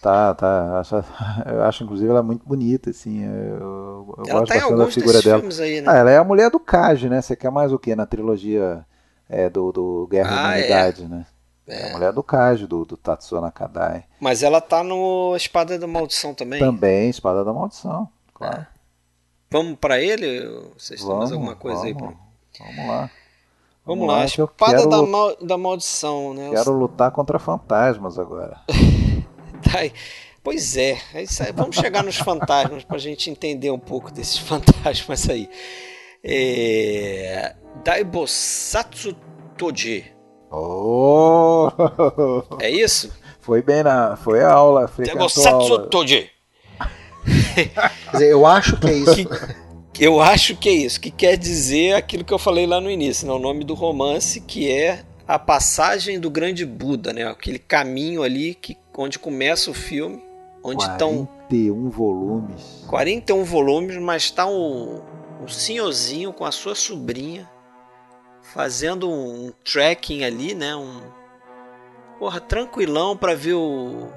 [0.00, 0.80] tá, tá.
[0.80, 0.96] Acho,
[1.46, 3.24] eu acho, inclusive, ela é muito bonita, assim.
[3.24, 5.42] Eu, eu ela gosto tá bastante da figura dela.
[5.62, 5.90] Aí, né?
[5.90, 7.20] ah, ela é a mulher do Kaj, né?
[7.20, 8.84] Você quer mais o que na trilogia
[9.28, 11.08] é, do, do Guerra ah, e Humanidade, é.
[11.08, 11.26] né?
[11.68, 11.90] É.
[11.90, 14.04] a mulher do Kaji, do, do Tatsuo Nakadai.
[14.18, 16.58] Mas ela tá no Espada da Maldição também?
[16.58, 18.62] Também, Espada da Maldição, claro.
[18.62, 18.66] É.
[19.50, 20.46] Vamos para ele?
[20.78, 21.94] Vocês têm mais alguma coisa vamos, aí?
[21.94, 22.12] Pra...
[22.58, 23.10] Vamos lá.
[23.84, 26.50] Vamos, lá, Espada quero, da, mal, da Maldição, né?
[26.50, 28.60] Quero lutar contra fantasmas agora.
[30.42, 35.28] pois é, é vamos chegar nos fantasmas para a gente entender um pouco desses fantasmas
[35.28, 35.48] aí.
[36.24, 37.54] É...
[37.84, 39.14] Daibosatsu
[39.56, 40.18] Toji
[40.50, 41.70] Oh!
[42.60, 43.12] É isso?
[43.40, 44.16] Foi bem na.
[44.16, 44.88] Foi a aula.
[45.88, 46.30] Toji.
[48.20, 49.28] eu acho que é isso.
[49.92, 51.00] Que, eu acho que é isso.
[51.00, 53.32] Que quer dizer aquilo que eu falei lá no início, né?
[53.32, 57.26] o nome do romance, que é a passagem do grande Buda, né?
[57.26, 60.22] Aquele caminho ali que, onde começa o filme.
[60.62, 61.90] Onde 41 estão.
[61.90, 62.84] volumes.
[62.88, 65.00] 41 volumes, mas está um,
[65.40, 67.48] um senhorzinho com a sua sobrinha
[68.42, 70.74] fazendo um trekking ali, né?
[70.74, 71.00] Um
[72.18, 74.08] porra tranquilão para ver o,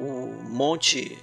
[0.00, 1.16] o monte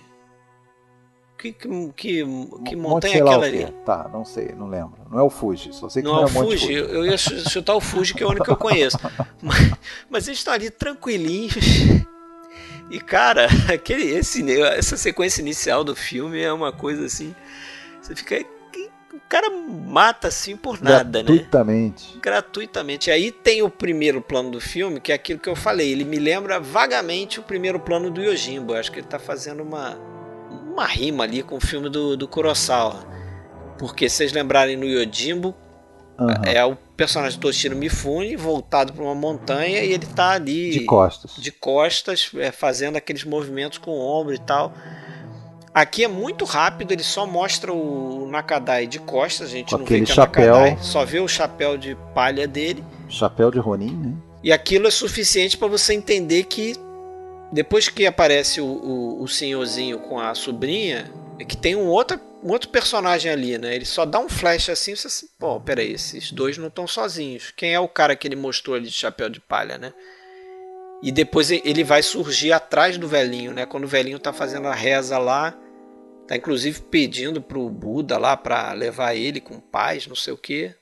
[1.37, 2.25] que, que, que,
[2.65, 3.65] que montanha é aquela ali?
[3.85, 4.99] Tá, não sei, não lembro.
[5.09, 6.59] Não é o Fuji, só sei que não, não é, é o Fuji.
[6.59, 6.73] Fuji.
[6.73, 8.97] Eu ia chutar o Fuji, que é o único que eu conheço.
[9.41, 9.71] mas,
[10.09, 11.55] mas eles estão ali tranquilinhos.
[12.89, 17.35] E cara, aquele, esse, essa sequência inicial do filme é uma coisa assim.
[18.01, 18.45] Você fica
[19.13, 22.13] o cara mata assim por nada, Gratuitamente.
[22.15, 22.19] né?
[22.21, 23.11] Gratuitamente.
[23.11, 25.91] Aí tem o primeiro plano do filme, que é aquilo que eu falei.
[25.91, 28.73] Ele me lembra vagamente o primeiro plano do Yojimbo.
[28.73, 29.97] Eu acho que ele tá fazendo uma,
[30.49, 33.05] uma rima ali com o filme do, do Kurosawa.
[33.77, 35.55] Porque se vocês lembrarem no Yojimbo,
[36.19, 36.43] uhum.
[36.45, 41.31] é o personagem Toshiro Mifune voltado para uma montanha e ele tá ali de costas,
[41.37, 44.73] de costas, é, fazendo aqueles movimentos com o ombro e tal.
[45.73, 49.85] Aqui é muito rápido, ele só mostra o Nakadai de costas, a gente Com não
[49.85, 52.83] vê que é chapéu, Nakadai, só vê o chapéu de palha dele.
[53.07, 54.13] Chapéu de Ronin, né?
[54.43, 56.73] E aquilo é suficiente para você entender que
[57.49, 61.09] depois que aparece o, o, o, senhorzinho com a sobrinha,
[61.39, 63.75] é que tem um outro, um outro personagem ali, né?
[63.75, 67.51] Ele só dá um flash assim, você assim, pô, peraí, esses dois não estão sozinhos.
[67.55, 69.93] Quem é o cara que ele mostrou ali de chapéu de palha, né?
[71.01, 73.65] E depois ele vai surgir atrás do velhinho, né?
[73.65, 75.57] Quando o velhinho tá fazendo a reza lá,
[76.27, 80.75] tá inclusive pedindo pro Buda lá para levar ele com paz, não sei o quê.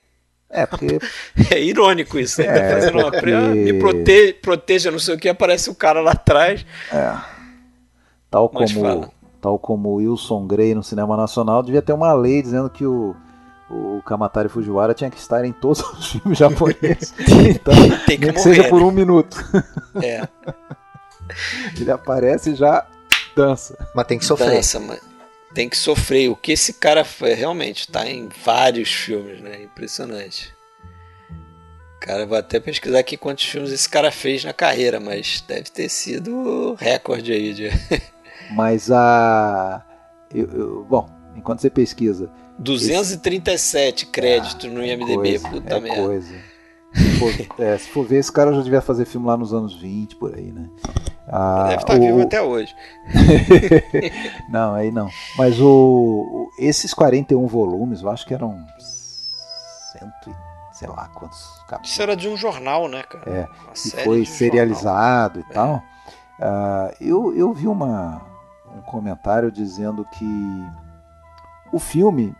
[0.50, 1.00] É, porque.
[1.54, 2.48] é irônico isso, né?
[2.48, 3.32] É, fazendo uma porque...
[3.32, 4.34] ah, me prote...
[4.42, 6.66] proteja, não sei o que, aparece o cara lá atrás.
[6.92, 7.38] É.
[8.30, 9.14] Tal como,
[9.48, 13.15] tal como Wilson Grey no cinema nacional, devia ter uma lei dizendo que o
[13.69, 17.14] o Kamatari Fujiwara tinha que estar em todos os filmes japoneses.
[17.19, 17.74] então,
[18.06, 19.38] tem que, nem que seja por um minuto.
[20.02, 20.26] É.
[21.78, 22.88] Ele aparece e já
[23.36, 23.78] dança.
[23.94, 24.52] Mas tem que sofrer.
[24.52, 25.02] Dança, mas
[25.53, 26.30] tem que sofrer.
[26.30, 29.64] O que esse cara foi, realmente está em vários filmes, né?
[29.64, 30.56] Impressionante.
[31.99, 35.90] Cara, vou até pesquisar aqui quantos filmes esse cara fez na carreira, mas deve ter
[35.90, 37.69] sido recorde aí de.
[38.52, 39.84] Mas a.
[40.34, 42.30] Eu, eu, bom, enquanto você pesquisa,
[42.60, 44.11] 237 Esse...
[44.11, 46.03] créditos ah, no IMDB, coisa, puta é merda.
[46.03, 46.36] Coisa.
[47.19, 47.34] for,
[47.64, 50.36] é, se for ver, esse cara já devia fazer filme lá nos anos 20, por
[50.36, 50.69] aí, né?
[51.30, 52.02] Ah, Deve estar tá o...
[52.02, 52.74] vivo até hoje.
[54.49, 55.10] não, aí não.
[55.38, 60.36] Mas o, esses 41 volumes, eu acho que eram cento
[60.78, 61.91] sei lá quantos capítulos.
[61.91, 63.30] Isso era de um jornal, né, cara?
[63.30, 65.49] É, e foi serializado jornal.
[65.49, 65.98] e tal.
[66.40, 68.22] Uh, eu, eu vi uma,
[68.78, 70.66] um comentário dizendo que
[71.72, 72.36] o filme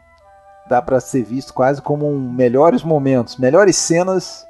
[0.68, 4.45] dá para ser visto quase como um melhores momentos, melhores cenas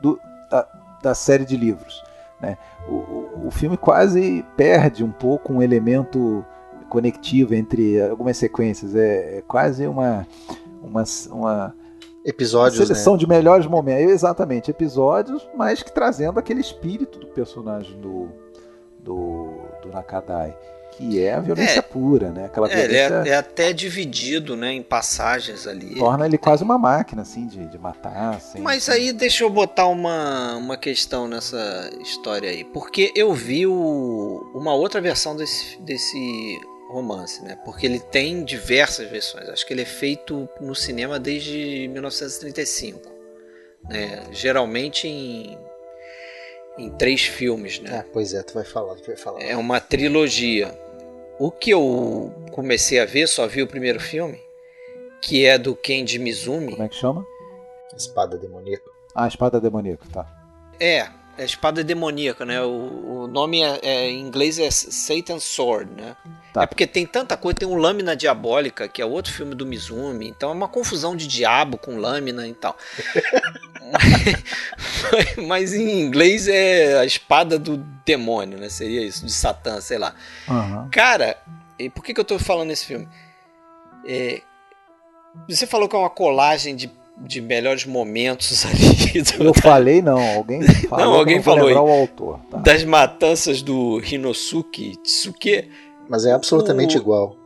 [0.00, 0.18] do,
[0.50, 0.66] da,
[1.02, 2.02] da série de livros.
[2.40, 2.56] Né?
[2.88, 6.44] O, o, filme quase perde um pouco um elemento
[6.88, 8.94] conectivo entre algumas sequências.
[8.94, 10.26] É, é quase uma,
[10.82, 11.74] uma, uma
[12.24, 13.18] episódios, seleção né?
[13.18, 14.10] de melhores momentos.
[14.10, 18.28] Exatamente, episódios, mas que trazendo aquele espírito do personagem do,
[19.00, 19.50] do,
[19.82, 20.56] do Nakadai
[20.98, 22.46] que é a violência é, pura, né?
[22.46, 23.20] Aquela é, violência...
[23.20, 25.94] Ele é, é, até dividido, né, em passagens ali.
[25.94, 28.34] Torna ele quase uma máquina, assim, de, de matar.
[28.34, 33.64] Assim, Mas aí deixa eu botar uma, uma questão nessa história aí, porque eu vi
[33.64, 36.60] o, uma outra versão desse, desse
[36.90, 37.56] romance, né?
[37.64, 39.48] Porque ele tem diversas versões.
[39.48, 43.00] Acho que ele é feito no cinema desde 1935,
[43.88, 44.24] né?
[44.32, 45.56] Geralmente em
[46.78, 47.98] em três filmes, né?
[47.98, 49.42] Ah, pois é, tu vai falar, tu vai falar.
[49.42, 50.72] É uma trilogia.
[51.38, 54.40] O que eu comecei a ver, só vi o primeiro filme,
[55.22, 56.72] que é do Kenji Mizumi.
[56.72, 57.24] Como é que chama?
[57.96, 58.90] Espada Demoníaca.
[59.14, 60.26] Ah, Espada Demoníaca, tá.
[60.80, 61.08] É,
[61.38, 62.60] é espada demoníaca, né?
[62.62, 66.16] O, o nome é, é, em inglês é Satan's Sword, né?
[66.52, 66.62] Tá.
[66.62, 70.28] É porque tem tanta coisa, tem um Lâmina Diabólica, que é outro filme do Mizumi,
[70.28, 72.76] então é uma confusão de diabo com lâmina e tal.
[75.36, 78.68] mas, mas, em inglês é a espada do demônio, né?
[78.68, 80.14] Seria isso, de Satã, sei lá.
[80.48, 80.88] Uhum.
[80.90, 81.38] Cara,
[81.78, 83.08] e por que, que eu tô falando nesse filme?
[84.04, 84.42] É,
[85.48, 86.90] você falou que é uma colagem de
[87.20, 89.22] de melhores momentos ali.
[89.22, 89.44] Do...
[89.44, 91.04] Eu falei não, alguém falou.
[91.04, 92.40] Não, alguém não falou o autor.
[92.50, 92.58] Tá.
[92.58, 95.68] Das matanças do Rinosuke Tsuke.
[96.08, 97.00] Mas é absolutamente o...
[97.00, 97.36] igual.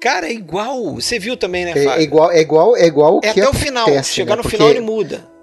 [0.00, 0.94] Cara, é igual.
[0.94, 3.20] Você viu também, né, é, é igual, é igual, é igual.
[3.22, 3.86] É até o final.
[4.02, 4.36] Chegar né?
[4.36, 4.56] no Porque...
[4.56, 5.34] final ele muda.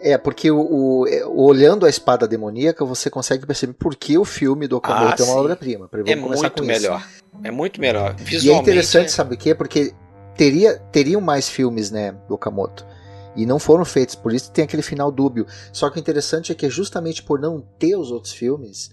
[0.00, 4.24] É, porque o, o, é, olhando a espada demoníaca, você consegue perceber por que o
[4.24, 5.88] filme do Okamoto ah, é uma obra-prima.
[6.06, 6.98] É muito melhor.
[6.98, 7.24] Isso.
[7.42, 8.14] É muito melhor.
[8.30, 9.54] E é interessante, sabe o quê?
[9.54, 9.94] Porque
[10.36, 12.84] teria, teriam mais filmes, né, do Okamoto.
[13.36, 15.46] E não foram feitos, por isso tem aquele final dúbio.
[15.72, 18.90] Só que o interessante é que é justamente por não ter os outros filmes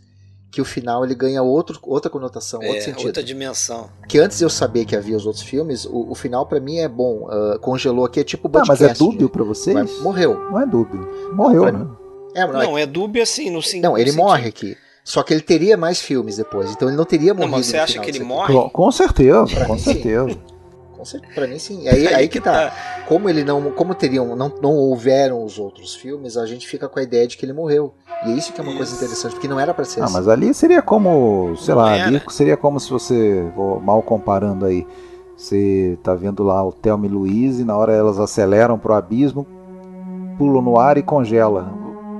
[0.51, 3.07] que o final ele ganha outro, outra conotação, é, outro sentido.
[3.07, 3.89] outra dimensão.
[4.07, 6.77] Que antes de eu saber que havia os outros filmes, o, o final para mim
[6.79, 7.29] é bom.
[7.29, 9.73] Uh, congelou aqui, é tipo o ah, mas é dúbio para vocês?
[9.73, 10.37] Mas morreu.
[10.51, 11.07] Não é dúbio.
[11.33, 11.87] Morreu, né?
[12.35, 14.25] É, não, não é, é dúbio assim, no sim, Não, ele sentido.
[14.25, 14.77] morre aqui.
[15.03, 17.51] Só que ele teria mais filmes depois, então ele não teria morrido.
[17.51, 18.53] Não, mas você acha que ele morre?
[18.53, 19.45] Com, com certeza,
[21.01, 21.33] com certeza.
[21.33, 21.87] Para mim sim.
[21.87, 22.69] Aí, aí, aí que tá.
[22.69, 22.75] tá.
[23.07, 26.99] Como ele não, como teriam, não, não houveram os outros filmes, a gente fica com
[26.99, 27.93] a ideia de que ele morreu.
[28.25, 28.77] E é isso que é uma isso.
[28.77, 30.13] coisa interessante, porque não era para ser ah, assim.
[30.13, 34.65] mas ali seria como, sei não lá, ali seria como se você, vou mal comparando
[34.65, 34.85] aí,
[35.35, 39.47] você tá vendo lá o Thelma e Luiz e na hora elas aceleram pro abismo,
[40.37, 41.73] pulam no ar e congela.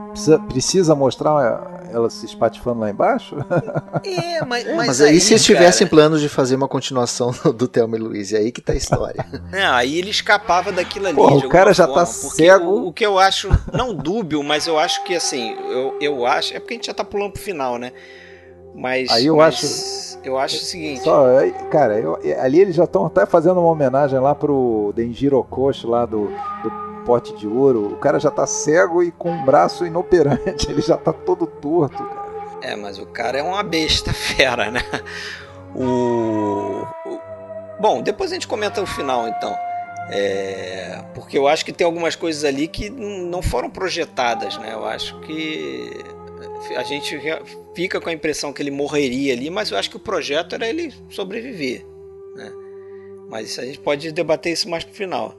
[0.10, 3.36] Precisa, precisa mostrar ela se espatifando lá embaixo?
[4.04, 7.98] É, mas, mas, mas aí, aí se tivessem planos de fazer uma continuação do Thelma
[7.98, 9.26] e Luiz, é aí que tá a história.
[9.52, 11.16] Não, aí ele escapava daquilo ali.
[11.16, 12.66] Porra, o cara já tá forma, tá cego.
[12.66, 16.56] O, o, que eu acho, não dúbio, mas eu acho que assim, eu, eu acho,
[16.56, 17.92] é porque a gente já tá pulando pro final, né?
[18.74, 21.02] Mas aí eu mas acho eu acho o seguinte.
[21.02, 21.26] Só,
[21.70, 26.06] cara, eu, ali eles já estão até fazendo uma homenagem lá pro Denjiro Koshi lá
[26.06, 26.28] do,
[26.64, 30.82] do pote de ouro, o cara já tá cego e com o braço inoperante, ele
[30.82, 32.32] já tá todo torto, cara.
[32.62, 34.82] É, mas o cara é uma besta fera, né?
[35.76, 36.86] O...
[37.80, 39.56] Bom, depois a gente comenta o final, então.
[40.10, 41.04] É...
[41.16, 44.74] Porque eu acho que tem algumas coisas ali que não foram projetadas, né?
[44.74, 45.90] Eu acho que
[46.76, 47.20] a gente
[47.74, 50.68] fica com a impressão que ele morreria ali, mas eu acho que o projeto era
[50.68, 51.86] ele sobreviver,
[52.36, 52.52] né?
[53.28, 55.36] Mas a gente pode debater isso mais pro final.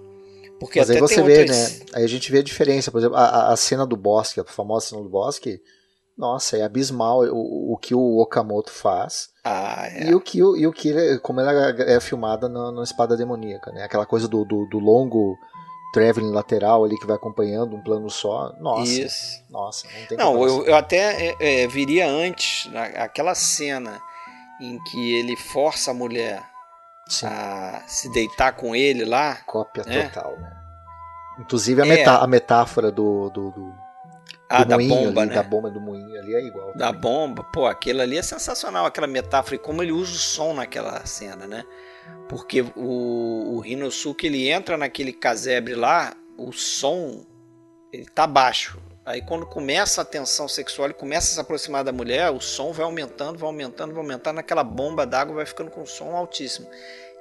[0.62, 1.70] Porque Mas aí você vê, né?
[1.94, 2.90] Aí a gente vê a diferença.
[2.90, 5.60] Por exemplo, a, a cena do bosque, a famosa cena do bosque,
[6.16, 9.30] nossa, é abismal o, o que o Okamoto faz.
[9.44, 10.10] Ah, é.
[10.10, 13.82] E o que, e o que como ela é filmada na, na Espada Demoníaca, né?
[13.82, 15.36] Aquela coisa do, do, do, longo
[15.92, 18.52] traveling lateral ali que vai acompanhando um plano só.
[18.60, 18.92] Nossa.
[18.92, 19.42] Isso.
[19.50, 24.00] Nossa, não tem Não, eu, eu, até é, é, viria antes, aquela cena
[24.60, 26.51] em que ele força a mulher
[27.12, 27.26] Sim.
[27.26, 29.36] a se deitar com ele lá.
[29.46, 30.08] Cópia né?
[30.08, 30.52] total, né?
[31.40, 31.88] Inclusive a, é.
[31.88, 33.74] metá a metáfora do, do, do,
[34.48, 35.34] ah, da bomba, ali, né?
[35.34, 36.76] Da bomba do moinho ali é igual.
[36.76, 40.52] Da bomba, pô, aquilo ali é sensacional, aquela metáfora e como ele usa o som
[40.52, 41.64] naquela cena, né?
[42.28, 47.24] Porque o, o Rinosuke ele entra naquele casebre lá, o som
[47.92, 48.78] ele tá baixo.
[49.04, 52.72] Aí quando começa a tensão sexual, ele começa a se aproximar da mulher, o som
[52.72, 56.68] vai aumentando, vai aumentando, vai aumentando, aquela bomba d'água vai ficando com um som altíssimo.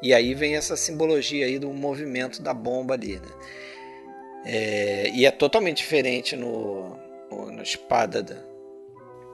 [0.02, 3.28] E aí vem essa simbologia aí do movimento da bomba ali, né?
[4.44, 6.98] É, e é totalmente diferente no,
[7.30, 8.36] no, na espada da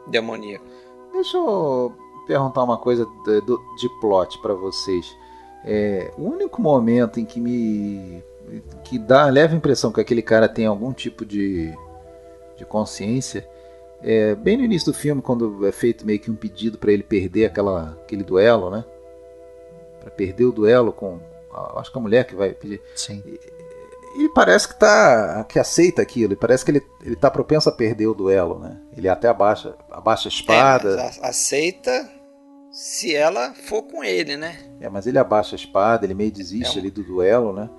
[0.07, 0.65] demoníaca.
[1.13, 1.93] Deixa eu
[2.25, 5.05] perguntar uma coisa de, de plot para vocês.
[5.63, 8.23] É, o único momento em que me
[8.83, 11.73] que dá a impressão que aquele cara tem algum tipo de,
[12.55, 13.45] de consciência
[14.01, 17.03] é bem no início do filme quando é feito meio que um pedido para ele
[17.03, 18.85] perder aquela aquele duelo, né?
[20.07, 21.19] Para perder o duelo com
[21.75, 22.81] acho que a mulher que vai pedir.
[22.95, 23.21] Sim.
[24.15, 27.71] Ele parece que tá que aceita aquilo, ele parece que ele, ele tá propenso a
[27.71, 28.77] perder o duelo, né?
[28.95, 31.01] Ele até abaixa, abaixa a espada.
[31.01, 32.09] É, aceita
[32.71, 34.57] se ela for com ele, né?
[34.79, 36.81] É, mas ele abaixa a espada, ele meio desiste é um...
[36.83, 37.69] ali do duelo, né?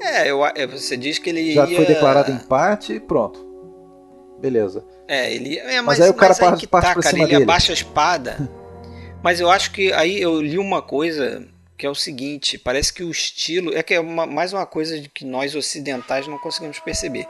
[0.00, 1.76] É, eu, é, você diz que ele já ia...
[1.76, 3.44] foi declarado empate e pronto.
[4.40, 4.84] Beleza.
[5.08, 5.58] É, ele.
[5.58, 7.42] É, mas, mas aí o cara parte, parte tá, pra cara, cima ele dele.
[7.44, 8.48] abaixa a espada.
[9.24, 11.48] mas eu acho que aí eu li uma coisa
[11.78, 13.74] que é o seguinte: parece que o estilo.
[13.74, 17.26] É que é uma, mais uma coisa de que nós ocidentais não conseguimos perceber.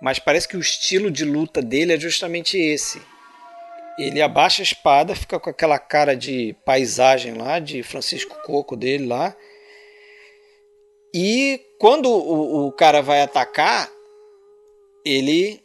[0.00, 3.02] Mas parece que o estilo de luta dele é justamente esse.
[3.98, 9.04] Ele abaixa a espada, fica com aquela cara de paisagem lá, de Francisco Coco dele
[9.04, 9.36] lá.
[11.14, 13.90] E quando o, o cara vai atacar,
[15.04, 15.60] ele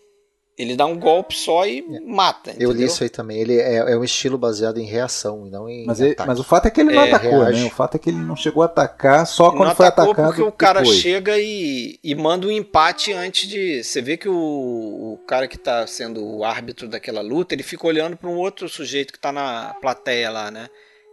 [0.58, 2.00] ele dá um golpe só e é.
[2.00, 2.52] mata.
[2.52, 2.70] Entendeu?
[2.70, 3.40] Eu li isso aí também.
[3.40, 5.86] Ele é, é, um estilo baseado em reação e não em.
[5.86, 7.46] Mas, ele, mas o fato é que ele não é, atacou, né?
[7.46, 7.62] reage.
[7.62, 7.68] né?
[7.68, 10.16] O fato é que ele não chegou a atacar só quando não foi atacado.
[10.16, 13.84] Porque o cara chega e, e manda um empate antes de.
[13.84, 17.88] Você vê que o, o cara que está sendo o árbitro daquela luta, ele fica
[17.88, 20.70] olhando para um outro sujeito que está na plateia lá, né?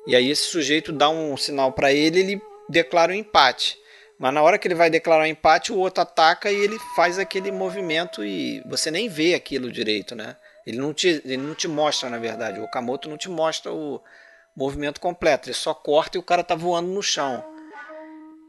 [0.07, 3.79] E aí esse sujeito dá um sinal para ele, ele declara um empate.
[4.21, 7.51] Mas na hora que ele vai declarar empate, o outro ataca e ele faz aquele
[7.51, 10.37] movimento e você nem vê aquilo direito, né?
[10.67, 12.61] Ele não te, ele não te mostra, na verdade.
[12.61, 13.99] O Okamoto não te mostra o
[14.55, 15.49] movimento completo.
[15.49, 17.43] Ele só corta e o cara tá voando no chão.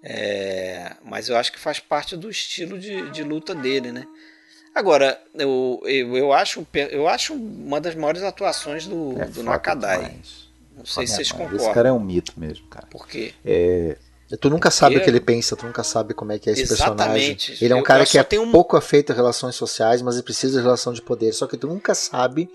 [0.04, 4.06] É, mas eu acho que faz parte do estilo de, de luta dele, né?
[4.76, 10.00] Agora, eu, eu, eu, acho, eu acho uma das maiores atuações do, é do Nakadai.
[10.00, 10.50] Demais.
[10.76, 11.66] Não sei se vocês concordam.
[11.66, 12.88] Esse cara é um mito mesmo, cara.
[12.88, 13.34] Por quê?
[13.46, 13.96] É,
[14.40, 16.62] Tu nunca sabe o que ele pensa, tu nunca sabe como é que é esse
[16.62, 17.48] Exatamente.
[17.48, 17.58] personagem.
[17.62, 18.52] Ele é um eu, cara eu que é um...
[18.52, 21.34] pouco afeito a relações sociais, mas ele precisa de relação de poder.
[21.34, 22.50] Só que tu nunca sabe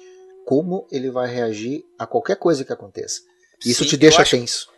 [0.47, 3.23] como ele vai reagir a qualquer coisa que aconteça.
[3.65, 4.69] Isso Sim, te deixa eu tenso.
[4.71, 4.77] Acho,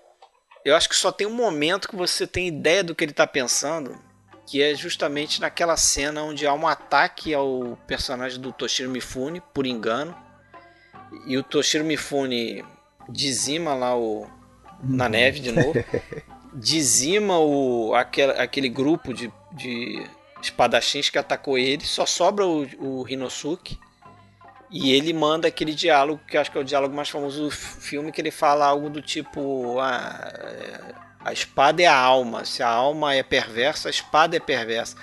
[0.64, 3.26] eu acho que só tem um momento que você tem ideia do que ele está
[3.26, 3.98] pensando,
[4.46, 9.66] que é justamente naquela cena onde há um ataque ao personagem do Toshiro Mifune, por
[9.66, 10.16] engano,
[11.26, 12.64] e o Toshiro Mifune
[13.08, 14.26] dizima lá o
[14.82, 15.10] na uhum.
[15.10, 15.72] neve de novo.
[16.58, 20.04] dizima o, aquele, aquele grupo de, de
[20.42, 23.78] espadachins que atacou ele, só sobra o, o Rinosuke.
[24.70, 28.12] E ele manda aquele diálogo, que acho que é o diálogo mais famoso do filme,
[28.12, 30.30] que ele fala algo do tipo: ah,
[31.24, 34.94] a espada é a alma, se a alma é perversa, a espada é perversa.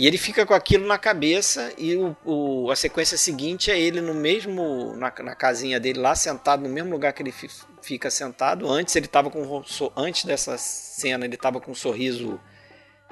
[0.00, 4.00] E ele fica com aquilo na cabeça e o, o, a sequência seguinte é ele
[4.00, 7.34] no mesmo na, na, casinha dele lá sentado no mesmo lugar que ele
[7.82, 8.66] fica sentado.
[8.66, 9.62] Antes ele estava com
[9.94, 12.40] antes dessa cena ele estava com um sorriso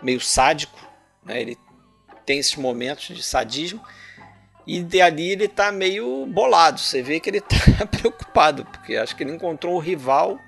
[0.02, 0.78] meio sádico,
[1.23, 1.43] né?
[1.43, 1.59] Ele
[2.24, 3.82] tem esses momentos de sadismo
[4.66, 6.81] e dali ele está meio bolado.
[6.81, 10.39] Você vê que ele está preocupado porque acho que ele encontrou o rival,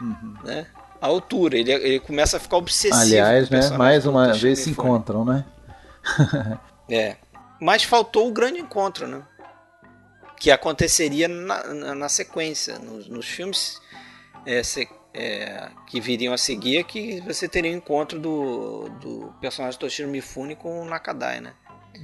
[0.00, 0.34] uhum.
[0.42, 0.66] né?
[1.00, 3.00] A altura, ele, ele começa a ficar obsessivo.
[3.00, 3.70] Aliás, né?
[3.78, 5.44] Mais uma vez se encontram, né?
[6.90, 7.16] é.
[7.60, 9.22] Mas faltou o grande encontro, né?
[10.38, 12.78] Que aconteceria na, na, na sequência.
[12.78, 13.80] Nos, nos filmes
[14.46, 19.34] é, se, é, que viriam a seguir, que você teria o um encontro do, do
[19.40, 21.54] personagem Toshiro Mifune com o Nakadai, né?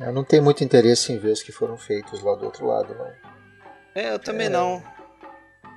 [0.00, 2.94] Eu não tenho muito interesse em ver os que foram feitos lá do outro lado,
[2.94, 3.12] não.
[3.94, 4.50] É, eu também é...
[4.50, 4.82] não.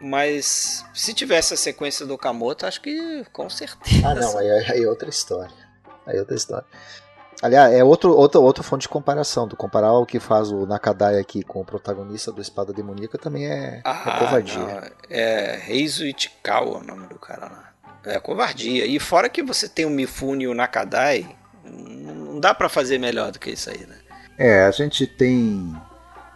[0.02, 4.08] Mas se tivesse a sequência do Kamoto, acho que com certeza.
[4.08, 5.56] Ah, não, aí, aí é outra história.
[6.06, 6.66] Aí é outra história.
[7.42, 9.48] Aliás, é outro, outra, outra fonte de comparação.
[9.48, 13.46] Do comparar o que faz o Nakadai aqui com o protagonista do Espada Demoníaca também
[13.46, 14.58] é, é ah, é covardia.
[14.58, 14.82] Não.
[15.10, 17.74] É Reizo Ichikawa o nome do cara lá.
[18.06, 18.86] É covardia.
[18.86, 23.32] E fora que você tem o Mifune e o Nakadai, não dá para fazer melhor
[23.32, 23.98] do que isso aí, né?
[24.38, 25.76] É, a gente tem.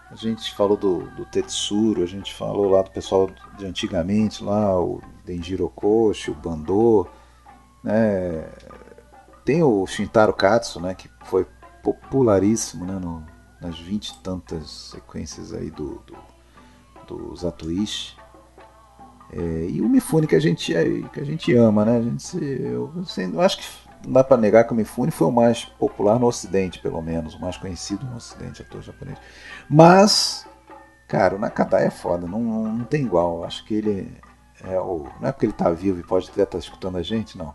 [0.09, 4.77] A gente falou do, do Tetsuro, a gente falou lá do pessoal de antigamente, lá,
[4.77, 7.07] o Denjiro Koshi, o Bandô,
[7.81, 8.49] né?
[9.51, 11.45] Tem o Shintaro Katsu, né, que foi
[11.83, 13.21] popularíssimo né, no,
[13.59, 16.15] nas vinte e tantas sequências aí do, do,
[17.05, 18.15] do Zatoichi.
[19.33, 20.73] É, e o Mifune que a gente
[21.11, 21.97] que a gente ama, né?
[21.97, 22.93] A gente, eu,
[23.33, 23.65] eu acho que
[24.05, 27.35] não dá para negar que o Mifune foi o mais popular no Ocidente, pelo menos,
[27.35, 29.17] o mais conhecido no Ocidente, ator japonês.
[29.69, 30.47] Mas,
[31.09, 33.43] cara, o Nakadai é foda, não, não tem igual.
[33.43, 34.17] Acho que ele
[34.63, 35.09] é o.
[35.19, 37.53] Não é porque ele tá vivo e pode até estar escutando a gente, não.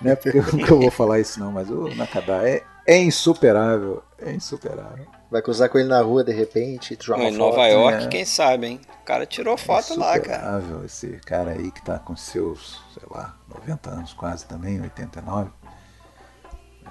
[0.00, 4.02] Não é porque eu, eu vou falar isso, não, mas o Nakadai é, é insuperável.
[4.18, 5.06] É insuperável.
[5.30, 8.08] Vai cruzar com ele na rua de repente, tirar uma Em Nova York, é.
[8.08, 8.80] quem sabe, hein?
[9.00, 10.62] O cara tirou foto é lá, cara.
[10.84, 15.50] Esse cara aí que tá com seus, sei lá, 90 anos quase também, 89.
[16.84, 16.90] É,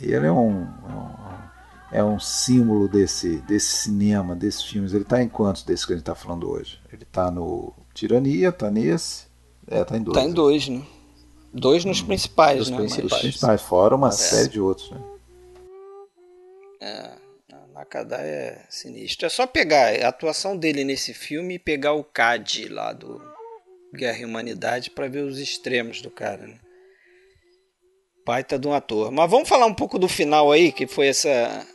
[0.00, 4.92] e ele é um, é um, é um símbolo desse, desse cinema, desses filmes.
[4.92, 6.80] Ele tá em quantos desses que a gente tá falando hoje?
[6.92, 9.26] Ele tá no Tirania, tá nesse.
[9.66, 10.16] É, tá em dois.
[10.16, 10.82] Tá em dois, né?
[11.52, 12.76] Dois nos principais, Dos né?
[12.78, 13.10] principais.
[13.10, 13.20] Mas...
[13.20, 14.12] principais, fora uma é.
[14.12, 15.00] série de outros, né?
[16.80, 17.22] É.
[17.82, 19.26] Nakadai é sinistro.
[19.26, 23.20] É só pegar a atuação dele nesse filme e pegar o CAD lá do
[23.94, 26.46] Guerra e Humanidade para ver os extremos do cara.
[26.46, 26.58] Né?
[28.24, 29.10] Baita de um ator.
[29.10, 31.66] Mas vamos falar um pouco do final aí, que foi essa.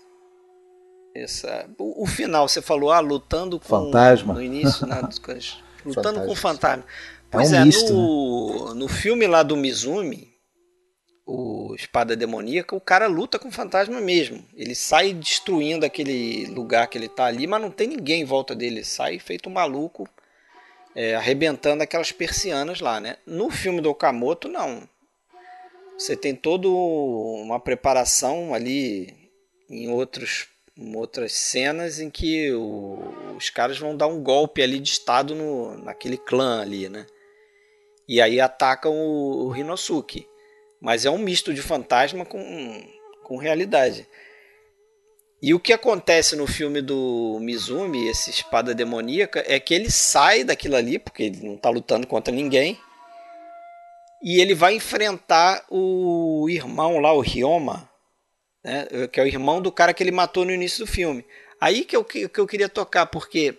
[1.14, 3.66] essa o, o final, você falou, ah, lutando com.
[3.66, 4.34] Fantasma.
[4.34, 5.02] No início, né,
[5.84, 6.26] lutando fantasma.
[6.26, 6.86] com o fantasma.
[7.30, 8.80] Pois é, um é misto, no, né?
[8.80, 10.38] no filme lá do Mizumi,
[11.26, 14.44] o Espada Demoníaca, o cara luta com o fantasma mesmo.
[14.56, 18.56] Ele sai destruindo aquele lugar que ele tá ali, mas não tem ninguém em volta
[18.56, 18.78] dele.
[18.78, 20.08] Ele sai feito um maluco,
[20.96, 23.18] é, arrebentando aquelas persianas lá, né?
[23.26, 24.88] No filme do Okamoto, não.
[25.98, 29.14] Você tem toda uma preparação ali
[29.70, 30.48] em outros,
[30.78, 33.00] em outras cenas em que o,
[33.36, 37.06] os caras vão dar um golpe ali de estado no, naquele clã ali, né?
[38.08, 40.28] E aí atacam o, o Rinosuke.
[40.82, 42.40] Mas é um misto de fantasma com,
[43.24, 44.08] com realidade.
[45.42, 50.44] E o que acontece no filme do Mizumi, esse espada demoníaca, é que ele sai
[50.44, 52.80] daquilo ali, porque ele não está lutando contra ninguém,
[54.24, 57.88] e ele vai enfrentar o irmão lá, o Ryoma,
[58.64, 61.24] né, que é o irmão do cara que ele matou no início do filme.
[61.62, 63.56] Aí que eu, que eu queria tocar, porque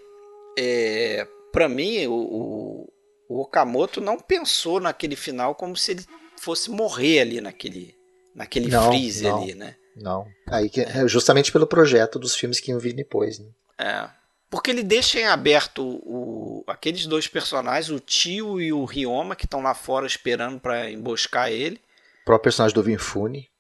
[0.58, 2.92] é, para mim o, o
[3.28, 6.06] Okamoto não pensou naquele final como se ele
[6.40, 7.94] fosse morrer ali naquele,
[8.34, 9.76] naquele não, freeze não, ali, né?
[9.96, 10.26] Não.
[10.46, 13.46] Aí que, é justamente pelo projeto dos filmes que iam vir depois, né?
[13.78, 14.08] É.
[14.50, 19.44] Porque ele deixa em aberto o, aqueles dois personagens, o tio e o Ryoma, que
[19.44, 21.76] estão lá fora esperando para emboscar ele.
[22.22, 23.50] O próprio personagem do Mifune.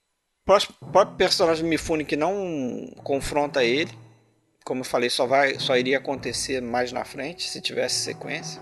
[0.46, 3.92] O próprio personagem do Mifune que não confronta ele.
[4.64, 8.60] Como eu falei, só, vai, só iria acontecer mais na frente se tivesse sequência.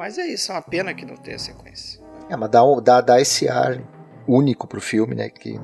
[0.00, 2.00] Mas é isso, é uma pena que não tenha sequência.
[2.30, 3.82] É, mas dá, dá, dá esse ar
[4.26, 5.28] único pro filme, né?
[5.28, 5.60] Que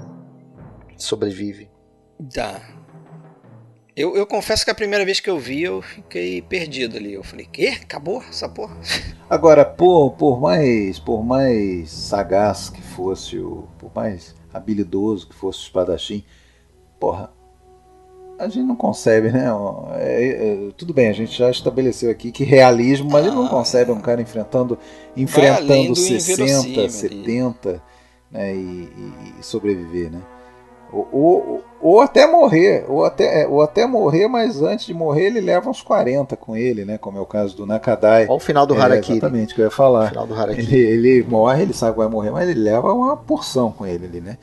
[0.95, 1.71] sobrevive.
[2.21, 2.61] Dá.
[3.97, 7.15] Eu, eu confesso que a primeira vez que eu vi, eu fiquei perdido ali.
[7.15, 7.79] Eu falei, quê?
[7.83, 8.77] Acabou essa porra?
[9.31, 15.61] Agora, por, por mais por mais sagaz que fosse, o, por mais habilidoso que fosse
[15.61, 16.23] o espadachim,
[17.01, 17.33] porra,
[18.39, 19.47] a gente não concebe, né?
[19.97, 23.47] É, é, tudo bem, a gente já estabeleceu aqui que realismo, mas ah, ele não
[23.47, 24.79] ah, concebe um cara enfrentando
[25.17, 27.83] enfrentando 60, 70
[28.31, 30.21] né, e, e, e, sobreviver, né?
[30.93, 35.27] Ou, ou, ou, até morrer, ou até, é, ou até morrer, mas antes de morrer
[35.27, 36.97] ele leva uns 40 com ele, né?
[36.97, 38.25] Como é o caso do Nakadai.
[38.25, 39.19] Olha o final do é, Harakiri.
[39.19, 40.07] Exatamente, que eu ia falar.
[40.07, 40.77] O final do Harakiri.
[40.77, 44.07] Ele, ele morre, ele sabe que vai morrer, mas ele leva uma porção com ele
[44.07, 44.39] ali, né?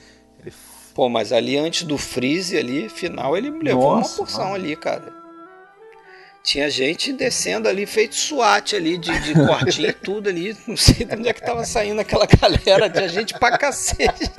[0.94, 4.56] Pô, mas ali antes do freeze ali, final, ele levou Nossa, uma porção mano.
[4.56, 5.24] ali, cara.
[6.44, 10.56] Tinha gente descendo ali, feito SWAT ali, de, de cortinho e tudo ali.
[10.68, 12.90] Não sei de onde é que tava saindo aquela galera.
[12.90, 14.30] Tinha gente pra cacete.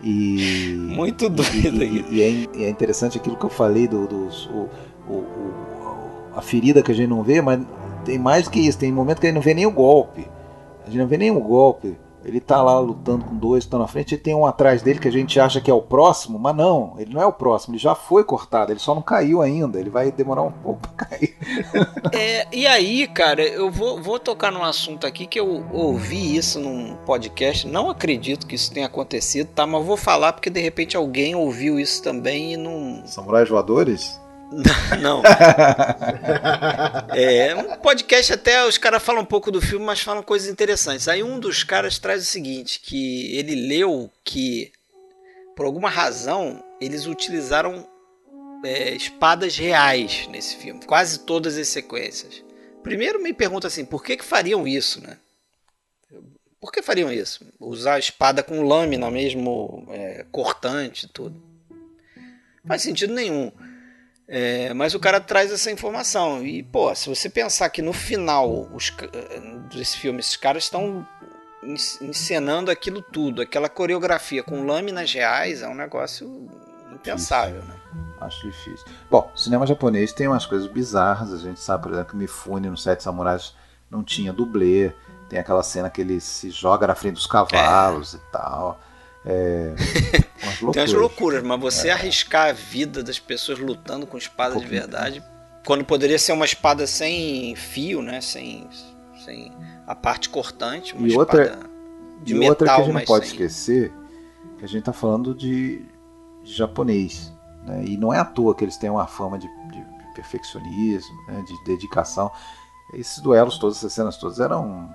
[0.00, 4.28] E, Muito doido e, e, é, e, é, interessante aquilo que eu falei do, do
[4.50, 4.70] o,
[5.08, 7.60] o, o, a ferida que a gente não vê, mas
[8.04, 8.78] tem mais que isso.
[8.78, 10.28] Tem momento que a gente não vê nem o golpe.
[10.82, 11.96] A gente não vê nem o golpe.
[12.24, 15.08] Ele tá lá lutando com dois, estão na frente, e tem um atrás dele que
[15.08, 17.82] a gente acha que é o próximo, mas não, ele não é o próximo, ele
[17.82, 21.36] já foi cortado, ele só não caiu ainda, ele vai demorar um pouco pra cair.
[22.12, 26.60] É, e aí, cara, eu vou, vou tocar num assunto aqui que eu ouvi isso
[26.60, 29.66] num podcast, não acredito que isso tenha acontecido, tá?
[29.66, 33.02] Mas vou falar porque de repente alguém ouviu isso também e não.
[33.06, 34.20] Samurais voadores?
[35.00, 35.22] Não.
[37.14, 41.08] é, um podcast até os caras falam um pouco do filme, mas falam coisas interessantes.
[41.08, 44.72] Aí um dos caras traz o seguinte, que ele leu que
[45.56, 47.86] por alguma razão eles utilizaram
[48.64, 52.42] é, espadas reais nesse filme, quase todas as sequências.
[52.82, 55.18] Primeiro me pergunta assim, por que que fariam isso, né?
[56.60, 57.44] Por que fariam isso?
[57.60, 61.42] Usar a espada com lâmina mesmo, é, cortante, tudo.
[62.64, 63.52] Não faz sentido nenhum.
[64.26, 66.44] É, mas o cara traz essa informação.
[66.44, 68.92] E, pô, se você pensar que no final os,
[69.74, 71.06] desse filme esses caras estão
[72.00, 76.48] encenando aquilo tudo, aquela coreografia com lâminas reais é um negócio
[76.92, 77.74] impensável, né?
[78.20, 78.86] Acho difícil.
[79.10, 81.32] Bom, cinema japonês tem umas coisas bizarras.
[81.32, 83.54] A gente sabe, por exemplo, que Mifune no Sete Samurais
[83.90, 84.92] não tinha dublê.
[85.28, 88.16] Tem aquela cena que ele se joga na frente dos cavalos é.
[88.16, 88.80] e tal.
[89.26, 89.74] É,
[90.72, 91.92] tem umas loucuras, mas você é.
[91.92, 95.22] arriscar a vida das pessoas lutando com espadas um de verdade,
[95.64, 98.20] quando poderia ser uma espada sem fio, né?
[98.20, 98.68] Sem,
[99.24, 99.52] sem
[99.86, 101.58] a parte cortante, uma e outra,
[102.22, 103.34] de e metal, outra que a gente não pode sem...
[103.34, 103.92] esquecer
[104.58, 105.84] que a gente está falando de,
[106.42, 107.32] de japonês.
[107.64, 107.84] Né?
[107.86, 109.84] E não é à toa que eles têm uma fama de, de,
[110.14, 111.42] perfeccionismo, né?
[111.46, 112.30] de dedicação.
[112.92, 114.88] Esses duelos todos, essas cenas todas eram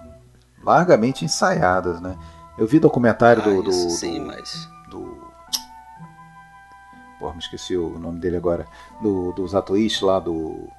[0.64, 2.18] largamente ensaiadas, né?
[2.60, 4.69] Eu vi documentário ah, do, do, sim, do, mas...
[4.90, 5.18] do
[7.18, 8.65] Porra, me esqueci o nome dele agora.
[9.02, 10.69] Do, do Zatoichi lá, do.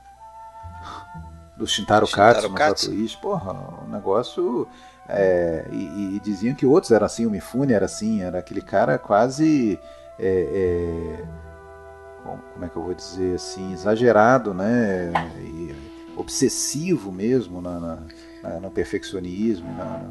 [1.57, 2.87] Do Shintaro, Shintaro Katsu, Katsu.
[2.87, 3.17] Zatoichi.
[3.19, 3.53] Porra,
[3.85, 4.67] um negócio.
[5.07, 8.97] É, e, e, diziam que outros eram assim, o Mifune era assim, era aquele cara
[8.97, 9.79] quase.
[10.19, 11.25] É, é,
[12.55, 15.13] como é que eu vou dizer assim, exagerado, né?
[15.39, 15.75] E
[16.17, 17.99] obsessivo mesmo na, na,
[18.43, 20.11] na no perfeccionismo, na, na,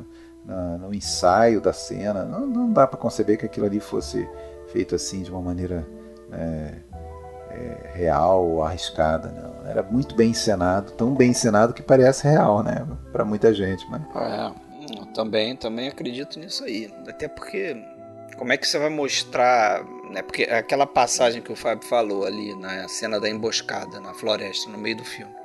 [0.80, 2.24] no ensaio da cena.
[2.26, 4.28] Não, não dá para conceber que aquilo ali fosse
[4.72, 5.88] feito assim de uma maneira
[6.32, 6.74] é,
[7.52, 9.30] é, real ou arriscada.
[9.30, 9.70] Não.
[9.70, 12.86] Era muito bem encenado, tão bem encenado que parece real, né?
[13.12, 13.86] Para muita gente.
[13.90, 14.02] Mas...
[14.16, 14.52] É,
[15.14, 16.92] também, também acredito nisso aí.
[17.08, 17.78] Até porque
[18.38, 20.22] como é que você vai mostrar, né?
[20.22, 24.78] Porque aquela passagem que o Fábio falou ali na cena da emboscada na floresta, no
[24.78, 25.39] meio do filme.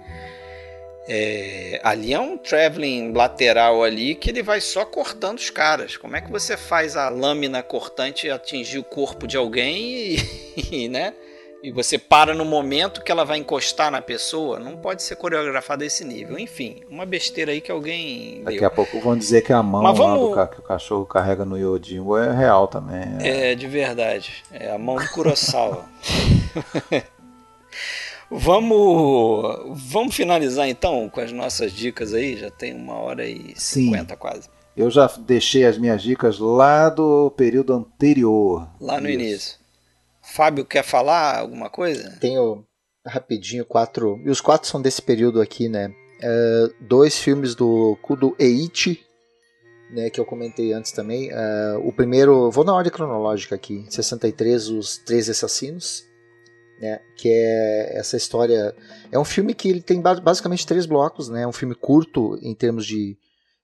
[1.07, 5.97] É, ali é um traveling lateral ali que ele vai só cortando os caras.
[5.97, 10.19] Como é que você faz a lâmina cortante atingir o corpo de alguém e,
[10.85, 11.15] e, né?
[11.63, 14.59] E você para no momento que ela vai encostar na pessoa?
[14.59, 16.39] Não pode ser coreografado a esse nível.
[16.39, 18.43] Enfim, uma besteira aí que alguém.
[18.45, 18.69] Daqui deu.
[18.69, 20.37] a pouco vão dizer que a mão vamos...
[20.37, 23.03] do que o cachorro carrega no Yodinho é real também.
[23.21, 24.45] É, é de verdade.
[24.53, 25.87] É a mão do Kurosawa.
[28.37, 32.37] Vamos, vamos finalizar então com as nossas dicas aí.
[32.37, 34.49] Já tem uma hora e cinquenta quase.
[34.77, 38.69] Eu já deixei as minhas dicas lá do período anterior.
[38.81, 39.19] Lá no Isso.
[39.19, 39.59] início.
[40.21, 42.17] Fábio quer falar alguma coisa?
[42.21, 42.65] Tenho
[43.07, 44.21] rapidinho quatro.
[44.25, 45.95] E os quatro são desse período aqui, né?
[46.19, 49.01] Uh, dois filmes do Kudo Eiichi,
[49.91, 51.31] né, que eu comentei antes também.
[51.31, 56.05] Uh, o primeiro, vou na ordem cronológica aqui: 63, Os Três Assassinos
[56.81, 57.01] né?
[57.17, 58.75] Que é essa história.
[59.11, 61.43] É um filme que ele tem basicamente três blocos, né?
[61.43, 63.17] É um filme curto em termos de,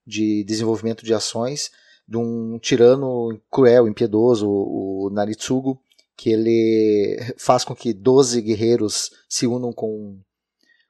[0.05, 1.71] de desenvolvimento de ações
[2.11, 5.81] de um tirano cruel, impiedoso, o Naritsugo,
[6.17, 10.19] que ele faz com que 12 guerreiros se unam com,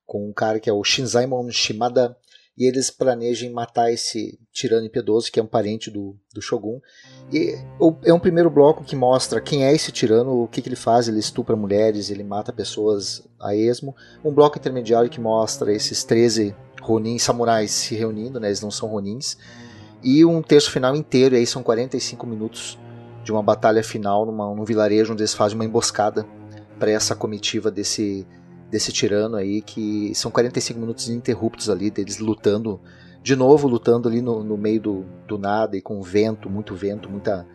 [0.04, 2.18] com um cara que é o Shinzaimon Shimada,
[2.62, 6.80] e eles planejem matar esse tirano impiedoso, que é um parente do, do Shogun.
[7.34, 7.58] E
[8.06, 11.08] é um primeiro bloco que mostra quem é esse tirano, o que, que ele faz,
[11.08, 13.96] ele estupra mulheres, ele mata pessoas a esmo.
[14.24, 18.90] Um bloco intermediário que mostra esses 13 Ronin samurais se reunindo, né, eles não são
[18.90, 19.38] Ronins.
[20.04, 22.78] E um terço final inteiro, aí são 45 minutos
[23.24, 26.28] de uma batalha final numa, num vilarejo onde eles fazem uma emboscada
[26.78, 28.24] para essa comitiva desse
[28.72, 32.80] desse tirano aí, que são 45 minutos ininterruptos ali, deles lutando,
[33.22, 37.10] de novo lutando ali no, no meio do, do nada e com vento, muito vento,
[37.10, 37.46] muita,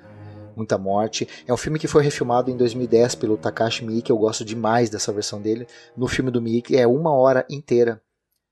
[0.55, 1.27] muita morte.
[1.47, 5.11] É um filme que foi refilmado em 2010 pelo Takashi Miike, eu gosto demais dessa
[5.11, 5.67] versão dele.
[5.97, 8.03] No filme do Miike é uma hora inteira.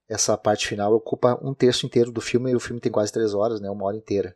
[0.08, 3.34] Essa parte final ocupa um terço inteiro do filme e o filme tem quase três
[3.34, 4.34] horas, né, uma hora inteira.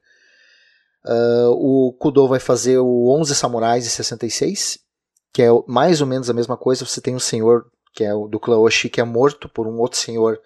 [1.05, 4.81] Uh, o Kudo vai fazer o 11 Samurais de 66,
[5.33, 6.85] que é mais ou menos a mesma coisa.
[6.85, 9.77] Você tem o Senhor que é o do clã Oshi, que é morto por um
[9.81, 10.41] outro senhor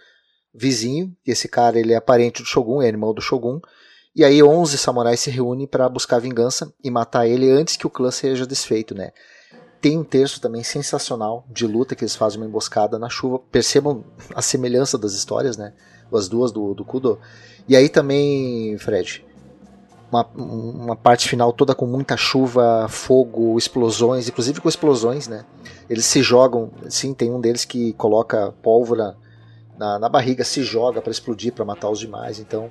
[0.55, 1.15] vizinho.
[1.27, 3.61] E esse cara ele é parente do Shogun, é irmão do Shogun.
[4.17, 7.91] E aí 11 samurais se reúnem para buscar vingança e matar ele antes que o
[7.91, 9.13] clã seja desfeito, né?
[9.83, 13.39] Tem um terço também sensacional de luta que eles fazem uma emboscada na chuva.
[13.39, 14.03] Percebam
[14.35, 15.75] a semelhança das histórias, né?
[16.11, 17.21] As duas do, do Kudo.
[17.69, 19.27] E aí também, Fred,
[20.13, 25.47] uma, uma parte final toda com muita chuva, fogo, explosões, inclusive com explosões, né?
[25.89, 29.17] Eles se jogam, sim, tem um deles que coloca pólvora
[29.79, 32.39] na, na barriga, se joga para explodir, para matar os demais.
[32.39, 32.71] Então,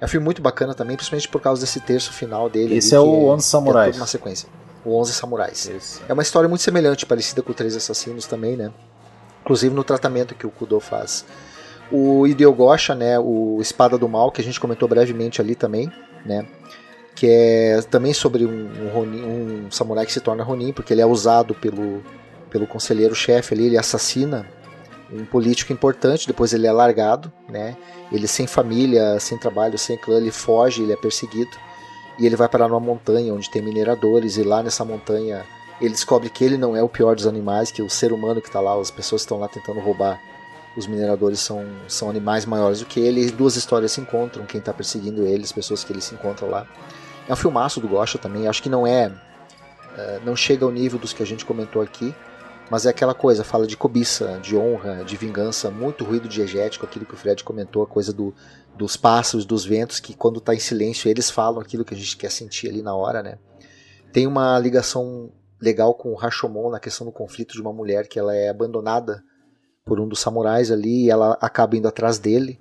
[0.00, 2.76] é um filme muito bacana também, principalmente por causa desse terço final dele.
[2.76, 3.96] Esse é o Onze Samurais.
[3.96, 4.48] É uma sequência.
[4.84, 5.68] O Onze Samurais.
[5.68, 6.00] Esse.
[6.08, 8.72] É uma história muito semelhante, parecida com o Três Assassinos também, né?
[9.42, 11.24] Inclusive no tratamento que o Kudo faz.
[11.90, 15.90] O Hideo Gosha, né, o Espada do Mal, que a gente comentou brevemente ali também,
[16.24, 16.46] né?
[17.18, 21.00] Que é também sobre um, um, Ronin, um samurai que se torna Ronin, porque ele
[21.00, 22.00] é usado pelo,
[22.48, 24.48] pelo conselheiro-chefe ali, ele assassina
[25.12, 27.76] um político importante, depois ele é largado, né?
[28.12, 31.50] Ele sem família, sem trabalho, sem clã, ele foge, ele é perseguido
[32.20, 35.44] e ele vai parar numa montanha onde tem mineradores e lá nessa montanha
[35.80, 38.46] ele descobre que ele não é o pior dos animais, que o ser humano que
[38.46, 40.20] está lá, as pessoas que estão lá tentando roubar
[40.76, 44.60] os mineradores são, são animais maiores do que ele, e duas histórias se encontram, quem
[44.60, 46.66] está perseguindo ele, as pessoas que ele se encontra lá.
[47.28, 50.98] É um filmaço do Gosha também, acho que não é, uh, não chega ao nível
[50.98, 52.14] dos que a gente comentou aqui,
[52.70, 57.04] mas é aquela coisa, fala de cobiça, de honra, de vingança, muito ruído diegético, aquilo
[57.04, 58.34] que o Fred comentou, a coisa do,
[58.76, 62.16] dos pássaros, dos ventos, que quando está em silêncio eles falam aquilo que a gente
[62.16, 63.38] quer sentir ali na hora, né?
[64.12, 65.30] Tem uma ligação
[65.60, 69.22] legal com o Rashomon na questão do conflito de uma mulher que ela é abandonada
[69.84, 72.58] por um dos samurais ali e ela acaba indo atrás dele,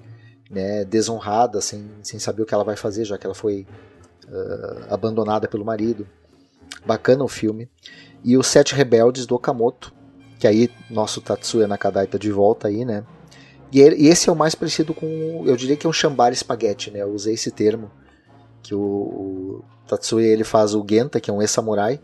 [0.50, 3.68] né, desonrada, sem, sem saber o que ela vai fazer, já que ela foi
[4.28, 6.08] uh, abandonada pelo marido.
[6.86, 7.70] Bacana o filme.
[8.24, 9.94] E Os Sete Rebeldes do Okamoto,
[10.40, 13.04] que aí nosso Tatsuya Nakadai tá de volta aí, né?
[13.72, 16.34] E, ele, e esse é o mais parecido com, eu diria que é um chambara
[16.34, 17.02] espaguete, né?
[17.02, 17.92] Eu usei esse termo
[18.64, 22.00] que o, o Tatsuya ele faz o Genta, que é um ex-samurai,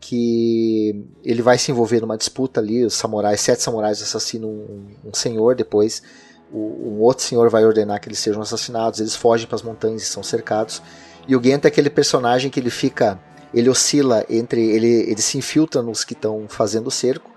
[0.00, 5.14] que ele vai se envolver numa disputa ali, os samurais, sete samurais assassinam um, um
[5.14, 6.02] senhor, depois
[6.50, 10.02] o, um outro senhor vai ordenar que eles sejam assassinados, eles fogem para as montanhas
[10.02, 10.82] e são cercados.
[11.26, 13.18] E o Genta é aquele personagem que ele fica,
[13.52, 17.30] ele oscila entre, ele, ele se infiltra nos que estão fazendo o cerco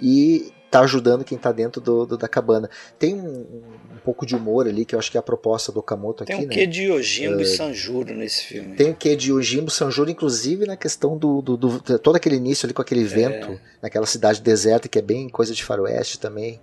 [0.00, 2.68] e tá ajudando quem tá dentro do, do da cabana.
[2.98, 5.80] Tem um, um, pouco de humor ali, que eu acho que é a proposta do
[5.80, 6.54] Okamoto aqui, Tem um né?
[6.54, 8.74] quê de Yojimbo uh, e Sanjuro nesse filme.
[8.74, 12.36] Tem o um quê de Yojimbo, Sanjuro, inclusive na questão do, do, do, todo aquele
[12.36, 13.58] início ali com aquele vento, é.
[13.82, 16.58] naquela cidade deserta, que é bem coisa de faroeste também.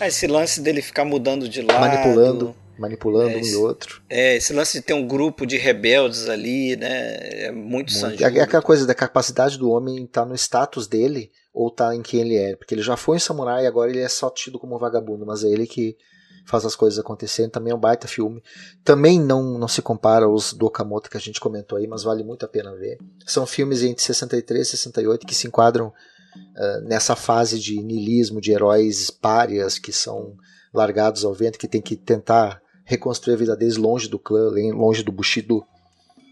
[0.00, 1.80] Ah, esse lance dele ficar mudando de lado.
[1.80, 4.02] Manipulando manipulando é, esse, um e outro.
[4.08, 7.16] É, esse lance de ter um grupo de rebeldes ali, né?
[7.44, 7.92] É muito, muito.
[7.92, 8.24] Sanjuro.
[8.24, 12.02] É aquela coisa da capacidade do homem estar tá no status dele ou tá em
[12.02, 12.56] quem ele é.
[12.56, 15.26] Porque ele já foi um samurai e agora ele é só tido como um vagabundo,
[15.26, 15.96] mas é ele que
[16.44, 17.50] faz as coisas acontecerem.
[17.50, 18.42] Também é um baita filme.
[18.84, 22.24] Também não, não se compara aos do Okamoto que a gente comentou aí, mas vale
[22.24, 22.98] muito a pena ver.
[23.26, 28.52] São filmes entre 63 e 68 que se enquadram uh, nessa fase de niilismo, de
[28.52, 30.34] heróis párias que são
[30.72, 35.02] largados ao vento, que tem que tentar reconstruir a vida deles longe do clã, longe
[35.02, 35.64] do Bushido.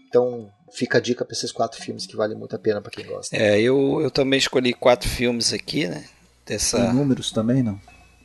[0.07, 3.05] Então, fica a dica para esses quatro filmes que vale muito a pena para quem
[3.05, 3.35] gosta.
[3.35, 6.03] É, eu, eu também escolhi quatro filmes aqui, né?
[6.45, 6.79] Dessa...
[6.79, 7.79] E números também, não?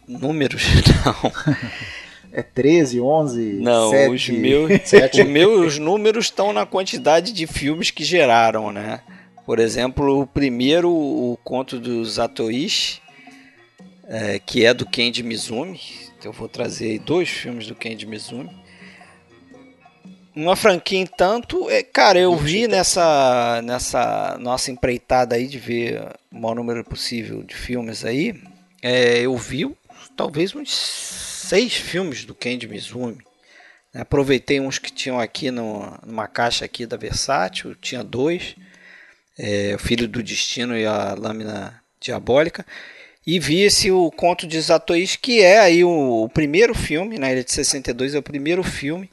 [0.08, 0.62] Números?
[1.04, 1.32] Não.
[2.32, 5.22] é 13, 11, Não, 7, os meus, 7.
[5.22, 9.00] os meus números estão na quantidade de filmes que geraram, né?
[9.44, 13.00] Por exemplo, o primeiro, o conto do Zatoichi,
[14.04, 15.80] é, que é do Kenji Mizumi.
[16.24, 18.50] Eu vou trazer dois filmes do Kenji Mizumi
[20.36, 26.02] uma franquia em tanto, é, cara, eu vi nessa nessa nossa empreitada aí de ver
[26.30, 28.38] o maior número possível de filmes aí,
[28.82, 29.74] é, eu vi
[30.14, 33.16] talvez uns seis filmes do Kenji Mizumi.
[33.94, 38.54] Aproveitei uns que tinham aqui no, numa caixa aqui da Versátil, tinha dois,
[39.38, 42.66] é, o Filho do Destino e a Lâmina Diabólica.
[43.26, 47.32] E vi esse o Conto de Zatoichi, que é aí o, o primeiro filme, né,
[47.32, 49.10] ele é de 62, é o primeiro filme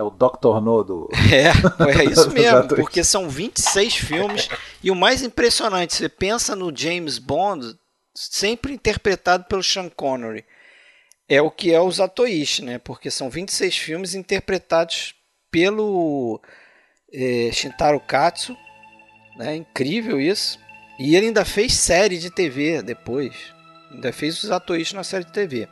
[0.00, 0.60] é o Dr.
[0.62, 1.08] No do.
[1.30, 4.48] É, é isso mesmo, porque são 26 filmes.
[4.82, 7.76] E o mais impressionante, você pensa no James Bond,
[8.14, 10.44] sempre interpretado pelo Sean Connery.
[11.28, 12.78] É o que é o Zatoichi, né?
[12.78, 15.14] Porque são 26 filmes interpretados
[15.50, 16.40] pelo
[17.12, 18.56] é, Shintaro Katsu.
[19.36, 19.56] Né?
[19.56, 20.58] Incrível isso.
[21.00, 23.34] E ele ainda fez série de TV depois.
[23.90, 25.66] Ainda fez o Zatoichi na série de TV.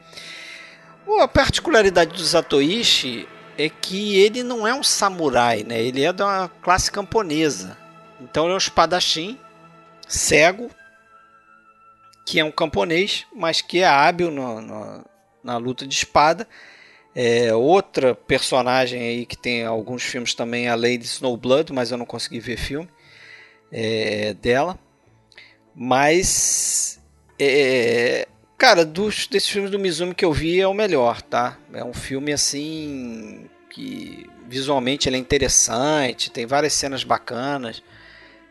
[1.21, 3.29] a particularidade do Zatoichi
[3.59, 5.83] é que ele não é um samurai, né?
[5.83, 7.77] Ele é da classe camponesa.
[8.19, 9.39] Então ele é um espadachim
[10.09, 10.71] cego,
[12.25, 15.05] que é um camponês, mas que é hábil no, no,
[15.45, 16.49] na luta de espada.
[17.15, 22.07] É, outra personagem aí que tem alguns filmes também, a Lady Snowblood, mas eu não
[22.07, 22.89] consegui ver filme
[23.71, 24.79] é, dela.
[25.79, 27.01] Mas
[27.39, 28.27] é,
[28.59, 31.57] Cara, dos, desses filmes do Mizumi que eu vi é o melhor, tá?
[31.73, 37.81] É um filme assim que visualmente ele é interessante, tem várias cenas bacanas.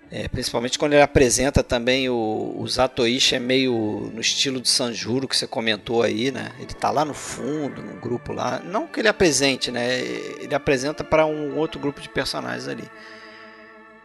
[0.09, 5.27] É, principalmente quando ele apresenta também o, o Zatoichi é meio no estilo de Sanjuro
[5.27, 6.53] que você comentou aí, né?
[6.57, 8.61] Ele tá lá no fundo, no grupo lá.
[8.63, 9.99] Não que ele apresente, né?
[10.39, 12.89] Ele apresenta para um outro grupo de personagens ali.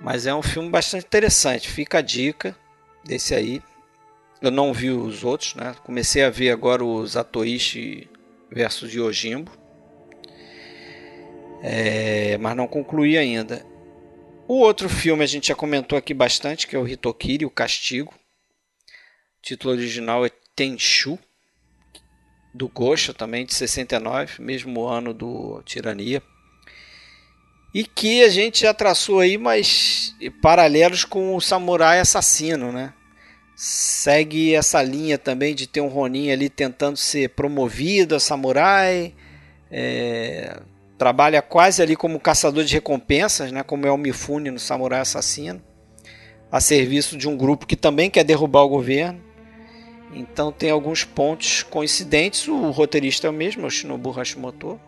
[0.01, 1.69] Mas é um filme bastante interessante.
[1.70, 2.57] Fica a dica
[3.05, 3.62] desse aí.
[4.41, 5.74] Eu não vi os outros, né?
[5.85, 8.09] Comecei a ver agora o Zatoichi
[8.51, 9.51] versus Yojimbo.
[11.62, 13.65] É, mas não concluí ainda.
[14.49, 18.12] O outro filme a gente já comentou aqui bastante, que é o Hitokiri, o Castigo.
[18.12, 21.19] O título original é Tenchu.
[22.53, 26.23] do Gosha também, de 69, mesmo ano do Tirania.
[27.74, 32.93] E que a gente já traçou aí, mas paralelos com o Samurai Assassino, né?
[33.57, 39.15] Segue essa linha também de ter um Ronin ali tentando ser promovido a samurai,
[39.70, 40.61] é,
[40.99, 43.62] trabalha quase ali como caçador de recompensas, né?
[43.62, 45.62] Como é o Mifune no Samurai Assassino,
[46.51, 49.20] a serviço de um grupo que também quer derrubar o governo.
[50.12, 52.47] Então tem alguns pontos coincidentes.
[52.49, 54.78] O roteirista é o mesmo, é o Shinobu Hashimoto.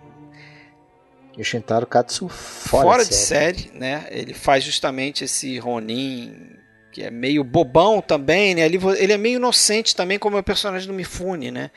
[1.36, 3.58] E o Shintaro Katsu fora, fora de, série.
[3.58, 3.78] série.
[3.78, 4.06] né?
[4.10, 6.54] Ele faz justamente esse Ronin
[6.94, 8.62] que é meio bobão também, né?
[8.62, 11.72] Ele, ele é meio inocente também, como é o personagem do Mifune, né?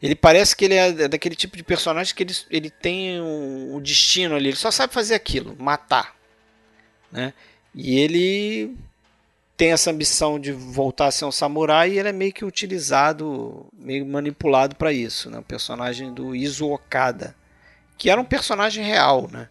[0.00, 3.80] Ele parece que ele é daquele tipo de personagem que ele, ele tem um, um
[3.80, 6.14] destino ali, ele só sabe fazer aquilo, matar,
[7.10, 7.34] né?
[7.74, 8.76] E ele
[9.56, 13.66] tem essa ambição de voltar a ser um samurai e ele é meio que utilizado,
[13.76, 15.40] meio manipulado para isso, né?
[15.40, 17.34] O personagem do Izu Okada,
[18.00, 19.46] que era um personagem real, né?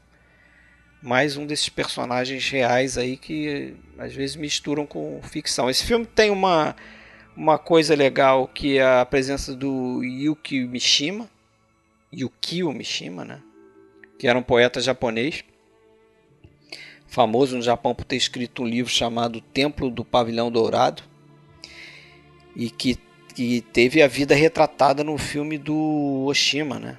[1.04, 5.70] Mais um desses personagens reais aí que às vezes misturam com ficção.
[5.70, 6.76] Esse filme tem uma
[7.38, 11.30] uma coisa legal que é a presença do Yuki Mishima,
[12.12, 13.40] Yukio Mishima, né?
[14.18, 15.44] Que era um poeta japonês
[17.06, 21.04] famoso no Japão por ter escrito um livro chamado Templo do Pavilhão Dourado
[22.56, 22.98] e que,
[23.36, 26.98] que teve a vida retratada no filme do Oshima, né?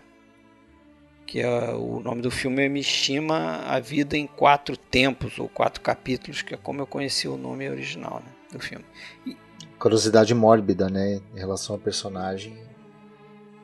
[1.31, 5.81] Que é, o nome do filme é Mishima, A Vida em Quatro Tempos, ou Quatro
[5.81, 8.85] Capítulos, que é como eu conheci o nome original né, do filme.
[9.25, 9.37] E,
[9.79, 11.21] Curiosidade mórbida, né?
[11.33, 12.59] Em relação ao personagem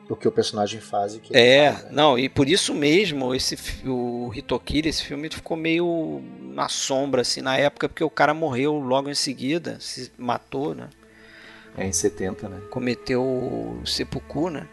[0.07, 1.89] do que o personagem faz e que é faz, né?
[1.91, 7.41] não e por isso mesmo esse o Hitokiri esse filme ficou meio na sombra assim
[7.41, 10.89] na época porque o cara morreu logo em seguida se matou né
[11.77, 14.65] é em 70 né cometeu o seppuku né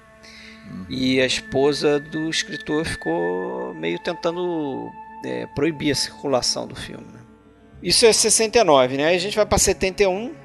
[0.89, 4.91] e a esposa do escritor ficou meio tentando
[5.24, 7.20] é, proibir a circulação do filme né?
[7.82, 10.45] isso é 69 né Aí a gente vai para 71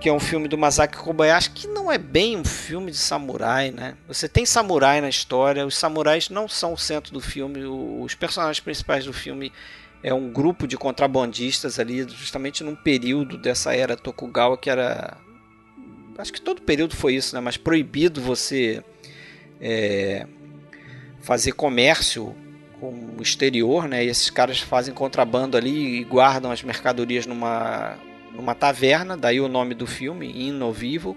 [0.00, 3.70] que é um filme do Masaki Kobayashi, que não é bem um filme de samurai,
[3.70, 3.96] né?
[4.06, 8.60] Você tem samurai na história, os samurais não são o centro do filme, os personagens
[8.60, 9.50] principais do filme
[10.02, 15.16] é um grupo de contrabandistas ali, justamente num período dessa era Tokugawa que era.
[16.18, 17.40] Acho que todo período foi isso, né?
[17.40, 18.84] Mas proibido você
[19.66, 20.26] é,
[21.20, 22.36] fazer comércio
[22.78, 24.04] com o exterior, né?
[24.04, 27.96] E esses caras fazem contrabando ali e guardam as mercadorias numa
[28.34, 31.16] numa taverna, daí o nome do filme, In Vivo,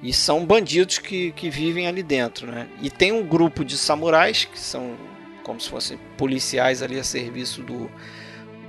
[0.00, 2.68] e são bandidos que, que vivem ali dentro, né?
[2.80, 4.94] E tem um grupo de samurais, que são
[5.42, 7.90] como se fossem policiais ali a serviço do,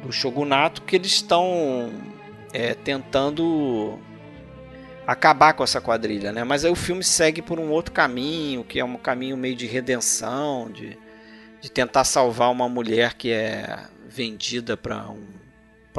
[0.04, 1.92] do shogunato, que eles estão
[2.52, 4.00] é, tentando
[5.06, 6.44] acabar com essa quadrilha, né?
[6.44, 9.66] Mas aí o filme segue por um outro caminho, que é um caminho meio de
[9.66, 10.98] redenção, de,
[11.62, 15.36] de tentar salvar uma mulher que é vendida para um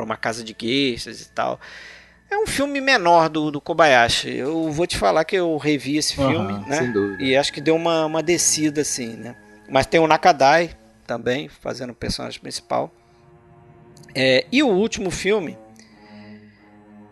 [0.03, 1.61] uma casa de gueixas e tal.
[2.31, 4.37] É um filme menor do, do Kobayashi.
[4.37, 6.93] Eu vou te falar que eu revi esse filme, uhum, né?
[7.21, 9.37] E acho que deu uma, uma descida assim, né?
[9.69, 10.77] Mas tem o Nakadai
[11.07, 12.93] também fazendo o personagem principal.
[14.15, 15.57] É, e o último filme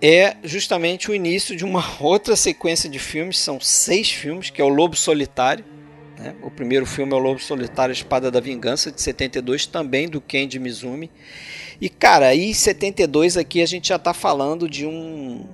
[0.00, 3.38] é justamente o início de uma outra sequência de filmes.
[3.38, 5.64] São seis filmes, que é o Lobo Solitário.
[6.18, 6.34] Né?
[6.42, 10.58] O primeiro filme é o Lobo Solitário, Espada da Vingança, de 72, também do Kenji
[10.58, 11.10] Mizumi.
[11.80, 15.44] E cara, aí em 72 aqui a gente já está falando de um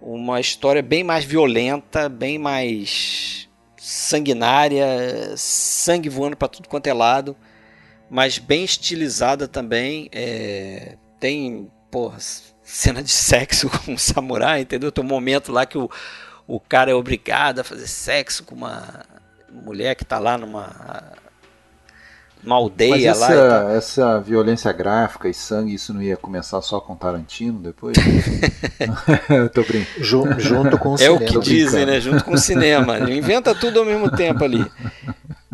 [0.00, 3.48] uma história bem mais violenta, bem mais
[3.78, 7.34] sanguinária, sangue voando para tudo quanto é lado,
[8.10, 10.10] mas bem estilizada também.
[10.12, 12.18] É, tem, porra,
[12.64, 14.90] cena de sexo com um samurai, entendeu?
[14.90, 15.88] Tem um momento lá que o,
[16.46, 19.04] o cara é obrigado a fazer sexo com uma
[19.50, 21.14] mulher que está lá numa
[22.44, 23.72] uma aldeia Mas essa, lá.
[23.72, 27.96] Essa violência gráfica e sangue, isso não ia começar só com Tarantino depois?
[29.30, 30.04] Eu tô brincando.
[30.40, 31.16] Junto com o é cinema.
[31.16, 32.00] É o que dizem, né?
[32.00, 32.98] Junto com o cinema.
[33.10, 34.64] Inventa tudo ao mesmo tempo ali.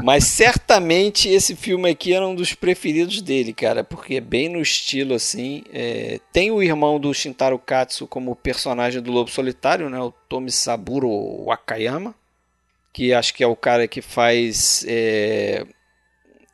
[0.02, 4.60] Mas certamente esse filme aqui era um dos preferidos dele, cara, porque é bem no
[4.60, 5.62] estilo assim.
[5.72, 6.20] É...
[6.32, 9.98] Tem o irmão do Shintaro Katsu como personagem do Lobo Solitário, né?
[10.00, 12.14] O Tomisaburo Wakayama,
[12.92, 15.64] que acho que é o cara que faz é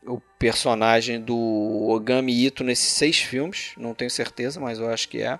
[0.07, 5.21] o personagem do Ogami Ito nesses seis filmes, não tenho certeza, mas eu acho que
[5.21, 5.39] é.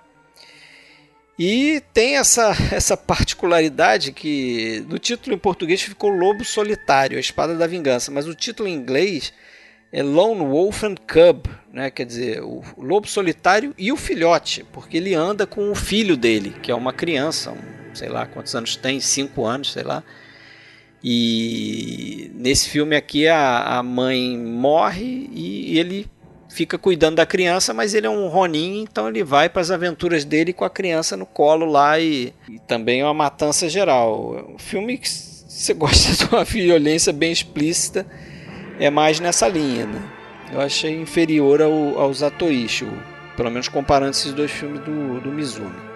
[1.37, 7.55] E tem essa, essa particularidade que no título em português ficou Lobo Solitário, a Espada
[7.55, 9.31] da Vingança, mas o título em inglês
[9.91, 11.91] é Lone Wolf and Cub, né?
[11.91, 16.55] quer dizer, o Lobo Solitário e o filhote, porque ele anda com o filho dele,
[16.61, 20.03] que é uma criança, um, sei lá quantos anos tem, cinco anos, sei lá
[21.03, 26.07] E nesse filme aqui a, a mãe morre e ele
[26.57, 30.25] fica cuidando da criança, mas ele é um Ronin, então ele vai para as aventuras
[30.25, 34.55] dele com a criança no colo lá e, e também é uma matança geral.
[34.55, 38.07] O filme que você gosta de uma violência bem explícita
[38.79, 40.01] é mais nessa linha, né?
[40.51, 42.87] Eu achei inferior ao, ao Zatoichi,
[43.35, 45.87] pelo menos comparando esses dois filmes do, do Mizumi.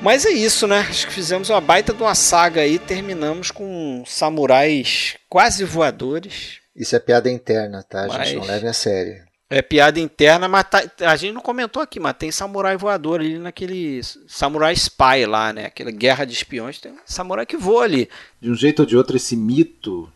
[0.00, 0.86] Mas é isso, né?
[0.88, 6.60] Acho que fizemos uma baita de uma saga aí, terminamos com samurais quase voadores.
[6.76, 8.02] Isso é piada interna, tá?
[8.02, 9.33] A gente não leva a sério.
[9.54, 13.38] É piada interna, mas tá, a gente não comentou aqui, mas tem samurai voador ali
[13.38, 15.66] naquele Samurai Spy lá, né?
[15.66, 18.10] Aquela guerra de espiões, tem samurai que voa ali.
[18.40, 20.10] De um jeito ou de outro, esse mito,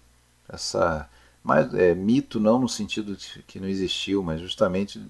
[0.48, 1.08] essa.
[1.40, 5.00] Mas é mito não no sentido de que não existiu, mas justamente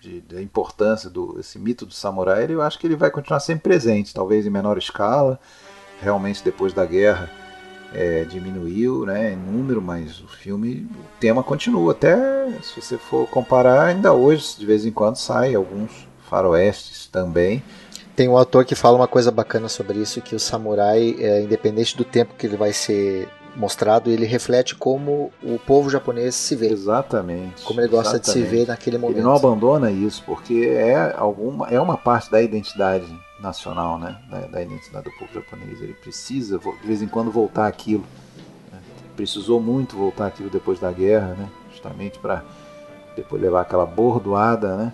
[0.00, 3.64] de, da importância do esse mito do samurai, eu acho que ele vai continuar sempre
[3.64, 5.40] presente, talvez em menor escala.
[6.00, 7.28] Realmente depois da guerra
[7.94, 11.92] é, diminuiu, né, em número, mas o filme, o tema continua.
[11.92, 12.16] Até
[12.62, 17.62] se você for comparar, ainda hoje de vez em quando sai alguns faroestes também.
[18.14, 21.96] Tem um autor que fala uma coisa bacana sobre isso, que o samurai, é, independente
[21.96, 26.68] do tempo que ele vai ser mostrado, ele reflete como o povo japonês se vê.
[26.68, 27.62] Exatamente.
[27.62, 28.44] Como ele gosta exatamente.
[28.44, 29.18] de se ver naquele momento.
[29.18, 33.06] Ele não abandona isso, porque é, alguma, é uma parte da identidade
[33.42, 34.18] nacional, né?
[34.30, 35.80] Da, da, identidade do povo japonês.
[35.80, 38.04] Ele precisa, de vez em quando, voltar aquilo.
[38.70, 38.80] Né?
[39.16, 41.50] Precisou muito voltar aquilo depois da guerra, né?
[41.70, 42.44] Justamente para
[43.16, 44.92] depois levar aquela bordoada, né?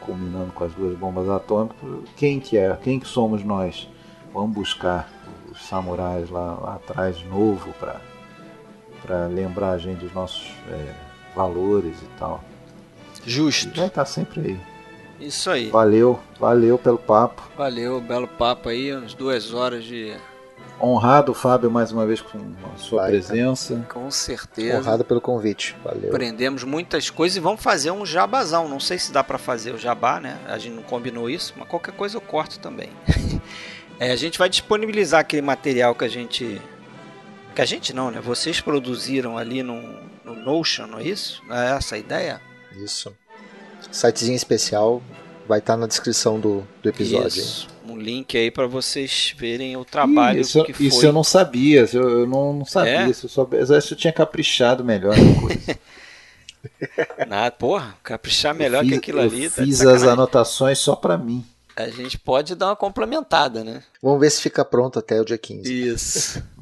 [0.00, 1.78] Culminando com as duas bombas atômicas.
[2.16, 2.76] Quem que é?
[2.82, 3.88] Quem que somos nós?
[4.34, 5.08] Vamos buscar
[5.50, 8.00] os samurais lá, lá atrás de novo para
[9.02, 10.94] para lembrar a gente dos nossos é,
[11.34, 12.44] valores e tal.
[13.24, 13.74] Justo.
[13.74, 14.60] E vai estar sempre aí.
[15.20, 15.68] Isso aí.
[15.68, 17.42] Valeu, valeu pelo papo.
[17.56, 20.16] Valeu, belo papo aí, umas duas horas de.
[20.82, 22.38] Honrado, Fábio, mais uma vez com
[22.74, 23.86] a sua vai, presença.
[23.92, 24.78] Com certeza.
[24.78, 25.76] Honrado pelo convite.
[25.84, 26.08] Valeu.
[26.08, 28.66] Aprendemos muitas coisas e vamos fazer um jabazão.
[28.66, 30.38] Não sei se dá para fazer o jabá, né?
[30.46, 32.90] A gente não combinou isso, mas qualquer coisa eu corto também.
[34.02, 36.58] É, a gente vai disponibilizar aquele material que a gente.
[37.54, 38.18] Que a gente não, né?
[38.18, 39.82] Vocês produziram ali no,
[40.24, 41.42] no Notion, não é isso?
[41.46, 42.40] Não é essa a ideia?
[42.82, 43.14] Isso.
[43.90, 45.02] Sitezinho especial
[45.46, 47.40] vai estar tá na descrição do, do episódio.
[47.40, 47.68] Isso.
[47.86, 50.86] Um link aí para vocês verem o trabalho Ih, isso, que foi.
[50.86, 53.02] Isso eu não sabia, eu, eu não, não, sabia.
[53.02, 53.08] É?
[53.08, 55.78] Isso, eu, só, eu tinha caprichado melhor na coisa.
[57.26, 59.48] Nada, porra, caprichar melhor fiz, que aquilo ali.
[59.50, 61.44] Tá fiz as anotações só para mim
[61.76, 63.82] a gente pode dar uma complementada, né?
[64.02, 65.88] Vamos ver se fica pronto até o dia 15.
[65.88, 66.42] Isso.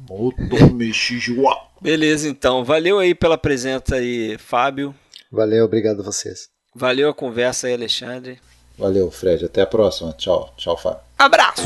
[1.81, 2.63] Beleza, então.
[2.63, 4.95] Valeu aí pela presença aí, Fábio.
[5.31, 6.49] Valeu, obrigado a vocês.
[6.79, 8.39] Valeu a conversa aí, Alexandre.
[8.77, 9.43] Valeu, Fred.
[9.43, 10.13] Até a próxima.
[10.13, 10.53] Tchau.
[10.55, 11.01] Tchau, Fábio.
[11.17, 11.61] Abraço!